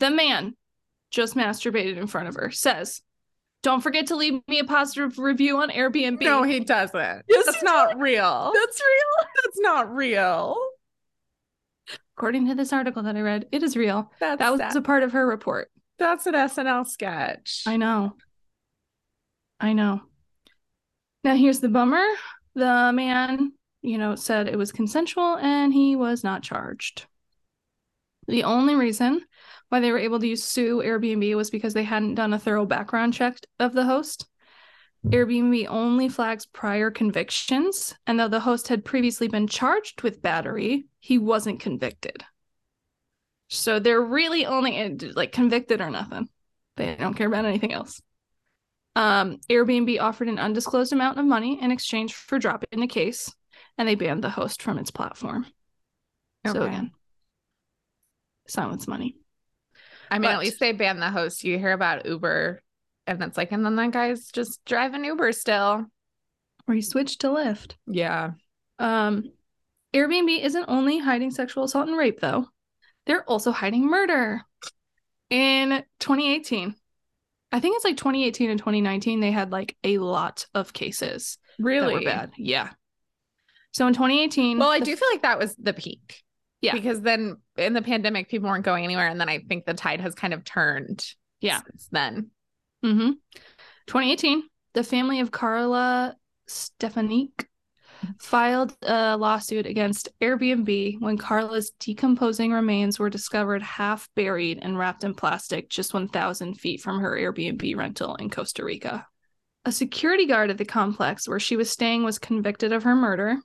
The 0.00 0.10
man 0.10 0.54
just 1.10 1.34
masturbated 1.34 1.96
in 1.96 2.06
front 2.06 2.28
of 2.28 2.36
her 2.36 2.50
says, 2.50 3.02
Don't 3.62 3.80
forget 3.82 4.06
to 4.08 4.16
leave 4.16 4.40
me 4.46 4.60
a 4.60 4.64
positive 4.64 5.18
review 5.18 5.58
on 5.58 5.70
Airbnb. 5.70 6.20
No, 6.22 6.42
he 6.44 6.60
doesn't. 6.60 7.24
Yes, 7.28 7.46
That's 7.46 7.62
not 7.62 7.98
real. 7.98 8.52
That's 8.54 8.80
real. 8.80 9.28
That's 9.44 9.60
not 9.60 9.94
real. 9.94 10.56
According 12.16 12.48
to 12.48 12.54
this 12.54 12.72
article 12.72 13.02
that 13.04 13.16
I 13.16 13.20
read, 13.20 13.46
it 13.52 13.62
is 13.62 13.76
real. 13.76 14.12
That's 14.20 14.38
That 14.38 14.50
was 14.50 14.60
sad. 14.60 14.76
a 14.76 14.80
part 14.80 15.02
of 15.02 15.12
her 15.12 15.26
report. 15.26 15.70
That's 15.98 16.26
an 16.26 16.34
SNL 16.34 16.86
sketch. 16.86 17.64
I 17.66 17.76
know. 17.76 18.14
I 19.60 19.72
know. 19.72 20.02
Now 21.24 21.34
here's 21.34 21.58
the 21.60 21.68
bummer. 21.68 22.04
The 22.54 22.92
man, 22.94 23.52
you 23.82 23.98
know, 23.98 24.14
said 24.14 24.48
it 24.48 24.56
was 24.56 24.70
consensual 24.72 25.36
and 25.36 25.72
he 25.72 25.96
was 25.96 26.22
not 26.22 26.42
charged. 26.42 27.06
The 28.28 28.44
only 28.44 28.74
reason 28.74 29.22
why 29.68 29.80
they 29.80 29.92
were 29.92 29.98
able 29.98 30.18
to 30.20 30.36
sue 30.36 30.78
Airbnb 30.78 31.34
was 31.36 31.50
because 31.50 31.74
they 31.74 31.84
hadn't 31.84 32.14
done 32.14 32.32
a 32.32 32.38
thorough 32.38 32.66
background 32.66 33.14
check 33.14 33.38
of 33.58 33.72
the 33.72 33.84
host. 33.84 34.26
Airbnb 35.06 35.66
only 35.68 36.08
flags 36.08 36.46
prior 36.46 36.90
convictions, 36.90 37.94
and 38.06 38.18
though 38.18 38.28
the 38.28 38.40
host 38.40 38.68
had 38.68 38.84
previously 38.84 39.28
been 39.28 39.46
charged 39.46 40.02
with 40.02 40.22
battery, 40.22 40.86
he 41.00 41.18
wasn't 41.18 41.60
convicted. 41.60 42.24
So 43.48 43.78
they're 43.78 44.02
really 44.02 44.44
only 44.44 44.96
like 45.14 45.32
convicted 45.32 45.80
or 45.80 45.90
nothing. 45.90 46.28
They 46.76 46.96
don't 46.96 47.14
care 47.14 47.28
about 47.28 47.44
anything 47.44 47.72
else. 47.72 48.00
Um, 48.96 49.38
Airbnb 49.48 50.00
offered 50.00 50.28
an 50.28 50.38
undisclosed 50.38 50.92
amount 50.92 51.18
of 51.18 51.24
money 51.24 51.62
in 51.62 51.70
exchange 51.70 52.14
for 52.14 52.38
dropping 52.38 52.80
the 52.80 52.86
case, 52.86 53.32
and 53.78 53.86
they 53.86 53.94
banned 53.94 54.24
the 54.24 54.30
host 54.30 54.60
from 54.60 54.78
its 54.78 54.90
platform. 54.90 55.46
So 56.46 56.62
again, 56.62 56.90
silence 58.48 58.88
money. 58.88 59.16
I 60.10 60.18
mean, 60.18 60.30
at 60.30 60.40
least 60.40 60.60
they 60.60 60.72
banned 60.72 61.02
the 61.02 61.10
host. 61.10 61.44
You 61.44 61.58
hear 61.58 61.72
about 61.72 62.06
Uber, 62.06 62.62
and 63.06 63.22
it's 63.22 63.36
like, 63.36 63.52
and 63.52 63.64
then 63.64 63.76
that 63.76 63.90
guy's 63.90 64.30
just 64.30 64.64
driving 64.64 65.04
Uber 65.04 65.32
still. 65.32 65.86
Or 66.66 66.74
you 66.74 66.82
switch 66.82 67.18
to 67.18 67.28
Lyft. 67.28 67.74
Yeah. 67.86 68.32
Um, 68.78 69.32
Airbnb 69.94 70.44
isn't 70.44 70.66
only 70.68 70.98
hiding 70.98 71.30
sexual 71.30 71.64
assault 71.64 71.88
and 71.88 71.96
rape, 71.96 72.20
though. 72.20 72.46
They're 73.06 73.24
also 73.24 73.52
hiding 73.52 73.86
murder. 73.86 74.42
In 75.30 75.82
2018, 76.00 76.74
I 77.52 77.60
think 77.60 77.76
it's 77.76 77.84
like 77.84 77.96
2018 77.96 78.50
and 78.50 78.58
2019, 78.58 79.20
they 79.20 79.30
had 79.30 79.50
like 79.50 79.76
a 79.84 79.98
lot 79.98 80.46
of 80.54 80.72
cases 80.72 81.38
Really 81.58 82.04
bad. 82.04 82.32
Yeah. 82.36 82.70
So 83.72 83.86
in 83.86 83.94
2018, 83.94 84.58
Well, 84.58 84.70
I 84.70 84.80
do 84.80 84.94
feel 84.96 85.08
like 85.10 85.22
that 85.22 85.38
was 85.38 85.54
the 85.56 85.72
peak. 85.72 86.22
Yeah. 86.60 86.72
Because 86.72 87.00
then 87.00 87.36
in 87.56 87.72
the 87.72 87.82
pandemic, 87.82 88.28
people 88.28 88.48
weren't 88.48 88.64
going 88.64 88.84
anywhere. 88.84 89.06
And 89.08 89.20
then 89.20 89.28
I 89.28 89.40
think 89.40 89.64
the 89.64 89.74
tide 89.74 90.00
has 90.00 90.14
kind 90.14 90.34
of 90.34 90.44
turned 90.44 91.04
Yeah. 91.40 91.60
since 91.66 91.88
then. 91.90 92.30
Mm-hmm. 92.84 93.10
2018, 93.86 94.42
the 94.74 94.84
family 94.84 95.20
of 95.20 95.30
Carla 95.30 96.16
Stefaniak 96.48 97.46
filed 98.20 98.76
a 98.82 99.16
lawsuit 99.16 99.66
against 99.66 100.08
Airbnb 100.20 101.00
when 101.00 101.18
Carla's 101.18 101.72
decomposing 101.80 102.52
remains 102.52 102.98
were 102.98 103.10
discovered 103.10 103.62
half 103.62 104.08
buried 104.14 104.58
and 104.62 104.78
wrapped 104.78 105.04
in 105.04 105.14
plastic 105.14 105.68
just 105.68 105.94
1,000 105.94 106.54
feet 106.54 106.80
from 106.80 107.00
her 107.00 107.16
Airbnb 107.16 107.76
rental 107.76 108.14
in 108.16 108.30
Costa 108.30 108.64
Rica. 108.64 109.06
A 109.64 109.72
security 109.72 110.26
guard 110.26 110.50
at 110.50 110.58
the 110.58 110.64
complex 110.64 111.28
where 111.28 111.40
she 111.40 111.56
was 111.56 111.70
staying 111.70 112.04
was 112.04 112.18
convicted 112.18 112.72
of 112.72 112.84
her 112.84 112.94
murder. 112.94 113.38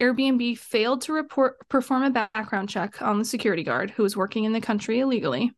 Airbnb 0.00 0.58
failed 0.58 1.02
to 1.02 1.12
report 1.12 1.68
perform 1.68 2.02
a 2.02 2.10
background 2.10 2.68
check 2.68 3.00
on 3.00 3.18
the 3.18 3.24
security 3.24 3.62
guard 3.62 3.90
who 3.90 4.02
was 4.02 4.16
working 4.16 4.44
in 4.44 4.52
the 4.52 4.60
country 4.60 5.00
illegally. 5.00 5.52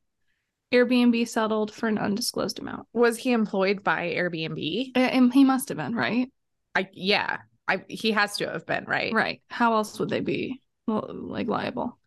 Airbnb 0.73 1.27
settled 1.29 1.73
for 1.73 1.89
an 1.89 1.99
undisclosed 1.99 2.59
amount. 2.59 2.87
Was 2.93 3.17
he 3.17 3.33
employed 3.33 3.83
by 3.83 4.15
Airbnb? 4.15 4.97
Uh, 4.97 4.99
And 4.99 5.33
he 5.33 5.45
must 5.45 5.69
have 5.69 5.79
been, 5.79 5.95
right? 5.95 6.31
I 6.75 6.89
yeah. 6.93 7.39
I 7.69 7.85
he 7.89 8.13
has 8.13 8.37
to 8.39 8.51
have 8.51 8.67
been, 8.67 8.85
right? 8.85 9.13
Right. 9.13 9.43
How 9.49 9.75
else 9.75 9.99
would 9.99 10.09
they 10.11 10.21
be 10.21 10.61
well, 10.87 11.09
like 11.11 11.49
liable? 11.49 11.99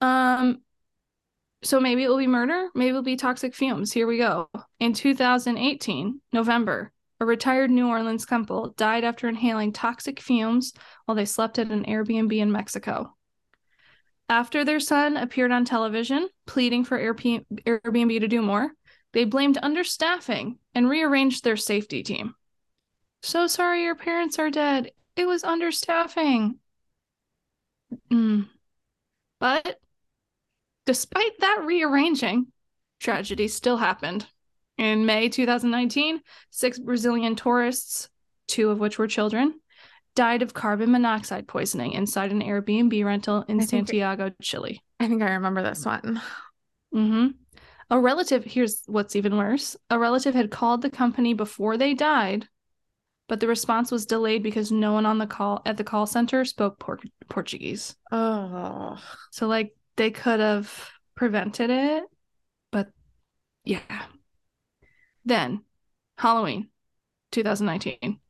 Um 0.00 0.62
so 1.62 1.80
maybe 1.80 2.04
it 2.04 2.08
will 2.08 2.18
be 2.18 2.26
murder, 2.26 2.68
maybe 2.74 2.90
it'll 2.90 3.02
be 3.02 3.16
toxic 3.16 3.54
fumes. 3.54 3.92
Here 3.92 4.06
we 4.06 4.18
go. 4.18 4.48
In 4.78 4.92
2018, 4.92 6.20
November, 6.32 6.92
a 7.20 7.26
retired 7.26 7.70
New 7.70 7.88
Orleans 7.88 8.26
couple 8.26 8.74
died 8.76 9.04
after 9.04 9.28
inhaling 9.28 9.72
toxic 9.72 10.20
fumes 10.20 10.72
while 11.04 11.14
they 11.14 11.24
slept 11.24 11.58
at 11.58 11.70
an 11.70 11.84
Airbnb 11.84 12.36
in 12.36 12.52
Mexico. 12.52 13.14
After 14.28 14.64
their 14.64 14.80
son 14.80 15.16
appeared 15.16 15.52
on 15.52 15.64
television 15.64 16.28
pleading 16.46 16.84
for 16.84 16.98
Airbnb 16.98 18.20
to 18.20 18.28
do 18.28 18.42
more, 18.42 18.72
they 19.12 19.24
blamed 19.24 19.58
understaffing 19.62 20.58
and 20.74 20.88
rearranged 20.88 21.44
their 21.44 21.56
safety 21.56 22.02
team. 22.02 22.34
So 23.22 23.46
sorry 23.46 23.84
your 23.84 23.94
parents 23.94 24.38
are 24.38 24.50
dead. 24.50 24.90
It 25.14 25.26
was 25.26 25.42
understaffing. 25.42 26.56
Mm. 28.10 28.48
But 29.38 29.80
despite 30.84 31.38
that 31.40 31.62
rearranging, 31.64 32.52
tragedy 33.00 33.48
still 33.48 33.76
happened. 33.76 34.26
In 34.78 35.06
May 35.06 35.28
2019, 35.28 36.20
six 36.50 36.78
Brazilian 36.78 37.34
tourists, 37.34 38.08
two 38.46 38.70
of 38.70 38.78
which 38.78 38.98
were 38.98 39.06
children, 39.06 39.58
died 40.14 40.42
of 40.42 40.54
carbon 40.54 40.90
monoxide 40.90 41.46
poisoning 41.48 41.92
inside 41.92 42.30
an 42.32 42.42
Airbnb 42.42 43.04
rental 43.04 43.44
in 43.48 43.60
Santiago, 43.60 44.32
Chile. 44.42 44.82
I 44.98 45.08
think 45.08 45.22
I 45.22 45.32
remember 45.32 45.62
this 45.62 45.84
one. 45.84 46.20
hmm 46.92 47.28
A 47.90 47.98
relative, 48.00 48.44
here's 48.44 48.82
what's 48.86 49.16
even 49.16 49.36
worse. 49.36 49.76
A 49.90 49.98
relative 49.98 50.34
had 50.34 50.50
called 50.50 50.82
the 50.82 50.90
company 50.90 51.34
before 51.34 51.76
they 51.76 51.94
died, 51.94 52.48
but 53.28 53.40
the 53.40 53.48
response 53.48 53.90
was 53.90 54.06
delayed 54.06 54.42
because 54.42 54.72
no 54.72 54.92
one 54.92 55.06
on 55.06 55.18
the 55.18 55.26
call 55.26 55.62
at 55.66 55.76
the 55.76 55.84
call 55.84 56.06
center 56.06 56.44
spoke 56.44 56.78
por- 56.78 57.00
Portuguese. 57.28 57.96
Oh. 58.12 58.98
So 59.30 59.46
like 59.46 59.74
they 59.96 60.10
could 60.10 60.40
have 60.40 60.90
prevented 61.14 61.70
it, 61.70 62.04
but 62.70 62.88
yeah. 63.64 63.80
Then 65.26 65.62
Halloween 66.16 66.68
2019 67.32 68.20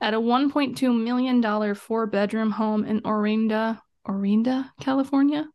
at 0.00 0.14
a 0.14 0.18
1.2 0.20 1.02
million 1.02 1.40
dollar 1.40 1.74
four 1.74 2.06
bedroom 2.06 2.50
home 2.52 2.84
in 2.84 3.00
Orinda, 3.00 3.80
Orinda, 4.06 4.70
California. 4.80 5.46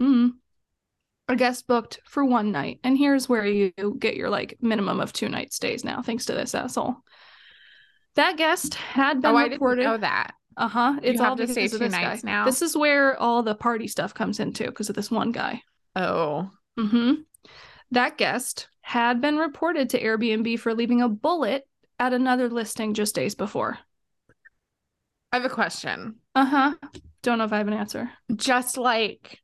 Mm. 0.00 0.32
A 1.28 1.36
guest 1.36 1.66
booked 1.68 2.00
for 2.04 2.24
one 2.24 2.50
night, 2.50 2.80
and 2.82 2.98
here's 2.98 3.28
where 3.28 3.46
you 3.46 3.72
get 3.98 4.16
your 4.16 4.28
like 4.30 4.56
minimum 4.60 4.98
of 5.00 5.12
two 5.12 5.28
night 5.28 5.52
stays 5.52 5.84
now, 5.84 6.02
thanks 6.02 6.24
to 6.26 6.32
this 6.32 6.54
asshole. 6.54 6.96
That 8.16 8.36
guest 8.36 8.74
had 8.74 9.22
been 9.22 9.30
Oh, 9.30 9.36
I 9.36 9.48
didn't 9.48 9.78
know 9.78 9.98
that. 9.98 10.34
Uh 10.56 10.68
huh. 10.68 11.00
It's 11.02 11.20
all 11.20 11.36
to 11.36 11.42
because 11.42 11.54
stay 11.54 11.64
of 11.66 11.70
two 11.72 11.78
this 11.78 11.92
nights 11.92 12.22
guy. 12.22 12.30
now? 12.30 12.44
This 12.44 12.60
is 12.60 12.76
where 12.76 13.18
all 13.18 13.42
the 13.42 13.54
party 13.54 13.86
stuff 13.86 14.12
comes 14.12 14.40
into 14.40 14.64
because 14.64 14.90
of 14.90 14.96
this 14.96 15.10
one 15.10 15.32
guy. 15.32 15.62
Oh. 15.94 16.50
Mm-hmm. 16.78 17.22
That 17.92 18.18
guest 18.18 18.68
had 18.82 19.20
been 19.20 19.38
reported 19.38 19.90
to 19.90 20.02
Airbnb 20.02 20.58
for 20.60 20.74
leaving 20.74 21.00
a 21.00 21.08
bullet 21.08 21.66
at 21.98 22.12
another 22.12 22.48
listing 22.48 22.94
just 22.94 23.14
days 23.14 23.34
before. 23.34 23.78
I 25.32 25.36
have 25.36 25.44
a 25.44 25.54
question. 25.54 26.16
Uh 26.34 26.44
huh. 26.44 26.74
Don't 27.22 27.38
know 27.38 27.44
if 27.44 27.52
I 27.52 27.58
have 27.58 27.68
an 27.68 27.74
answer. 27.74 28.10
Just 28.34 28.76
like 28.76 29.40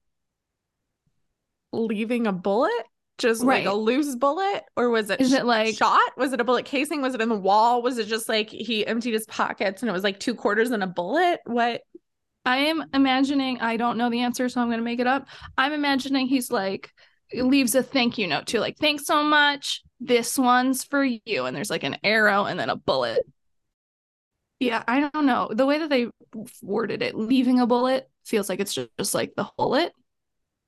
leaving 1.72 2.26
a 2.26 2.32
bullet, 2.32 2.72
just 3.18 3.43
like 3.43 3.66
a 3.66 3.72
loose 3.72 4.14
bullet, 4.16 4.64
or 4.76 4.91
was 4.91 5.11
it 5.11 5.20
Is 5.20 5.32
it 5.32 5.45
like- 5.47 5.76
shot? 5.76 6.16
Was 6.16 6.32
it 6.32 6.41
a 6.41 6.45
bullet 6.45 6.64
casing? 6.64 7.03
Was 7.03 7.14
it 7.14 7.20
in 7.20 7.28
the 7.28 7.36
wall? 7.36 7.82
Was 7.82 7.99
it 7.99 8.07
just 8.07 8.28
like 8.28 8.51
he 8.51 8.86
emptied 8.86 9.12
his 9.14 9.26
pockets 9.26 9.82
and 9.82 9.89
it 9.89 9.93
was 9.93 10.05
like 10.05 10.18
two 10.20 10.34
quarters 10.34 10.70
and 10.70 10.82
a 10.82 10.86
bullet? 10.86 11.41
What? 11.45 11.82
I 12.45 12.59
am 12.59 12.84
imagining, 12.95 13.61
I 13.61 13.76
don't 13.76 13.99
know 13.99 14.09
the 14.09 14.20
answer, 14.20 14.49
so 14.49 14.61
I'm 14.61 14.68
going 14.68 14.78
to 14.78 14.84
make 14.84 15.01
it 15.01 15.07
up. 15.07 15.26
I'm 15.59 15.72
imagining 15.72 16.28
he's 16.28 16.51
like, 16.51 16.91
leaves 17.35 17.74
a 17.74 17.83
thank 17.83 18.18
you 18.18 18.26
note 18.26 18.47
too, 18.47 18.61
like, 18.61 18.76
thanks 18.79 19.05
so 19.07 19.22
much. 19.22 19.83
This 20.01 20.39
one's 20.39 20.85
for 20.85 21.05
you. 21.05 21.45
And 21.47 21.57
there's 21.57 21.70
like 21.70 21.83
an 21.85 21.97
arrow 22.05 22.45
and 22.45 22.59
then 22.59 22.70
a 22.70 22.76
bullet. 22.76 23.24
Yeah, 24.61 24.83
I 24.89 25.09
don't 25.12 25.26
know. 25.26 25.51
The 25.53 25.66
way 25.66 25.79
that 25.79 25.89
they 25.91 26.09
worded 26.62 27.03
it, 27.03 27.14
leaving 27.14 27.61
a 27.61 27.66
bullet 27.66 28.09
feels 28.24 28.49
like 28.49 28.61
it's 28.61 28.74
just, 28.74 28.91
just 28.99 29.14
like 29.14 29.35
the 29.37 29.49
bullet, 29.57 29.93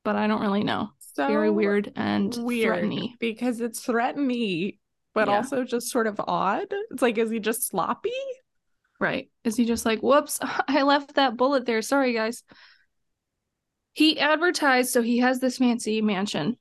but 0.04 0.16
I 0.16 0.26
don't 0.26 0.40
really 0.42 0.62
know. 0.64 0.90
So 1.14 1.26
Very 1.26 1.50
weird 1.50 1.92
and 1.96 2.34
weird 2.36 2.76
threatening. 2.76 3.14
because 3.18 3.60
it's 3.60 3.80
threatening, 3.80 4.78
but 5.12 5.28
Yeah. 5.28 5.36
also 5.36 5.64
just 5.64 5.88
sort 5.90 6.06
of 6.06 6.20
odd. 6.20 6.66
It's 6.92 7.02
like, 7.02 7.18
is 7.18 7.30
he 7.30 7.40
just 7.40 7.66
sloppy? 7.66 8.12
Right. 9.00 9.28
Is 9.44 9.56
he 9.56 9.64
just 9.64 9.84
like, 9.84 10.00
whoops, 10.02 10.38
I 10.68 10.82
left 10.82 11.14
that 11.16 11.36
bullet 11.36 11.66
there. 11.66 11.82
Sorry, 11.82 12.12
guys. 12.12 12.44
He 13.92 14.18
advertised, 14.18 14.90
so 14.90 15.02
he 15.02 15.18
has 15.18 15.40
this 15.40 15.58
fancy 15.58 16.00
mansion 16.00 16.56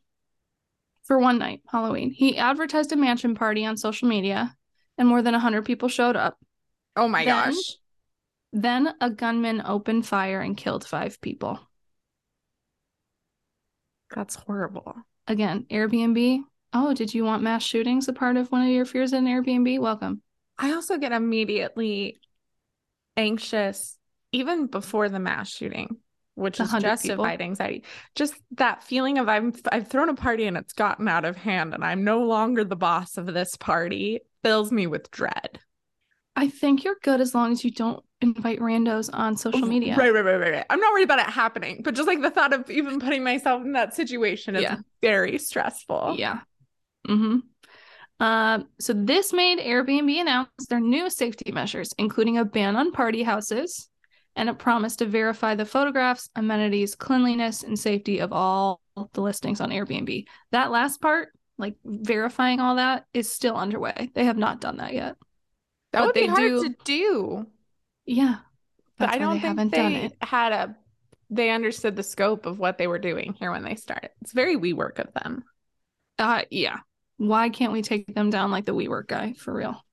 for 1.04 1.20
one 1.20 1.38
night, 1.38 1.62
Halloween. 1.68 2.12
He 2.12 2.38
advertised 2.38 2.92
a 2.92 2.96
mansion 2.96 3.36
party 3.36 3.66
on 3.66 3.78
social 3.78 4.08
media, 4.08 4.56
and 4.98 5.08
more 5.08 5.22
than 5.22 5.34
100 5.34 5.64
people 5.66 5.90
showed 5.90 6.16
up. 6.16 6.38
Oh 6.96 7.08
my 7.08 7.26
Then- 7.26 7.52
gosh. 7.52 7.76
Then 8.52 8.96
a 9.00 9.12
gunman 9.12 9.62
opened 9.64 10.08
fire 10.08 10.42
and 10.42 10.58
killed 10.58 10.84
five 10.84 11.22
people. 11.22 11.60
That's 14.16 14.34
horrible. 14.36 14.96
Again, 15.28 15.68
Airbnb. 15.70 16.42
Oh, 16.74 16.94
did 16.96 17.14
you 17.14 17.24
want 17.24 17.44
mass 17.44 17.62
shootings 17.64 18.08
a 18.08 18.14
part 18.14 18.38
of 18.38 18.52
one 18.52 18.64
of 18.64 18.70
your 18.70 18.86
fears 18.86 19.14
in 19.14 19.26
Airbnb? 19.26 19.80
Welcome. 19.80 20.24
I 20.58 20.74
also 20.74 20.98
get 20.98 21.12
immediately 21.12 22.20
anxious 23.16 23.98
even 24.32 24.66
before 24.68 25.10
the 25.10 25.20
mass 25.20 25.50
shooting, 25.50 25.98
which 26.40 26.60
is 26.60 26.72
100 26.72 26.88
justified 26.88 27.42
anxiety. 27.42 27.84
Just 28.16 28.34
that 28.52 28.84
feeling 28.84 29.18
of 29.18 29.28
I'm 29.30 29.54
I've 29.72 29.88
thrown 29.88 30.10
a 30.10 30.16
party 30.16 30.46
and 30.46 30.58
it's 30.58 30.74
gotten 30.74 31.08
out 31.08 31.26
of 31.26 31.36
hand 31.36 31.74
and 31.74 31.84
I'm 31.84 32.04
no 32.04 32.24
longer 32.24 32.64
the 32.64 32.76
boss 32.76 33.18
of 33.18 33.26
this 33.28 33.56
party 33.58 34.22
fills 34.44 34.72
me 34.72 34.88
with 34.88 35.12
dread. 35.12 35.60
I 36.36 36.48
think 36.50 36.84
you're 36.84 36.96
good 37.04 37.20
as 37.20 37.36
long 37.36 37.52
as 37.52 37.66
you 37.66 37.72
don't 37.72 38.02
invite 38.22 38.60
randos 38.60 39.10
on 39.12 39.36
social 39.36 39.68
media. 39.68 39.96
Right, 39.98 40.14
right, 40.14 40.24
right, 40.24 40.38
right, 40.38 40.52
right. 40.54 40.66
I'm 40.70 40.80
not 40.80 40.94
worried 40.94 41.04
about 41.04 41.20
it 41.20 41.26
happening, 41.26 41.82
but 41.84 41.96
just 41.96 42.08
like 42.08 42.22
the 42.22 42.30
thought 42.30 42.54
of 42.54 42.70
even 42.70 43.00
putting 43.00 43.24
myself 43.24 43.64
in 43.64 43.74
that 43.74 43.94
situation 43.94 44.56
is 44.56 44.62
Yeah. 44.62 44.78
very 45.02 45.38
stressful. 45.38 46.16
Yeah. 46.18 46.40
Mm-hmm. 47.08 47.40
Um, 48.22 48.68
so 48.80 48.94
this 48.94 49.34
made 49.34 49.60
Airbnb 49.60 50.20
announce 50.22 50.50
their 50.70 50.80
new 50.80 51.10
safety 51.10 51.52
measures, 51.52 51.94
including 51.98 52.38
a 52.38 52.46
ban 52.46 52.76
on 52.76 52.92
party 52.92 53.24
houses 53.24 53.89
and 54.40 54.48
it 54.48 54.58
promised 54.58 55.00
to 55.00 55.06
verify 55.06 55.54
the 55.54 55.66
photographs, 55.66 56.30
amenities, 56.34 56.96
cleanliness, 56.96 57.64
and 57.64 57.78
safety 57.78 58.20
of 58.20 58.32
all 58.32 58.80
the 59.12 59.22
listings 59.22 59.60
on 59.60 59.70
Airbnb. 59.70 60.26
That 60.52 60.72
last 60.72 61.02
part, 61.02 61.34
like 61.58 61.76
verifying 61.84 62.62
all 62.62 62.78
that, 62.78 63.06
is 63.14 63.30
still 63.30 63.58
underway. 63.58 64.10
They 64.16 64.24
have 64.24 64.38
not 64.38 64.62
done 64.62 64.78
that 64.78 64.94
yet. 64.94 65.18
That 65.92 66.00
But 66.00 66.06
would 66.06 66.14
be 66.14 66.22
they 66.22 66.28
hard 66.28 66.40
do- 66.42 66.64
to 66.70 66.76
do. 66.86 67.48
Yeah. 68.06 68.36
But 68.98 69.10
I 69.10 69.18
don't 69.18 69.34
they 69.36 69.42
think 69.42 69.44
haven't 69.44 69.72
they 69.72 69.78
done 69.78 69.92
it. 69.94 70.14
had 70.22 70.54
a 70.54 70.76
they 71.30 71.50
understood 71.50 71.98
the 71.98 72.04
scope 72.04 72.46
of 72.46 72.60
what 72.60 72.78
they 72.78 72.88
were 72.88 72.98
doing 72.98 73.34
here 73.34 73.52
when 73.52 73.64
they 73.64 73.76
started. 73.76 74.12
It's 74.22 74.32
very 74.32 74.56
WeWork 74.56 75.00
of 75.00 75.14
them. 75.14 75.44
Uh 76.18 76.44
yeah. 76.50 76.78
Why 77.18 77.50
can't 77.50 77.74
we 77.74 77.82
take 77.82 78.16
them 78.16 78.30
down 78.30 78.52
like 78.52 78.66
the 78.66 78.74
WeWork 78.74 79.08
guy 79.08 79.34
for 79.34 79.54
real? 79.54 79.84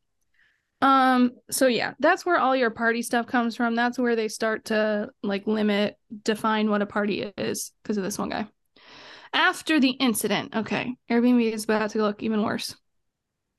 Um, 0.82 1.32
so 1.50 1.66
yeah, 1.66 1.94
that's 1.98 2.26
where 2.26 2.38
all 2.38 2.54
your 2.54 2.70
party 2.70 3.02
stuff 3.02 3.26
comes 3.26 3.56
from. 3.56 3.74
That's 3.74 3.98
where 3.98 4.16
they 4.16 4.28
start 4.28 4.66
to 4.66 5.10
like 5.22 5.46
limit, 5.46 5.96
define 6.22 6.70
what 6.70 6.82
a 6.82 6.86
party 6.86 7.32
is 7.36 7.72
because 7.82 7.96
of 7.96 8.04
this 8.04 8.18
one 8.18 8.28
guy. 8.28 8.46
After 9.32 9.80
the 9.80 9.90
incident, 9.90 10.54
okay, 10.54 10.94
Airbnb 11.10 11.52
is 11.52 11.64
about 11.64 11.90
to 11.90 12.02
look 12.02 12.22
even 12.22 12.42
worse. 12.42 12.76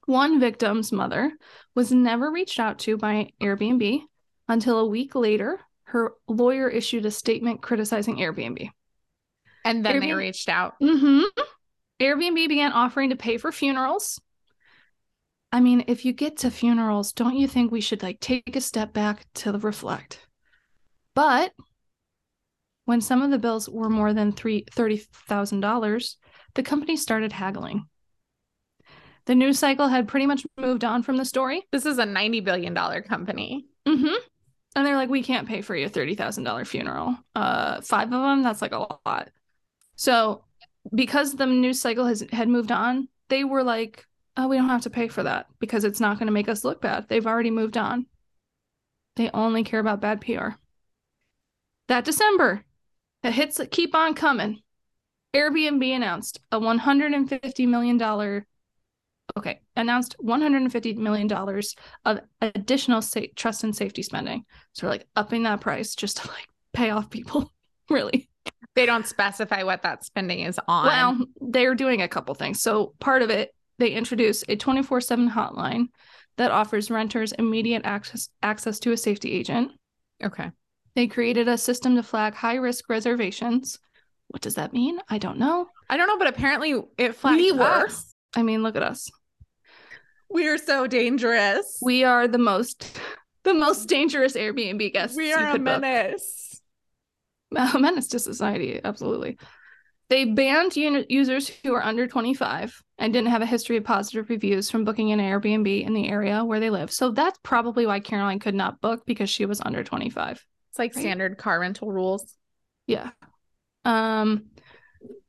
One 0.06 0.40
victim's 0.40 0.92
mother 0.92 1.32
was 1.76 1.92
never 1.92 2.32
reached 2.32 2.60
out 2.60 2.80
to 2.80 2.98
by 2.98 3.32
Airbnb 3.42 4.04
until 4.48 4.80
a 4.80 4.86
week 4.86 5.16
later. 5.16 5.60
Her 5.84 6.14
lawyer 6.28 6.70
issued 6.70 7.06
a 7.06 7.12
statement 7.12 7.62
criticizing 7.62 8.18
Airbnb. 8.18 8.70
And 9.66 9.86
then 9.86 10.00
they 10.00 10.14
reached 10.14 10.50
out. 10.50 10.76
hmm 10.80 11.24
Airbnb 12.00 12.48
began 12.48 12.74
offering 12.74 13.10
to 13.10 13.16
pay 13.16 13.38
for 13.38 13.52
funerals. 13.52 14.22
I 15.52 15.60
mean, 15.60 15.86
if 15.88 16.04
you 16.06 16.14
get 16.14 16.38
to 16.38 16.52
funerals, 16.52 17.14
don't 17.14 17.38
you 17.38 17.48
think 17.48 17.72
we 17.72 17.82
should 17.82 18.04
like 18.04 18.20
take 18.20 18.56
a 18.56 18.62
step 18.62 18.94
back 18.94 19.26
to 19.36 19.52
reflect? 19.54 20.20
But 21.16 21.54
when 22.86 23.02
some 23.02 23.22
of 23.22 23.32
the 23.32 23.40
bills 23.40 23.70
were 23.70 23.90
more 23.90 24.14
than 24.14 24.32
three 24.32 24.66
thirty 24.72 24.98
thousand 25.28 25.62
dollars, 25.62 26.18
the 26.56 26.64
company 26.64 26.98
started 26.98 27.32
haggling. 27.32 27.86
The 29.26 29.36
news 29.36 29.60
cycle 29.60 29.90
had 29.90 30.08
pretty 30.08 30.26
much 30.26 30.46
moved 30.58 30.86
on 30.86 31.04
from 31.04 31.18
the 31.18 31.26
story. 31.26 31.64
This 31.72 31.86
is 31.86 32.00
a 32.00 32.06
$90 32.06 32.46
billion 32.46 32.74
company. 33.04 33.66
Mm-hmm. 33.86 34.16
And 34.76 34.86
they're 34.86 34.96
like, 34.96 35.10
we 35.10 35.22
can't 35.22 35.48
pay 35.48 35.62
for 35.62 35.76
your 35.76 35.90
thirty 35.90 36.16
thousand 36.16 36.44
dollar 36.44 36.64
funeral. 36.64 37.18
Uh, 37.36 37.82
five 37.82 38.14
of 38.14 38.22
them, 38.22 38.44
that's 38.44 38.62
like 38.62 38.74
a 38.74 38.88
lot. 39.06 39.30
So, 39.96 40.44
because 40.94 41.36
the 41.36 41.46
news 41.46 41.82
cycle 41.82 42.06
has 42.06 42.24
had 42.32 42.48
moved 42.48 42.72
on, 42.72 43.10
they 43.28 43.44
were 43.44 43.64
like, 43.64 44.06
oh, 44.38 44.48
we 44.48 44.58
don't 44.58 44.70
have 44.70 44.82
to 44.82 44.90
pay 44.90 45.08
for 45.08 45.24
that 45.24 45.48
because 45.60 45.84
it's 45.84 46.00
not 46.00 46.18
going 46.20 46.28
to 46.28 46.34
make 46.34 46.50
us 46.50 46.64
look 46.64 46.82
bad. 46.82 47.08
They've 47.08 47.26
already 47.26 47.52
moved 47.52 47.78
on. 47.78 48.06
They 49.16 49.30
only 49.34 49.64
care 49.64 49.80
about 49.80 50.02
bad 50.02 50.22
PR. 50.22 50.50
That 51.88 52.06
December, 52.06 52.64
the 53.24 53.32
hits 53.32 53.58
that 53.58 53.72
keep 53.72 53.96
on 53.96 54.14
coming. 54.14 54.62
Airbnb 55.36 55.96
announced 55.96 56.40
a 56.52 56.60
$150 56.60 57.68
million 57.68 58.46
okay, 59.36 59.60
announced 59.76 60.16
$150 60.24 60.98
million 60.98 61.32
of 62.06 62.20
additional 62.42 63.02
sa- 63.02 63.22
trust 63.36 63.64
and 63.64 63.76
safety 63.76 64.02
spending. 64.02 64.46
So 64.74 64.88
we're 64.88 64.92
like 64.92 65.08
upping 65.16 65.44
that 65.44 65.62
price 65.62 65.96
just 65.96 66.18
to 66.18 66.28
like 66.28 66.48
pay 66.74 66.92
off 66.92 67.10
people. 67.10 67.52
really. 67.90 68.30
They 68.76 68.86
don't 68.86 69.08
specify 69.08 69.64
what 69.64 69.82
that 69.84 70.06
spending 70.06 70.42
is 70.42 70.60
on. 70.68 70.86
Well, 70.86 71.28
they're 71.42 71.76
doing 71.76 72.02
a 72.02 72.08
couple 72.08 72.36
things. 72.36 72.62
So 72.62 72.94
part 73.00 73.22
of 73.22 73.30
it, 73.30 73.54
they 73.80 73.90
introduce 73.92 74.44
a 74.44 74.56
24/7 74.56 75.30
hotline 75.32 75.88
that 76.38 76.52
offers 76.52 76.90
renters 76.92 77.32
immediate 77.34 77.82
access 77.86 78.30
access 78.44 78.80
to 78.82 78.92
a 78.92 78.98
safety 78.98 79.32
agent. 79.32 79.72
okay. 80.24 80.52
They 80.96 81.06
created 81.08 81.48
a 81.48 81.58
system 81.60 81.96
to 81.96 82.02
flag 82.04 82.34
high-risk 82.34 82.90
reservations. 82.90 83.78
What 84.30 84.42
does 84.42 84.56
that 84.56 84.74
mean? 84.74 85.00
I 85.08 85.20
don't 85.20 85.38
know. 85.38 85.68
I 85.90 85.96
don't 85.96 86.08
know, 86.08 86.18
but 86.18 86.28
apparently 86.28 86.82
it 86.98 87.16
flagged 87.16 87.38
We 87.38 87.52
were. 87.52 87.62
us. 87.86 88.14
I 88.36 88.42
mean, 88.42 88.64
look 88.64 88.76
at 88.76 88.82
us. 88.84 89.10
We're 90.30 90.58
so 90.58 90.88
dangerous. 90.88 91.78
We 91.84 92.04
are 92.04 92.28
the 92.28 92.38
most 92.40 93.00
the 93.44 93.54
most 93.54 93.86
dangerous 93.88 94.34
Airbnb 94.34 94.92
guests. 94.92 95.16
we 95.16 95.32
are 95.32 95.50
a 95.50 95.52
could 95.54 95.64
book. 95.64 95.80
menace. 95.82 96.62
a 97.56 97.80
menace 97.80 98.08
to 98.08 98.20
society 98.20 98.82
absolutely 98.84 99.38
they 100.10 100.26
banned 100.26 100.76
uni- 100.76 101.06
users 101.10 101.50
who 101.64 101.74
are 101.74 101.84
under 101.84 102.08
25 102.08 102.82
and 102.98 103.12
didn't 103.14 103.30
have 103.30 103.42
a 103.42 103.46
history 103.46 103.78
of 103.78 103.84
positive 103.84 104.30
reviews 104.30 104.70
from 104.72 104.86
booking 104.86 105.12
an 105.12 105.20
airbnb 105.20 105.86
in 105.86 105.94
the 105.94 106.08
area 106.10 106.44
where 106.44 106.60
they 106.60 106.70
live 106.70 106.92
so 106.92 107.12
that's 107.12 107.40
probably 107.44 107.86
why 107.86 108.00
caroline 108.00 108.40
could 108.40 108.56
not 108.56 108.80
book 108.82 109.06
because 109.06 109.30
she 109.30 109.46
was 109.46 109.62
under 109.66 109.84
25 109.84 110.44
It's 110.70 110.80
like 110.80 110.96
Right. 110.96 111.02
standard 111.02 111.38
car 111.38 111.60
rental 111.60 111.92
rules. 111.92 112.36
yeah 112.86 113.12
um 113.86 114.46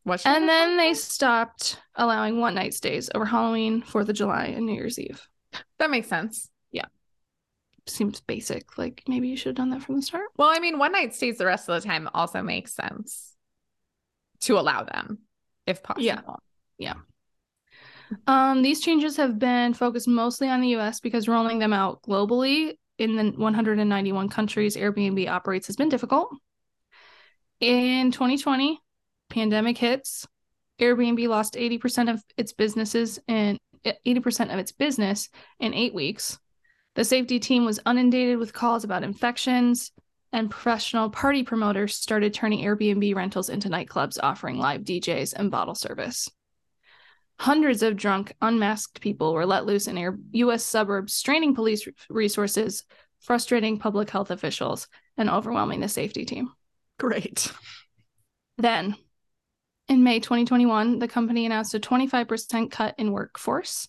What 0.05 0.24
and 0.24 0.49
then 0.49 0.76
they 0.76 0.95
stopped 0.95 1.81
allowing 1.95 2.39
one 2.41 2.55
night 2.55 2.74
stays 2.74 3.11
over 3.14 3.24
halloween 3.24 3.83
fourth 3.83 4.09
of 4.09 4.16
july 4.16 4.47
and 4.47 4.66
new 4.66 4.74
year's 4.74 4.99
eve 4.99 5.26
that 5.79 5.91
makes 5.91 6.09
sense. 6.09 6.51
Yeah. 6.72 6.85
Seems 7.87 8.20
basic 8.20 8.76
like 8.79 9.03
maybe 9.09 9.29
you 9.29 9.37
should 9.37 9.49
have 9.51 9.57
done 9.57 9.70
that 9.70 9.83
from 9.83 9.97
the 9.97 10.03
start 10.03 10.26
Well, 10.37 10.51
I 10.55 10.59
mean, 10.59 10.79
one 10.79 10.93
night 10.93 11.14
stays 11.14 11.39
the 11.39 11.47
rest 11.47 11.68
of 11.68 11.81
the 11.81 11.89
time 11.89 12.09
also 12.12 12.43
makes 12.43 12.74
sense 12.74 13.35
to 14.41 14.59
allow 14.59 14.84
them 14.84 15.18
if 15.66 15.82
possible. 15.82 16.05
Yeah. 16.78 16.95
Um, 18.26 18.62
these 18.62 18.80
changes 18.80 19.16
have 19.16 19.39
been 19.39 19.74
focused 19.74 20.09
mostly 20.09 20.49
on 20.49 20.61
the 20.61 20.76
US 20.76 21.01
because 21.01 21.28
rolling 21.28 21.59
them 21.59 21.72
out 21.72 22.03
globally 22.03 22.78
in 22.99 23.16
the 23.16 23.30
191 23.36 24.28
countries 24.28 24.76
Airbnb 24.76 25.28
operates 25.28 25.66
has 25.66 25.76
been 25.76 25.89
difficult. 25.89 26.30
In 27.61 28.12
2020, 28.12 28.80
pandemic 29.28 29.78
hits, 29.78 30.26
Airbnb 30.80 31.26
lost 31.28 31.55
80% 31.55 32.12
of 32.12 32.22
its 32.36 32.53
businesses 32.53 33.18
in 33.26 33.59
80% 33.84 34.53
of 34.53 34.59
its 34.59 34.72
business 34.72 35.28
in 35.59 35.74
8 35.74 35.95
weeks. 35.95 36.39
The 36.95 37.05
safety 37.05 37.39
team 37.39 37.64
was 37.64 37.80
inundated 37.86 38.39
with 38.39 38.53
calls 38.53 38.84
about 38.84 39.05
infections, 39.05 39.93
and 40.33 40.51
professional 40.51 41.11
party 41.11 41.43
promoters 41.43 41.95
started 41.95 42.35
turning 42.35 42.61
Airbnb 42.61 43.14
rentals 43.14 43.49
into 43.49 43.68
nightclubs 43.68 44.18
offering 44.22 44.59
live 44.59 44.83
DJs 44.83 45.35
and 45.35 45.51
bottle 45.51 45.74
service. 45.74 46.29
Hundreds 47.39 47.83
of 47.83 47.97
drunk, 47.97 48.35
unmasked 48.43 49.01
people 49.01 49.33
were 49.33 49.47
let 49.47 49.64
loose 49.64 49.87
in 49.87 49.97
air- 49.97 50.18
U.S. 50.33 50.64
suburbs, 50.64 51.14
straining 51.14 51.55
police 51.55 51.87
resources, 52.11 52.85
frustrating 53.20 53.79
public 53.79 54.11
health 54.11 54.31
officials, 54.31 54.89
and 55.16 55.31
overwhelming 55.31 55.81
the 55.81 55.89
safety 55.89 56.24
team. 56.24 56.51
Great. 56.99 57.53
Then, 58.59 58.97
in 59.89 60.03
May 60.03 60.18
2021, 60.18 60.99
the 60.99 61.09
company 61.09 61.47
announced 61.47 61.74
a 61.74 61.81
25% 61.81 62.70
cut 62.70 62.95
in 62.99 63.12
workforce. 63.12 63.89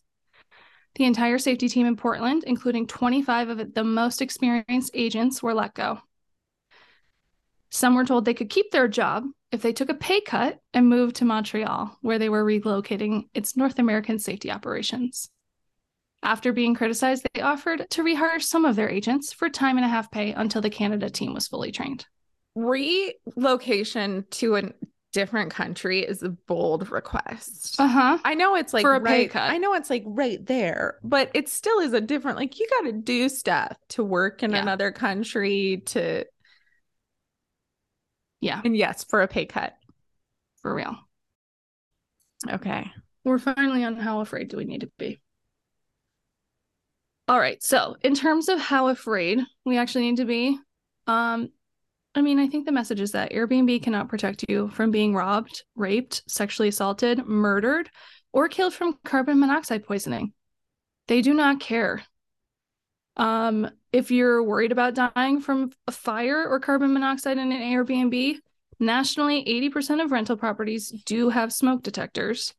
The 0.95 1.05
entire 1.05 1.37
safety 1.37 1.69
team 1.69 1.87
in 1.87 1.95
Portland, 1.95 2.43
including 2.45 2.87
25 2.87 3.49
of 3.49 3.73
the 3.73 3.83
most 3.83 4.21
experienced 4.21 4.91
agents, 4.93 5.41
were 5.41 5.53
let 5.53 5.73
go. 5.73 5.99
Some 7.71 7.95
were 7.95 8.05
told 8.05 8.25
they 8.25 8.33
could 8.33 8.49
keep 8.49 8.71
their 8.71 8.87
job 8.87 9.25
if 9.51 9.61
they 9.61 9.73
took 9.73 9.89
a 9.89 9.93
pay 9.95 10.21
cut 10.21 10.59
and 10.73 10.89
moved 10.89 11.17
to 11.17 11.25
Montreal, 11.25 11.97
where 12.01 12.19
they 12.19 12.29
were 12.29 12.43
relocating 12.43 13.29
its 13.33 13.55
North 13.57 13.79
American 13.79 14.19
safety 14.19 14.51
operations. 14.51 15.29
After 16.21 16.51
being 16.51 16.75
criticized, 16.75 17.25
they 17.33 17.41
offered 17.41 17.89
to 17.91 18.03
rehire 18.03 18.41
some 18.41 18.65
of 18.65 18.75
their 18.75 18.89
agents 18.89 19.31
for 19.31 19.49
time 19.49 19.77
and 19.77 19.85
a 19.85 19.89
half 19.89 20.11
pay 20.11 20.33
until 20.33 20.61
the 20.61 20.69
Canada 20.69 21.09
team 21.09 21.33
was 21.33 21.47
fully 21.47 21.71
trained. 21.71 22.05
Relocation 22.55 24.25
to 24.31 24.55
a 24.57 24.63
different 25.11 25.51
country 25.51 26.01
is 26.01 26.21
a 26.21 26.29
bold 26.29 26.91
request. 26.91 27.79
Uh-huh. 27.79 28.17
I 28.23 28.35
know 28.35 28.55
it's 28.55 28.73
like 28.73 28.81
For 28.83 28.95
a 28.95 29.01
pay 29.01 29.21
right, 29.21 29.31
cut. 29.31 29.49
I 29.49 29.57
know 29.57 29.73
it's 29.73 29.89
like 29.89 30.03
right 30.05 30.45
there, 30.45 30.99
but 31.03 31.31
it 31.33 31.49
still 31.49 31.79
is 31.79 31.93
a 31.93 32.01
different 32.01 32.37
like 32.37 32.59
you 32.59 32.67
got 32.69 32.81
to 32.81 32.91
do 32.91 33.29
stuff 33.29 33.77
to 33.89 34.03
work 34.03 34.43
in 34.43 34.51
Yeah. 34.51 34.61
another 34.61 34.91
country 34.91 35.81
to 35.87 36.25
Yeah, 38.41 38.61
and 38.63 38.75
yes, 38.75 39.03
for 39.03 39.21
a 39.21 39.27
pay 39.27 39.45
cut. 39.45 39.75
for 40.61 40.73
real. 40.73 40.95
Okay. 42.49 42.91
We're 43.23 43.39
finally 43.39 43.83
on 43.83 43.97
how 43.97 44.21
afraid 44.21 44.49
do 44.49 44.57
we 44.57 44.65
need 44.65 44.81
to 44.81 44.91
be. 44.97 45.19
All 47.27 47.39
right. 47.39 47.61
So, 47.61 47.95
in 48.01 48.15
terms 48.15 48.49
of 48.49 48.59
how 48.59 48.87
afraid 48.87 49.39
we 49.65 49.77
actually 49.77 50.05
need 50.09 50.17
to 50.17 50.25
be, 50.25 50.57
um, 51.05 51.49
I 52.15 52.21
mean, 52.21 52.39
I 52.39 52.47
think 52.47 52.65
the 52.65 52.71
message 52.71 53.01
is 53.01 53.11
that 53.11 53.31
Airbnb 53.31 53.83
cannot 53.83 54.09
protect 54.09 54.45
you 54.49 54.69
from 54.69 54.89
being 54.89 55.13
robbed, 55.13 55.63
raped, 55.75 56.23
sexually 56.27 56.69
assaulted, 56.69 57.25
murdered, 57.27 57.89
or 58.33 58.47
killed 58.47 58.73
from 58.73 58.97
carbon 59.05 59.39
monoxide 59.39 59.85
poisoning. 59.85 60.33
They 61.07 61.21
do 61.21 61.33
not 61.33 61.59
care. 61.59 62.03
Um, 63.15 63.69
if 63.91 64.11
you're 64.11 64.43
worried 64.43 64.71
about 64.71 64.95
dying 64.95 65.41
from 65.41 65.71
a 65.87 65.91
fire 65.91 66.47
or 66.47 66.59
carbon 66.59 66.93
monoxide 66.93 67.37
in 67.37 67.51
an 67.51 67.61
Airbnb, 67.61 68.37
nationally, 68.79 69.43
80% 69.45 70.03
of 70.03 70.11
rental 70.11 70.37
properties 70.37 70.89
do 71.05 71.29
have 71.29 71.51
smoke 71.51 71.83
detectors 71.83 72.53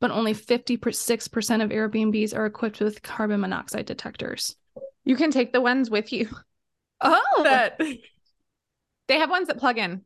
but 0.00 0.10
only 0.10 0.34
56% 0.34 1.62
of 1.62 1.70
Airbnbs 1.70 2.36
are 2.36 2.46
equipped 2.46 2.80
with 2.80 3.02
carbon 3.02 3.40
monoxide 3.40 3.86
detectors. 3.86 4.56
You 5.04 5.16
can 5.16 5.30
take 5.30 5.52
the 5.52 5.60
ones 5.60 5.90
with 5.90 6.12
you. 6.12 6.28
Oh, 7.00 7.42
that 7.44 7.80
they 9.08 9.18
have 9.18 9.30
ones 9.30 9.48
that 9.48 9.58
plug 9.58 9.78
in 9.78 10.02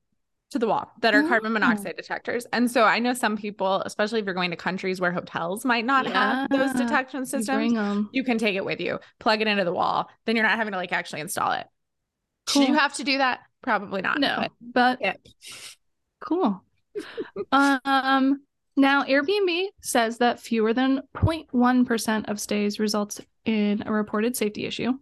to 0.52 0.58
the 0.58 0.66
wall 0.66 0.90
that 1.00 1.14
are 1.14 1.22
carbon 1.26 1.50
Oh. 1.50 1.54
monoxide 1.54 1.96
detectors. 1.96 2.46
And 2.52 2.70
so 2.70 2.84
I 2.84 2.98
know 2.98 3.12
some 3.14 3.36
people, 3.36 3.82
especially 3.84 4.20
if 4.20 4.24
you're 4.26 4.34
going 4.34 4.50
to 4.50 4.56
countries 4.56 5.00
where 5.00 5.12
hotels 5.12 5.64
might 5.64 5.84
not 5.84 6.06
have 6.06 6.48
those 6.50 6.72
detection 6.74 7.26
systems, 7.26 8.06
you 8.12 8.22
can 8.24 8.38
take 8.38 8.54
it 8.56 8.64
with 8.64 8.80
you, 8.80 8.98
plug 9.18 9.40
it 9.40 9.48
into 9.48 9.64
the 9.64 9.72
wall. 9.72 10.08
Then 10.26 10.36
you're 10.36 10.46
not 10.46 10.56
having 10.58 10.72
to 10.72 10.78
like 10.78 10.92
actually 10.92 11.20
install 11.20 11.52
it. 11.52 11.66
Should 12.48 12.68
you 12.68 12.74
have 12.74 12.94
to 12.94 13.04
do 13.04 13.18
that? 13.18 13.40
Probably 13.62 14.02
not. 14.02 14.18
No, 14.18 14.36
but 14.38 14.52
but 14.60 14.98
yeah. 15.00 15.14
cool. 16.20 16.62
um, 17.52 18.42
now 18.76 19.04
Airbnb 19.04 19.68
says 19.80 20.18
that 20.18 20.40
fewer 20.40 20.72
than 20.72 21.02
0.1% 21.14 22.28
of 22.28 22.40
stays 22.40 22.78
results 22.80 23.20
in 23.44 23.82
a 23.86 23.92
reported 23.92 24.36
safety 24.36 24.66
issue. 24.66 24.92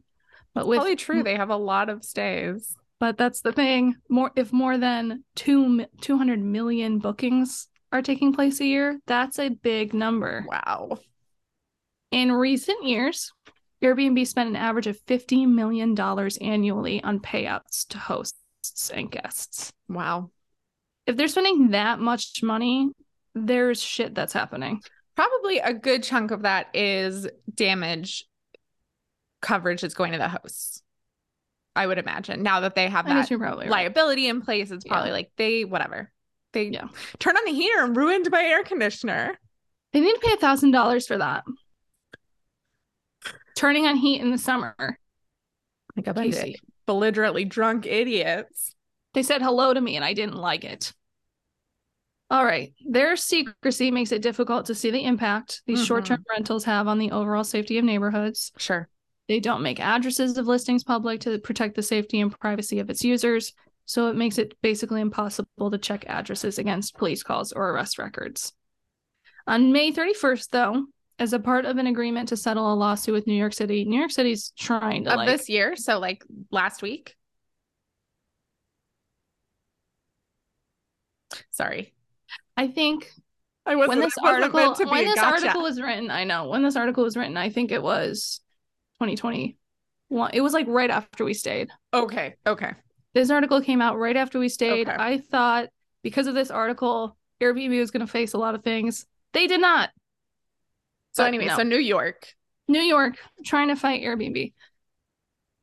But 0.54 0.66
with 0.66 0.78
Probably 0.78 0.96
true. 0.96 1.22
They 1.22 1.36
have 1.36 1.50
a 1.50 1.56
lot 1.56 1.88
of 1.88 2.04
stays. 2.04 2.76
But 3.00 3.16
that's 3.16 3.40
the 3.40 3.52
thing. 3.52 3.96
More 4.08 4.30
if 4.36 4.52
more 4.52 4.78
than 4.78 5.24
two 5.34 5.86
200 6.02 6.38
million 6.38 6.98
bookings 6.98 7.66
are 7.90 8.02
taking 8.02 8.32
place 8.32 8.60
a 8.60 8.66
year, 8.66 9.00
that's 9.06 9.38
a 9.38 9.48
big 9.48 9.94
number. 9.94 10.44
Wow. 10.46 10.98
In 12.12 12.30
recent 12.30 12.84
years, 12.84 13.32
Airbnb 13.82 14.26
spent 14.26 14.50
an 14.50 14.56
average 14.56 14.86
of 14.86 15.00
$50 15.06 15.48
million 15.48 15.98
annually 16.40 17.02
on 17.02 17.20
payouts 17.20 17.88
to 17.88 17.98
hosts 17.98 18.90
and 18.90 19.10
guests. 19.10 19.72
Wow. 19.88 20.30
If 21.06 21.16
they're 21.16 21.28
spending 21.28 21.70
that 21.70 21.98
much 21.98 22.42
money, 22.42 22.90
there's 23.34 23.80
shit 23.80 24.14
that's 24.14 24.34
happening. 24.34 24.82
Probably 25.16 25.58
a 25.58 25.72
good 25.72 26.02
chunk 26.02 26.30
of 26.30 26.42
that 26.42 26.68
is 26.74 27.26
damage 27.52 28.26
coverage 29.40 29.80
that's 29.80 29.94
going 29.94 30.12
to 30.12 30.18
the 30.18 30.28
hosts. 30.28 30.82
I 31.76 31.86
would 31.86 31.98
imagine 31.98 32.42
now 32.42 32.60
that 32.60 32.74
they 32.74 32.88
have 32.88 33.06
I 33.06 33.14
that 33.14 33.30
you're 33.30 33.38
right. 33.38 33.68
liability 33.68 34.26
in 34.28 34.42
place, 34.42 34.70
it's 34.70 34.84
probably 34.84 35.10
Yeah. 35.10 35.14
like 35.14 35.30
they 35.36 35.64
whatever. 35.64 36.10
They 36.52 36.64
Yeah. 36.64 36.88
turn 37.18 37.36
on 37.36 37.44
the 37.44 37.52
heater 37.52 37.84
and 37.84 37.96
ruined 37.96 38.28
my 38.30 38.42
air 38.42 38.64
conditioner. 38.64 39.38
They 39.92 40.00
need 40.00 40.14
to 40.14 40.20
pay 40.20 40.32
a 40.32 40.36
$1,000 40.36 41.06
for 41.06 41.18
that. 41.18 41.44
Turning 43.56 43.86
on 43.86 43.96
heat 43.96 44.20
in 44.20 44.30
the 44.30 44.38
summer. 44.38 44.74
Like 45.96 46.06
a 46.06 46.14
bunch 46.14 46.36
of 46.36 46.48
belligerently 46.86 47.44
drunk 47.44 47.86
idiots. 47.86 48.74
They 49.14 49.22
said 49.22 49.42
hello 49.42 49.74
to 49.74 49.80
me 49.80 49.96
and 49.96 50.04
I 50.04 50.12
didn't 50.12 50.36
like 50.36 50.64
it. 50.64 50.92
All 52.30 52.44
right. 52.44 52.72
Their 52.88 53.16
secrecy 53.16 53.90
makes 53.90 54.12
it 54.12 54.22
difficult 54.22 54.66
to 54.66 54.74
see 54.74 54.90
the 54.90 55.04
impact 55.04 55.62
these 55.66 55.80
Mhm. 55.80 55.86
short 55.86 56.04
term 56.06 56.24
rentals 56.30 56.64
have 56.64 56.86
on 56.86 56.98
the 56.98 57.10
overall 57.10 57.42
safety 57.44 57.76
of 57.78 57.84
neighborhoods. 57.84 58.52
Sure. 58.56 58.88
They 59.30 59.38
don't 59.38 59.62
make 59.62 59.78
addresses 59.78 60.36
of 60.38 60.48
listings 60.48 60.82
public 60.82 61.20
to 61.20 61.38
protect 61.38 61.76
the 61.76 61.84
safety 61.84 62.20
and 62.20 62.36
privacy 62.40 62.80
of 62.80 62.90
its 62.90 63.04
users. 63.04 63.52
So 63.84 64.08
it 64.08 64.16
makes 64.16 64.38
it 64.38 64.60
basically 64.60 65.00
impossible 65.00 65.70
to 65.70 65.78
check 65.78 66.04
addresses 66.08 66.58
against 66.58 66.96
police 66.96 67.22
calls 67.22 67.52
or 67.52 67.70
arrest 67.70 68.00
records. 68.00 68.52
On 69.46 69.70
May 69.70 69.92
31st, 69.92 70.48
though, 70.48 70.86
as 71.20 71.32
a 71.32 71.38
part 71.38 71.64
of 71.64 71.78
an 71.78 71.86
agreement 71.86 72.30
to 72.30 72.36
settle 72.36 72.72
a 72.72 72.74
lawsuit 72.74 73.14
with 73.14 73.28
New 73.28 73.34
York 73.34 73.52
City, 73.52 73.84
New 73.84 74.00
York 74.00 74.10
City's 74.10 74.52
trying 74.58 75.04
to 75.04 75.12
Of 75.12 75.18
like 75.18 75.28
this 75.28 75.48
year, 75.48 75.76
so 75.76 76.00
like 76.00 76.24
last 76.50 76.82
week. 76.82 77.14
Sorry. 81.52 81.94
I 82.56 82.66
think 82.66 83.12
I 83.64 83.76
wasn't, 83.76 83.90
when 83.90 84.00
this 84.00 84.16
it 84.16 84.22
wasn't 84.24 84.42
article 84.42 84.60
meant 84.60 84.76
to 84.78 84.84
be 84.86 84.90
when 84.90 85.04
this 85.04 85.14
gotcha. 85.14 85.46
article 85.46 85.62
was 85.62 85.80
written, 85.80 86.10
I 86.10 86.24
know 86.24 86.48
when 86.48 86.64
this 86.64 86.74
article 86.74 87.04
was 87.04 87.16
written, 87.16 87.36
I 87.36 87.50
think 87.50 87.70
it 87.70 87.80
was 87.80 88.40
2021. 89.00 90.30
It 90.32 90.40
was 90.40 90.52
like 90.52 90.66
right 90.68 90.90
after 90.90 91.24
we 91.24 91.34
stayed. 91.34 91.68
Okay. 91.94 92.34
Okay. 92.46 92.72
This 93.14 93.30
article 93.30 93.60
came 93.60 93.80
out 93.80 93.98
right 93.98 94.16
after 94.16 94.38
we 94.38 94.48
stayed. 94.48 94.88
Okay. 94.88 94.96
I 94.98 95.18
thought 95.18 95.68
because 96.02 96.26
of 96.26 96.34
this 96.34 96.50
article, 96.50 97.16
Airbnb 97.40 97.78
was 97.78 97.90
going 97.90 98.06
to 98.06 98.10
face 98.10 98.34
a 98.34 98.38
lot 98.38 98.54
of 98.54 98.62
things. 98.62 99.06
They 99.32 99.46
did 99.46 99.60
not. 99.60 99.90
So 101.12 101.24
But 101.24 101.28
anyway, 101.28 101.46
no. 101.46 101.56
so 101.56 101.62
New 101.62 101.78
York. 101.78 102.34
New 102.68 102.80
York 102.80 103.16
trying 103.44 103.68
to 103.68 103.76
fight 103.76 104.02
Airbnb. 104.02 104.52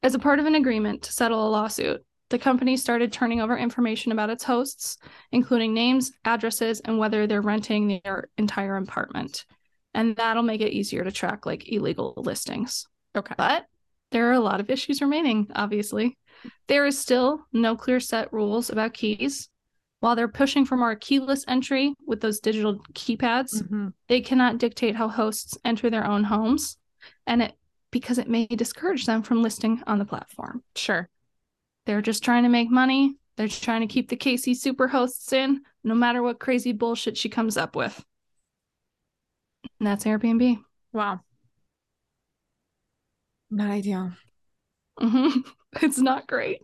As 0.03 0.13
a 0.15 0.19
part 0.19 0.39
of 0.39 0.45
an 0.45 0.55
agreement 0.55 1.03
to 1.03 1.13
settle 1.13 1.47
a 1.47 1.49
lawsuit, 1.49 2.03
the 2.29 2.37
company 2.37 2.75
started 2.75 3.13
turning 3.13 3.39
over 3.39 3.57
information 3.57 4.11
about 4.11 4.29
its 4.29 4.43
hosts, 4.43 4.97
including 5.31 5.73
names, 5.73 6.11
addresses, 6.25 6.81
and 6.81 6.99
whether 6.99 7.25
they're 7.25 7.41
renting 7.41 8.01
their 8.03 8.27
entire 8.37 8.75
apartment. 8.75 9.45
And 9.93 10.15
that'll 10.17 10.43
make 10.43 10.61
it 10.61 10.73
easier 10.73 11.03
to 11.03 11.11
track 11.11 11.45
like 11.45 11.71
illegal 11.71 12.13
listings. 12.17 12.87
Okay. 13.17 13.35
But 13.37 13.65
there 14.11 14.29
are 14.29 14.33
a 14.33 14.39
lot 14.39 14.59
of 14.59 14.69
issues 14.69 15.01
remaining, 15.01 15.47
obviously. 15.55 16.17
There 16.67 16.85
is 16.85 16.97
still 16.97 17.41
no 17.51 17.75
clear 17.75 17.99
set 17.99 18.31
rules 18.31 18.69
about 18.69 18.93
keys. 18.93 19.49
While 19.99 20.15
they're 20.15 20.27
pushing 20.27 20.63
for 20.65 20.77
more 20.77 20.95
keyless 20.95 21.43
entry 21.47 21.93
with 22.05 22.21
those 22.21 22.39
digital 22.39 22.79
keypads, 22.93 23.63
Mhm. 23.63 23.93
they 24.07 24.21
cannot 24.21 24.59
dictate 24.59 24.95
how 24.95 25.07
hosts 25.09 25.57
enter 25.65 25.89
their 25.89 26.05
own 26.05 26.23
homes 26.25 26.77
and 27.25 27.41
it 27.41 27.57
because 27.89 28.17
it 28.19 28.29
may 28.29 28.45
discourage 28.45 29.05
them 29.05 29.23
from 29.23 29.41
listing 29.41 29.81
on 29.87 29.97
the 29.97 30.05
platform 30.05 30.61
Sure. 30.75 31.09
they're 31.85 32.01
just 32.01 32.21
trying 32.23 32.43
to 32.43 32.49
make 32.49 32.69
money 32.69 33.15
they're 33.37 33.47
trying 33.47 33.79
to 33.81 33.87
keep 33.87 34.09
the 34.09 34.17
kacie 34.17 34.53
super 34.55 34.87
hosts 34.89 35.31
in 35.31 35.61
no 35.85 35.95
matter 35.95 36.21
what 36.21 36.37
crazy 36.39 36.73
bullshit 36.73 37.17
she 37.17 37.29
comes 37.29 37.55
up 37.55 37.75
with 37.77 38.03
and 39.79 39.87
that's 39.87 40.03
airbnb 40.05 40.61
Wow. 40.93 41.21
Not 43.49 43.69
ideal. 43.71 44.11
Mhm. 44.99 45.43
it's 45.81 45.99
not 45.99 46.27
great 46.27 46.61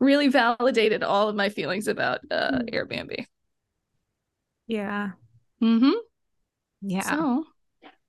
really 0.00 0.28
validated 0.28 1.02
all 1.02 1.28
of 1.28 1.36
my 1.36 1.48
feelings 1.48 1.88
about 1.88 2.20
uh, 2.30 2.58
Hmm. 2.58 2.66
airbnb 2.72 3.26
Yeah. 4.66 5.12
Mm-hmm. 5.62 5.92
Yeah. 6.82 7.00
So 7.02 7.44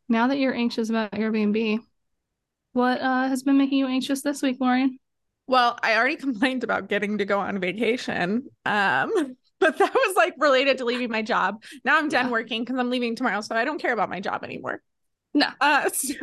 now 0.07 0.27
that 0.27 0.37
you're 0.37 0.53
anxious 0.53 0.89
about 0.89 1.11
Airbnb, 1.11 1.79
what 2.73 3.01
uh, 3.01 3.27
has 3.27 3.43
been 3.43 3.57
making 3.57 3.77
you 3.79 3.87
anxious 3.87 4.21
this 4.21 4.41
week, 4.41 4.57
Lorien? 4.59 4.99
Well, 5.47 5.77
I 5.81 5.95
already 5.95 6.17
complained 6.17 6.63
about 6.63 6.89
getting 6.89 7.17
to 7.19 7.25
go 7.25 7.39
on 7.39 7.59
vacation. 7.59 8.45
Um, 8.65 9.11
but 9.59 9.77
that 9.77 9.93
was 9.93 10.15
like 10.15 10.35
related 10.37 10.77
to 10.79 10.85
leaving 10.85 11.09
my 11.09 11.21
job. 11.21 11.63
Now 11.85 11.97
I'm 11.97 12.09
done 12.09 12.25
Yeah. 12.25 12.31
working 12.31 12.63
because 12.63 12.77
I'm 12.77 12.89
leaving 12.89 13.15
tomorrow. 13.15 13.41
So 13.41 13.55
I 13.55 13.65
don't 13.65 13.81
care 13.81 13.93
about 13.93 14.09
my 14.09 14.19
job 14.19 14.43
anymore. 14.43 14.81
No. 15.33 15.47
Uh 15.59 15.89
so 15.93 16.15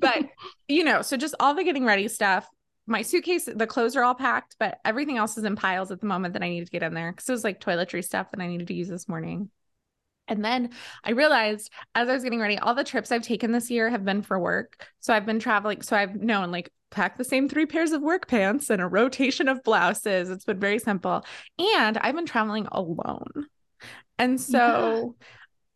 but 0.00 0.24
you 0.68 0.84
know, 0.84 1.02
so 1.02 1.16
just 1.16 1.34
all 1.40 1.54
the 1.54 1.64
getting 1.64 1.84
ready 1.84 2.08
stuff. 2.08 2.48
My 2.86 3.02
suitcase, 3.02 3.46
the 3.54 3.66
clothes 3.66 3.96
are 3.96 4.02
all 4.02 4.14
packed, 4.14 4.56
but 4.58 4.78
everything 4.84 5.18
else 5.18 5.36
is 5.36 5.44
in 5.44 5.56
piles 5.56 5.90
at 5.90 6.00
the 6.00 6.06
moment 6.06 6.32
that 6.32 6.42
I 6.42 6.48
need 6.48 6.64
to 6.64 6.70
get 6.70 6.82
in 6.82 6.94
there. 6.94 7.12
Cause 7.12 7.28
it 7.28 7.32
was 7.32 7.44
like 7.44 7.60
toiletry 7.60 8.02
stuff 8.02 8.30
that 8.30 8.40
I 8.40 8.46
needed 8.46 8.68
to 8.68 8.74
use 8.74 8.88
this 8.88 9.08
morning. 9.08 9.50
And 10.26 10.44
then 10.44 10.70
I 11.04 11.10
realized 11.10 11.70
as 11.94 12.08
I 12.08 12.12
was 12.12 12.22
getting 12.22 12.40
ready, 12.40 12.58
all 12.58 12.74
the 12.74 12.84
trips 12.84 13.10
I've 13.10 13.22
taken 13.22 13.52
this 13.52 13.70
year 13.70 13.90
have 13.90 14.04
been 14.04 14.22
for 14.22 14.38
work. 14.38 14.86
So 15.00 15.12
I've 15.12 15.26
been 15.26 15.38
traveling. 15.38 15.82
So 15.82 15.96
I've 15.96 16.16
known 16.16 16.50
like 16.50 16.70
pack 16.90 17.16
the 17.16 17.24
same 17.24 17.48
three 17.48 17.66
pairs 17.66 17.92
of 17.92 18.02
work 18.02 18.28
pants 18.28 18.70
and 18.70 18.80
a 18.80 18.86
rotation 18.86 19.48
of 19.48 19.62
blouses. 19.62 20.30
It's 20.30 20.44
been 20.44 20.60
very 20.60 20.78
simple. 20.78 21.24
And 21.58 21.98
I've 21.98 22.14
been 22.14 22.26
traveling 22.26 22.68
alone. 22.70 23.46
And 24.18 24.40
so 24.40 25.16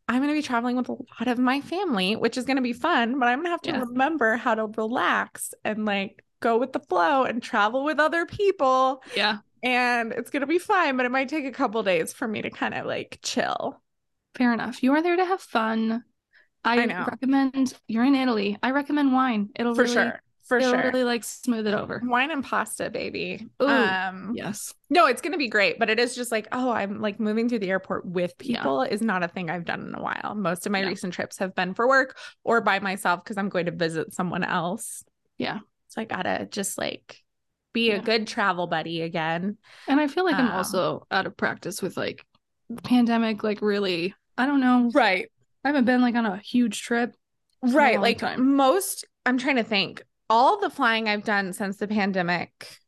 I'm 0.09 0.19
going 0.19 0.29
to 0.29 0.35
be 0.39 0.43
traveling 0.43 0.77
with 0.77 0.89
a 0.89 0.93
lot 0.93 1.29
of 1.29 1.39
my 1.39 1.61
family, 1.61 2.17
which 2.17 2.37
is 2.37 2.45
going 2.45 2.57
to 2.57 2.63
be 2.63 2.73
fun, 2.73 3.19
but 3.19 3.29
I'm 3.29 3.39
going 3.39 3.47
to 3.47 3.51
have 3.51 3.63
to 3.63 3.71
Yeah. 3.71 3.81
remember 3.81 4.37
how 4.37 4.55
to 4.55 4.67
relax 4.67 5.55
and 5.65 5.85
like 5.85 6.25
go 6.41 6.59
with 6.59 6.73
the 6.73 6.81
flow 6.81 7.25
and 7.25 7.43
travel 7.43 7.85
with 7.85 8.01
other 8.01 8.27
people. 8.27 9.03
Yeah. 9.17 9.39
And 9.63 10.13
it's 10.13 10.31
going 10.31 10.41
to 10.41 10.47
be 10.47 10.59
fine, 10.59 10.97
but 10.97 11.07
it 11.07 11.13
might 11.13 11.29
take 11.29 11.45
a 11.45 11.53
couple 11.53 11.83
days 11.85 12.13
for 12.13 12.27
me 12.27 12.43
to 12.43 12.51
kind 12.51 12.75
of 12.75 12.85
like 12.85 13.21
chill. 13.23 13.81
Fair 14.35 14.53
enough. 14.53 14.83
You 14.83 14.93
are 14.95 15.03
there 15.03 15.17
to 15.17 15.25
have 15.25 15.41
fun. 15.41 16.03
I, 16.65 16.81
I 16.83 17.05
recommend 17.05 17.75
you're 17.87 18.05
in 18.05 18.15
Italy. 18.15 18.59
I 18.63 18.71
recommend 18.71 19.13
wine. 19.13 19.51
It'll 19.57 19.75
For 19.75 19.83
really, 19.83 19.95
sure. 19.95 20.23
For 20.53 20.59
it'll 20.59 20.73
sure. 20.73 20.83
really 20.83 21.05
like 21.05 21.25
smooth 21.25 21.67
it 21.67 21.75
over. 21.75 22.01
Wine 22.05 22.31
and 22.31 22.45
pasta, 22.45 22.91
baby. 22.91 23.49
Ooh, 23.63 23.67
um 23.67 24.33
Yes. 24.35 24.73
no, 24.91 25.07
it's 25.07 25.21
gonna 25.23 25.39
be 25.39 25.49
great, 25.49 25.79
but 25.79 25.89
it 25.91 25.99
is 25.99 26.15
just 26.15 26.31
like, 26.33 26.49
oh, 26.53 26.71
I'm 26.71 27.01
like 27.01 27.19
moving 27.19 27.49
through 27.49 27.61
the 27.61 27.71
airport 27.71 28.05
with 28.07 28.35
Yeah. 28.41 28.59
people 28.59 28.83
is 28.83 29.01
not 29.03 29.23
a 29.23 29.29
thing 29.29 29.51
I've 29.51 29.65
done 29.65 29.87
in 29.87 29.95
a 29.95 30.03
while. 30.03 30.35
Most 30.35 30.67
of 30.67 30.73
my 30.73 30.81
Yeah. 30.81 30.89
recent 30.89 31.15
trips 31.15 31.39
have 31.39 31.55
been 31.55 31.75
for 31.75 31.89
work 31.89 32.17
or 32.45 32.61
by 32.61 32.79
myself 32.81 33.23
because 33.25 33.39
I'm 33.39 33.49
going 33.49 33.67
to 33.67 33.73
visit 33.73 34.13
someone 34.15 34.45
else. 34.45 35.05
Yeah. 35.39 35.61
So 35.89 36.01
I 36.01 36.05
gotta 36.05 36.47
just 36.51 36.79
like 36.79 37.19
be 37.73 37.89
Yeah. 37.89 37.97
a 37.97 38.03
good 38.03 38.27
travel 38.27 38.67
buddy 38.67 39.01
again. 39.03 39.57
And 39.89 39.99
I 40.01 40.07
feel 40.09 40.25
like 40.25 40.35
I'm 40.37 40.47
Um, 40.49 40.53
also 40.53 41.07
out 41.11 41.27
of 41.27 41.37
practice 41.37 41.81
with 41.83 41.97
like 41.97 42.25
the 42.69 42.83
pandemic, 42.83 43.43
like 43.43 43.63
really, 43.63 44.15
I 44.37 44.47
don't 44.47 44.61
know. 44.61 44.91
Right. 44.95 45.31
I 45.65 45.69
haven't 45.69 45.85
been 45.87 46.01
like 46.03 46.15
on 46.15 46.27
a 46.27 46.37
huge 46.39 46.83
trip. 46.83 47.15
Right. 47.63 48.01
Like 48.01 48.19
time. 48.19 48.57
most, 48.57 49.05
I'm 49.25 49.39
trying 49.39 49.57
to 49.57 49.63
think, 49.65 50.03
all 50.33 50.59
the 50.59 50.71
flying 50.71 51.11
I've 51.11 51.25
done 51.25 51.53
since 51.53 51.77
the 51.77 51.87
pandemic 51.87 52.79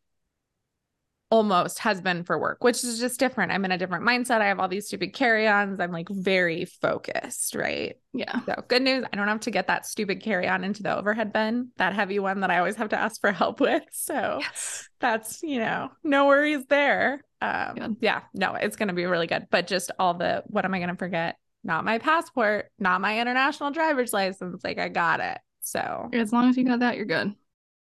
almost 1.31 1.81
has 1.81 2.01
been 2.01 2.25
for 2.25 2.39
work, 2.39 2.63
which 2.65 2.83
is 2.85 2.99
just 2.99 3.21
different. 3.21 3.53
I'm 3.53 3.65
in 3.67 3.73
a 3.73 3.77
different 3.77 4.05
mindset. 4.05 4.41
I 4.41 4.47
have 4.47 4.61
all 4.61 4.69
these 4.69 4.87
stupid 4.87 5.13
carry 5.13 5.47
ons. 5.47 5.79
I'm 5.79 5.93
like 5.93 6.09
very 6.09 6.65
focused. 6.65 7.55
Right. 7.55 7.97
Yeah. 8.15 8.41
So 8.47 8.65
good 8.69 8.81
news. 8.81 9.05
I 9.13 9.17
don't 9.17 9.29
have 9.29 9.41
to 9.41 9.51
get 9.51 9.67
that 9.67 9.85
stupid 9.85 10.23
carry 10.23 10.49
on 10.49 10.65
into 10.65 10.83
the 10.83 10.97
overhead 10.97 11.35
bin, 11.35 11.71
that 11.77 11.93
heavy 11.93 12.19
one 12.19 12.41
that 12.41 12.51
I 12.51 12.59
always 12.59 12.77
have 12.77 12.91
to 12.91 12.99
ask 12.99 13.21
for 13.21 13.31
help 13.33 13.61
with. 13.61 13.83
So 13.93 14.39
Yes. 14.41 14.89
that's, 15.01 15.43
you 15.43 15.59
know, 15.59 15.91
no 16.03 16.27
worries 16.27 16.65
there. 16.71 17.23
Um, 17.43 17.75
Good. 17.75 17.97
yeah, 18.01 18.23
no, 18.33 18.55
it's 18.55 18.77
going 18.77 18.89
to 18.89 18.95
be 18.95 19.05
really 19.05 19.27
good. 19.27 19.49
But 19.51 19.67
just 19.67 19.91
all 19.99 20.15
the, 20.15 20.45
what 20.47 20.65
am 20.65 20.73
I 20.73 20.79
going 20.79 20.89
to 20.89 20.97
forget? 20.97 21.37
Not 21.63 21.85
my 21.85 21.99
passport, 21.99 22.71
not 22.79 23.03
my 23.03 23.19
international 23.21 23.71
driver's 23.71 24.13
license. 24.15 24.63
Like 24.65 24.79
I 24.79 24.89
got 24.89 25.21
it. 25.21 25.39
So 25.65 26.11
As 26.13 26.33
long 26.33 26.49
as 26.51 26.57
you 26.57 26.65
got 26.65 26.81
that, 26.81 26.97
you're 26.97 27.07
good. 27.07 27.35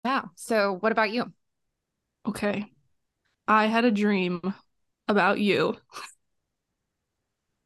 yeah. 0.04 0.22
So 0.36 0.76
what 0.80 0.92
about 0.92 1.10
you? 1.10 1.32
Okay. 2.26 2.70
I 3.48 3.66
had 3.66 3.84
a 3.84 3.90
dream 3.90 4.40
about 5.08 5.38
you. 5.40 5.76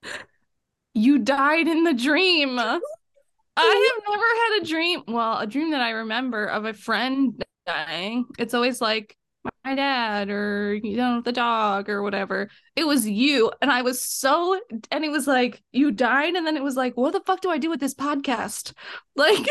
You 0.92 1.18
died 1.20 1.68
in 1.68 1.84
the 1.84 1.94
dream. 1.94 2.58
I 2.58 2.72
have 3.56 4.04
never 4.08 4.22
had 4.24 4.62
a 4.62 4.66
dream. 4.66 5.02
Well, 5.06 5.38
a 5.38 5.46
dream 5.46 5.70
that 5.70 5.80
I 5.80 5.90
remember 5.90 6.46
of 6.46 6.64
a 6.64 6.72
friend 6.72 7.42
dying. 7.66 8.26
It's 8.38 8.54
always 8.54 8.80
like 8.80 9.16
my 9.64 9.74
dad 9.74 10.30
or 10.30 10.74
you 10.74 10.96
know 10.96 11.20
the 11.20 11.32
dog 11.32 11.88
or 11.88 12.02
whatever. 12.02 12.50
It 12.76 12.84
was 12.84 13.08
you, 13.08 13.52
and 13.62 13.70
I 13.70 13.82
was 13.82 14.02
so. 14.02 14.60
And 14.90 15.04
it 15.04 15.10
was 15.10 15.26
like 15.26 15.62
you 15.72 15.92
died, 15.92 16.34
and 16.34 16.46
then 16.46 16.56
it 16.56 16.62
was 16.62 16.76
like, 16.76 16.96
what 16.96 17.12
the 17.12 17.20
fuck 17.20 17.40
do 17.40 17.50
I 17.50 17.58
do 17.58 17.70
with 17.70 17.80
this 17.80 17.94
podcast? 17.94 18.72
Like, 19.16 19.46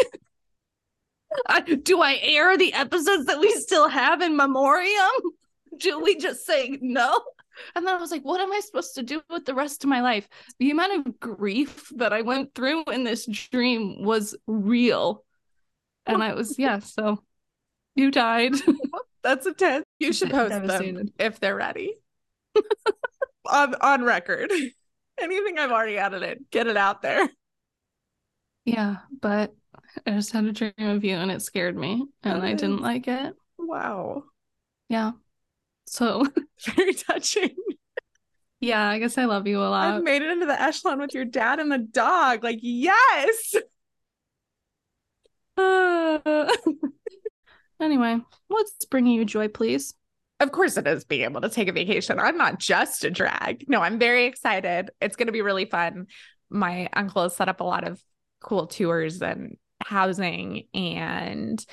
do 1.84 2.02
I 2.02 2.20
air 2.22 2.58
the 2.58 2.74
episodes 2.74 3.26
that 3.26 3.40
we 3.40 3.52
still 3.54 3.88
have 3.88 4.22
in 4.22 4.36
memoriam? 4.36 5.10
Do 5.78 6.02
we 6.02 6.18
just 6.18 6.46
say 6.46 6.78
no? 6.82 7.22
And 7.76 7.86
then 7.86 7.96
I 7.96 7.98
was 8.00 8.12
like, 8.12 8.24
what 8.24 8.42
am 8.42 8.52
I 8.52 8.60
supposed 8.62 8.96
to 8.96 9.04
do 9.04 9.22
with 9.30 9.46
the 9.46 9.54
rest 9.54 9.84
of 9.84 9.90
my 9.90 10.02
life? 10.02 10.28
The 10.60 10.72
amount 10.72 11.08
of 11.08 11.20
grief 11.20 11.92
that 11.96 12.12
I 12.12 12.22
went 12.22 12.54
through 12.54 12.86
in 12.86 13.04
this 13.04 13.26
dream 13.26 14.04
was 14.04 14.36
real. 14.48 15.24
And 16.06 16.24
I 16.24 16.34
was, 16.34 16.58
yeah, 16.58 16.80
so 16.80 17.22
you 17.96 18.12
died. 18.12 18.56
That's 19.24 19.46
a 19.46 19.50
intense. 19.50 19.86
You 20.00 20.14
should 20.14 20.32
post 20.32 20.66
them 20.66 21.12
if 21.20 21.40
they're 21.40 21.56
ready. 21.56 21.94
on 23.46 23.76
on 23.76 24.04
record. 24.04 24.52
Anything 25.20 25.60
I've 25.60 25.72
already 25.72 25.98
edited, 25.98 26.46
get 26.50 26.68
it 26.68 26.78
out 26.78 27.02
there. 27.02 27.30
yeah, 28.66 28.98
but 29.22 29.54
I 30.06 30.12
just 30.12 30.32
had 30.32 30.46
a 30.46 30.52
dream 30.52 30.74
of 30.80 31.04
you 31.04 31.16
and 31.16 31.32
it 31.32 31.42
scared 31.42 31.76
me 31.76 32.06
and 32.24 32.44
I 32.44 32.54
didn't 32.54 32.82
like 32.82 33.08
it. 33.08 33.34
Wow. 33.58 34.24
Yeah. 34.88 35.12
So, 35.86 36.26
Very 36.76 36.94
touching. 36.94 37.56
yeah, 38.60 38.88
I 38.88 39.00
guess 39.00 39.18
I 39.18 39.26
love 39.26 39.48
you 39.48 39.60
a 39.60 39.70
lot. 39.70 39.96
I've 39.96 40.04
made 40.04 40.22
it 40.22 40.32
into 40.32 40.46
the 40.46 40.60
echelon 40.60 41.00
with 41.00 41.14
your 41.14 41.26
dad 41.26 41.60
and 41.60 41.72
the 41.72 41.78
dog. 41.80 42.44
Like, 42.44 42.60
yes. 42.62 43.56
Uh, 45.58 46.50
anyway, 47.82 48.18
what's 48.48 48.86
bringing 48.86 49.14
you 49.14 49.26
joy, 49.26 49.48
please? 49.48 49.94
Of 50.40 50.52
course, 50.52 50.78
it 50.78 50.88
is 50.88 51.04
being 51.04 51.24
able 51.24 51.42
to 51.42 51.50
take 51.50 51.68
a 51.68 51.74
vacation. 51.74 52.20
I'm 52.20 52.38
not 52.38 52.60
just 52.60 53.04
a 53.04 53.10
drag. 53.10 53.66
No, 53.68 53.82
I'm 53.82 54.00
very 54.00 54.26
excited. 54.26 54.92
It's 55.02 55.18
going 55.18 55.28
to 55.28 55.34
be 55.34 55.42
really 55.42 55.66
fun. 55.66 56.08
My 56.50 56.90
uncle 56.94 57.24
has 57.24 57.36
set 57.36 57.50
up 57.50 57.60
a 57.60 57.66
lot 57.66 57.86
of 57.86 58.02
cool 58.40 58.68
tours 58.68 59.22
and 59.22 59.58
housing, 59.82 60.68
and 60.74 61.64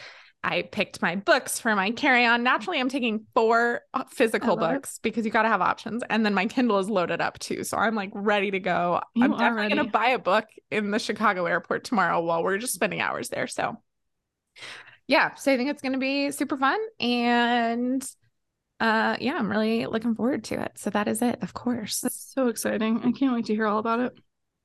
I 0.45 0.63
picked 0.63 1.03
my 1.03 1.17
books 1.17 1.59
for 1.59 1.75
my 1.75 1.91
carry 1.91 2.25
on. 2.25 2.45
Naturally, 2.45 2.79
I'm 2.79 2.89
taking 2.89 3.27
four 3.35 3.81
uh, 3.93 4.05
physical 4.11 4.57
love 4.57 4.71
it. 4.71 4.75
books 4.75 5.01
because 5.03 5.25
you 5.25 5.33
got 5.33 5.43
to 5.43 5.49
have 5.49 5.61
options. 5.61 6.05
And 6.09 6.25
then 6.25 6.35
my 6.35 6.47
Kindle 6.47 6.79
is 6.79 6.89
loaded 6.89 7.21
up 7.21 7.39
too. 7.41 7.65
So 7.65 7.77
I'm 7.77 7.97
like 7.97 8.11
ready 8.15 8.53
to 8.53 8.61
go. 8.61 9.01
You 9.15 9.25
I'm 9.25 9.33
definitely 9.33 9.75
going 9.75 9.85
to 9.87 9.91
buy 9.91 10.09
a 10.11 10.21
book 10.21 10.47
in 10.71 10.93
the 10.93 11.01
Chicago 11.01 11.47
airport 11.47 11.83
tomorrow 11.83 12.21
while 12.21 12.45
we're 12.45 12.59
just 12.59 12.75
spending 12.75 13.01
hours 13.01 13.29
there. 13.29 13.49
So, 13.49 13.77
yeah. 15.09 15.35
So 15.35 15.53
I 15.53 15.57
think 15.57 15.71
it's 15.71 15.83
going 15.83 15.95
to 15.95 15.99
be 15.99 16.31
super 16.31 16.57
fun. 16.57 16.79
And 17.01 18.09
uh 18.79 19.17
yeah 19.21 19.37
i'm 19.39 19.51
really 19.51 19.87
looking 19.87 20.15
forward 20.15 20.45
to 20.45 20.61
it 20.61 20.73
so 20.75 20.91
that 20.91 21.09
is 21.09 21.23
it 21.23 21.39
of 21.41 21.55
course 21.55 22.01
That's 22.03 22.33
so 22.35 22.49
exciting. 22.49 23.01
I 23.03 23.13
can't 23.13 23.33
wait 23.33 23.47
to 23.47 23.55
hear 23.55 23.67
all 23.67 23.79
about 23.79 24.01
it. 24.01 24.13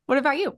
what 0.05 0.17
about 0.17 0.37
you 0.37 0.57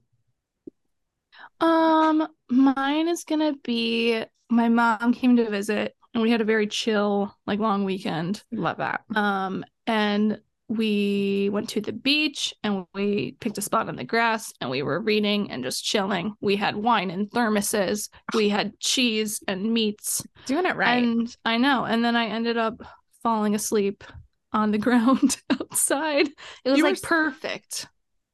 Um, 1.63 2.27
mine 2.49 3.07
is 3.07 3.23
gonna 3.23 3.53
be 3.63 4.23
my 4.49 4.69
mom 4.69 5.13
came 5.13 5.35
to 5.37 5.49
visit 5.49 5.95
and 6.13 6.21
we 6.21 6.29
had 6.29 6.41
a 6.41 6.45
very 6.45 6.67
chill, 6.67 7.35
like 7.47 7.59
long 7.59 7.85
weekend. 7.85 8.43
love 8.51 8.77
that 8.77 9.01
Um, 9.15 9.65
and 9.87 10.39
we 10.69 11.49
went 11.51 11.69
to 11.69 11.81
the 11.81 11.91
beach 11.91 12.53
and 12.63 12.85
we 12.93 13.35
picked 13.39 13.57
a 13.57 13.61
spot 13.61 13.89
on 13.89 13.95
the 13.95 14.03
grass 14.03 14.53
and 14.61 14.69
we 14.69 14.81
were 14.81 14.99
reading 14.99 15.51
and 15.51 15.63
just 15.63 15.83
chilling. 15.83 16.33
We 16.41 16.55
had 16.55 16.75
wine 16.75 17.11
in 17.11 17.27
thermoses, 17.27 18.09
we 18.33 18.49
had 18.49 18.79
cheese 18.79 19.41
and 19.47 19.73
meats. 19.73 20.25
doing 20.45 20.65
it 20.65 20.75
right 20.75 21.03
And 21.03 21.35
I 21.45 21.57
know. 21.57 21.85
And 21.85 22.03
then 22.03 22.15
I 22.15 22.27
ended 22.27 22.57
up 22.57 22.81
falling 23.23 23.55
asleep 23.55 24.03
on 24.51 24.71
the 24.71 24.77
ground 24.87 25.37
outside. 25.49 26.27
It 26.63 26.69
was 26.69 26.77
You 26.77 26.83
like 26.83 26.95
s- 26.95 27.01
perfect. 27.01 27.87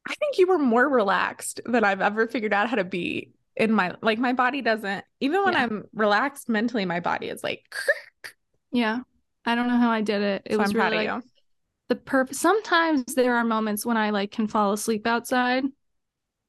I 0.10 0.16
think 0.16 0.38
you 0.38 0.47
were 0.47 0.57
more 0.60 0.89
relaxed 0.89 1.62
than 1.66 1.84
i've 1.84 2.01
ever 2.01 2.28
figured 2.28 2.53
out 2.53 2.70
how 2.70 2.76
to 2.76 2.84
be 2.84 3.32
in 3.55 3.72
my 3.72 3.93
like 4.01 4.20
my 4.20 4.34
body 4.34 4.62
doesn't 4.62 5.05
even 5.20 5.43
when 5.43 5.53
Yeah. 5.53 5.64
i'm 5.64 5.84
relaxed 5.93 6.49
mentally 6.49 6.86
my 6.86 6.99
body 6.99 7.30
is 7.30 7.43
like 7.43 7.64
Yeah. 8.72 8.99
I 9.45 9.55
don't 9.55 9.68
know 9.68 9.78
how 9.78 9.89
I 9.89 10.01
did 10.01 10.22
it. 10.22 10.41
It 10.45 10.53
so 10.53 10.60
was 10.60 10.70
i'm 10.72 10.78
really 10.78 11.07
like 11.07 11.24
the 11.88 11.95
perfect 11.95 12.36
sometimes 12.38 13.16
there 13.16 13.36
are 13.36 13.43
moments 13.43 13.86
when 13.86 13.97
I 13.97 14.12
like 14.12 14.32
can 14.32 14.47
fall 14.47 14.74
asleep 14.74 15.07
outside 15.07 15.64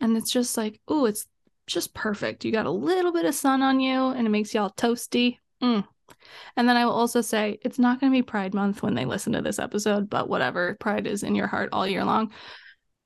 and 0.01 0.17
it's 0.17 0.31
just 0.31 0.57
like, 0.57 0.81
oh, 0.87 1.07
it's 1.07 1.27
just 1.67 1.95
perfect. 1.95 2.45
You 2.45 2.53
got 2.53 2.67
a 2.67 2.71
little 2.71 3.13
bit 3.13 3.25
of 3.25 3.35
sun 3.35 3.63
on 3.63 3.81
you 3.81 4.09
and 4.09 4.27
it 4.27 4.31
makes 4.31 4.53
you 4.53 4.61
all 4.61 4.71
toasty. 4.71 5.39
Mm. 5.63 5.87
And 6.57 6.69
then 6.69 6.77
I 6.77 6.85
will 6.85 6.93
also 6.93 7.23
say 7.23 7.59
it's 7.63 7.79
not 7.79 8.01
going 8.01 8.13
to 8.13 8.19
be 8.19 8.23
Pride 8.23 8.53
Month 8.53 8.83
when 8.83 8.95
they 8.95 9.07
listen 9.07 9.33
to 9.33 9.41
this 9.41 9.59
episode, 9.59 10.11
but 10.11 10.29
whatever. 10.29 10.77
Pride 10.79 11.07
is 11.07 11.23
in 11.23 11.35
your 11.35 11.47
heart 11.47 11.71
all 11.73 11.87
year 11.87 12.05
long. 12.05 12.33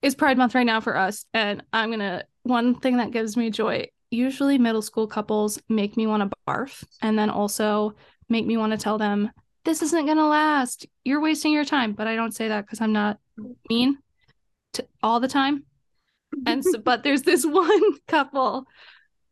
It's 0.05 0.15
Pride 0.15 0.37
Month 0.37 0.55
right 0.55 0.67
now 0.67 0.83
for 0.83 0.99
us. 0.99 1.25
And 1.33 1.63
I'm 1.73 1.89
going 1.89 2.01
to, 2.01 2.27
one 2.43 2.75
thing 2.75 2.99
that 2.99 3.11
gives 3.11 3.39
me 3.39 3.49
joy 3.49 3.87
usually 4.11 4.59
middle 4.59 4.83
school 4.83 5.07
couples 5.07 5.59
make 5.71 5.97
me 5.97 6.07
want 6.07 6.23
to 6.23 6.37
barf 6.47 6.85
and 7.01 7.19
then 7.19 7.31
also 7.31 7.95
make 8.29 8.45
me 8.45 8.59
want 8.59 8.71
to 8.71 8.79
tell 8.79 8.99
them, 8.99 9.31
this 9.65 9.81
isn't 9.81 10.05
going 10.05 10.19
to 10.19 10.27
last. 10.27 10.87
You're 11.05 11.23
wasting 11.23 11.53
your 11.53 11.65
time. 11.65 11.95
But 11.95 12.07
I 12.07 12.17
don't 12.17 12.35
say 12.35 12.49
that 12.49 12.67
because 12.67 12.83
I'm 12.83 12.93
not 12.93 13.19
mean 13.71 13.97
to 14.75 14.87
all 15.03 15.21
the 15.21 15.27
time. 15.27 15.65
And 16.47 16.63
so, 16.63 16.79
but 16.79 17.03
there's 17.03 17.23
this 17.23 17.47
one 17.47 17.99
couple. 18.07 18.67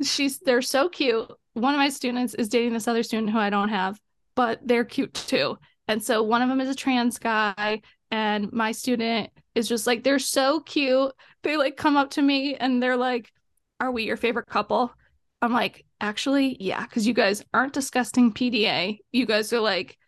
She's 0.03 0.39
they're 0.39 0.63
so 0.63 0.89
cute. 0.89 1.31
One 1.53 1.75
of 1.75 1.79
my 1.79 1.91
students 1.91 2.33
is 2.33 2.49
dating 2.49 2.73
this 2.73 2.89
other 2.89 3.03
student 3.03 3.29
who 3.29 3.39
I 3.39 3.51
don't 3.51 3.69
have, 3.69 4.01
but 4.35 4.59
they're 4.65 4.87
cute 4.87 5.13
too. 5.13 5.59
And 5.87 6.03
so 6.03 6.23
one 6.23 6.41
of 6.41 6.49
them 6.49 6.63
is 6.63 6.71
a 6.71 6.75
trans 6.75 7.19
guy, 7.19 7.83
and 8.13 8.53
my 8.53 8.73
student 8.73 9.31
is 9.55 9.69
just 9.69 9.87
like 9.87 10.05
they're 10.05 10.19
so 10.21 10.61
cute. 10.61 11.13
They 11.43 11.57
like 11.57 11.77
come 11.77 11.97
up 11.97 12.11
to 12.13 12.23
me 12.23 12.55
and 12.55 12.81
they're 12.83 12.97
like, 12.97 13.33
"Are 13.81 13.91
we 13.91 14.05
your 14.05 14.17
favorite 14.17 14.47
couple?" 14.47 14.93
I'm 15.41 15.53
like, 15.53 15.85
"Actually, 16.01 16.57
yeah, 16.61 16.83
because 16.83 17.07
you 17.07 17.15
guys 17.15 17.43
aren't 17.53 17.73
disgusting 17.73 18.33
PDA. 18.33 18.99
You 19.11 19.27
guys 19.27 19.53
are 19.53 19.61
like, 19.61 19.99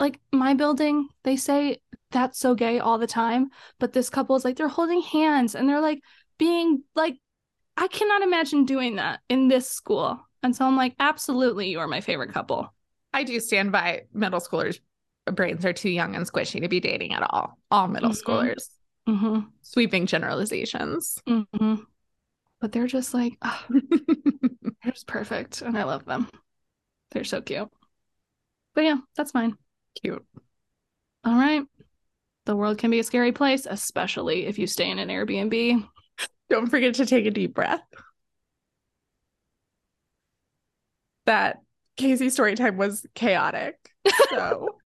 like 0.00 0.20
my 0.32 0.54
building. 0.54 1.08
They 1.24 1.36
say 1.36 1.78
that's 2.10 2.38
so 2.38 2.54
gay 2.54 2.78
all 2.80 2.98
the 2.98 3.06
time, 3.06 3.50
but 3.78 3.92
this 3.92 4.10
couple 4.10 4.36
is 4.36 4.44
like 4.44 4.56
they're 4.56 4.68
holding 4.68 5.02
hands 5.02 5.54
and 5.54 5.68
they're 5.68 5.80
like 5.80 6.00
being 6.38 6.82
like, 6.94 7.16
I 7.76 7.88
cannot 7.88 8.22
imagine 8.22 8.64
doing 8.64 8.96
that 8.96 9.20
in 9.28 9.48
this 9.48 9.68
school. 9.68 10.20
And 10.42 10.56
so 10.56 10.64
I'm 10.64 10.76
like, 10.76 10.94
absolutely, 10.98 11.68
you 11.68 11.80
are 11.80 11.88
my 11.88 12.00
favorite 12.00 12.32
couple. 12.32 12.72
I 13.12 13.24
do 13.24 13.40
stand 13.40 13.72
by 13.72 14.04
middle 14.12 14.40
schoolers' 14.40 14.80
brains 15.32 15.64
are 15.64 15.72
too 15.72 15.90
young 15.90 16.14
and 16.14 16.26
squishy 16.30 16.60
to 16.60 16.68
be 16.68 16.80
dating 16.80 17.12
at 17.14 17.22
all. 17.30 17.58
All 17.70 17.88
middle 17.88 18.10
Mhm. 18.10 18.22
schoolers. 18.22 18.68
Mm-hmm. 19.08 19.48
Sweeping 19.62 20.06
generalizations. 20.06 21.20
Mm-hmm. 21.28 21.82
But 22.60 22.72
they're 22.72 22.86
just 22.86 23.14
like, 23.14 23.34
ah, 23.42 23.64
they're 23.70 24.92
just 24.92 25.06
perfect. 25.06 25.62
And 25.62 25.76
I 25.76 25.84
love 25.84 26.04
them. 26.04 26.28
They're 27.10 27.24
so 27.24 27.40
cute. 27.40 27.68
But 28.74 28.84
yeah, 28.84 28.96
that's 29.16 29.34
mine. 29.34 29.56
Cute. 30.02 30.24
All 31.24 31.34
right. 31.34 31.64
The 32.46 32.56
world 32.56 32.78
can 32.78 32.90
be 32.90 32.98
a 33.00 33.04
scary 33.04 33.32
place, 33.32 33.66
especially 33.68 34.46
if 34.46 34.58
you 34.58 34.66
stay 34.66 34.90
in 34.90 34.98
an 34.98 35.08
Airbnb. 35.08 35.86
Don't 36.50 36.68
forget 36.68 36.94
to 36.94 37.06
take 37.06 37.26
a 37.26 37.30
deep 37.30 37.54
breath. 37.54 37.82
That 41.26 41.58
Kacie 41.98 42.30
story 42.30 42.54
time 42.54 42.76
was 42.76 43.04
chaotic. 43.14 43.76
So 44.30 44.68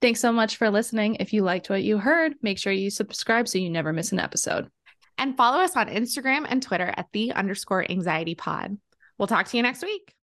Thanks 0.00 0.20
so 0.20 0.32
much 0.32 0.56
for 0.56 0.70
listening. 0.70 1.16
If 1.20 1.32
you 1.32 1.42
liked 1.42 1.68
what 1.68 1.82
you 1.82 1.98
heard, 1.98 2.34
make 2.42 2.58
sure 2.58 2.72
you 2.72 2.90
subscribe 2.90 3.46
so 3.48 3.58
you 3.58 3.68
never 3.70 3.92
miss 3.92 4.12
an 4.12 4.18
episode. 4.18 4.68
and 5.18 5.36
follow 5.36 5.58
us 5.58 5.76
on 5.76 5.88
Instagram 5.88 6.46
and 6.48 6.62
Twitter 6.62 6.94
at 6.96 7.06
the 7.12 7.32
underscore 7.32 7.88
anxiety 7.90 8.34
pod. 8.34 8.78
We'll 9.18 9.28
talk 9.28 9.46
to 9.48 9.56
you 9.58 9.62
next 9.62 9.82
week. 9.82 10.14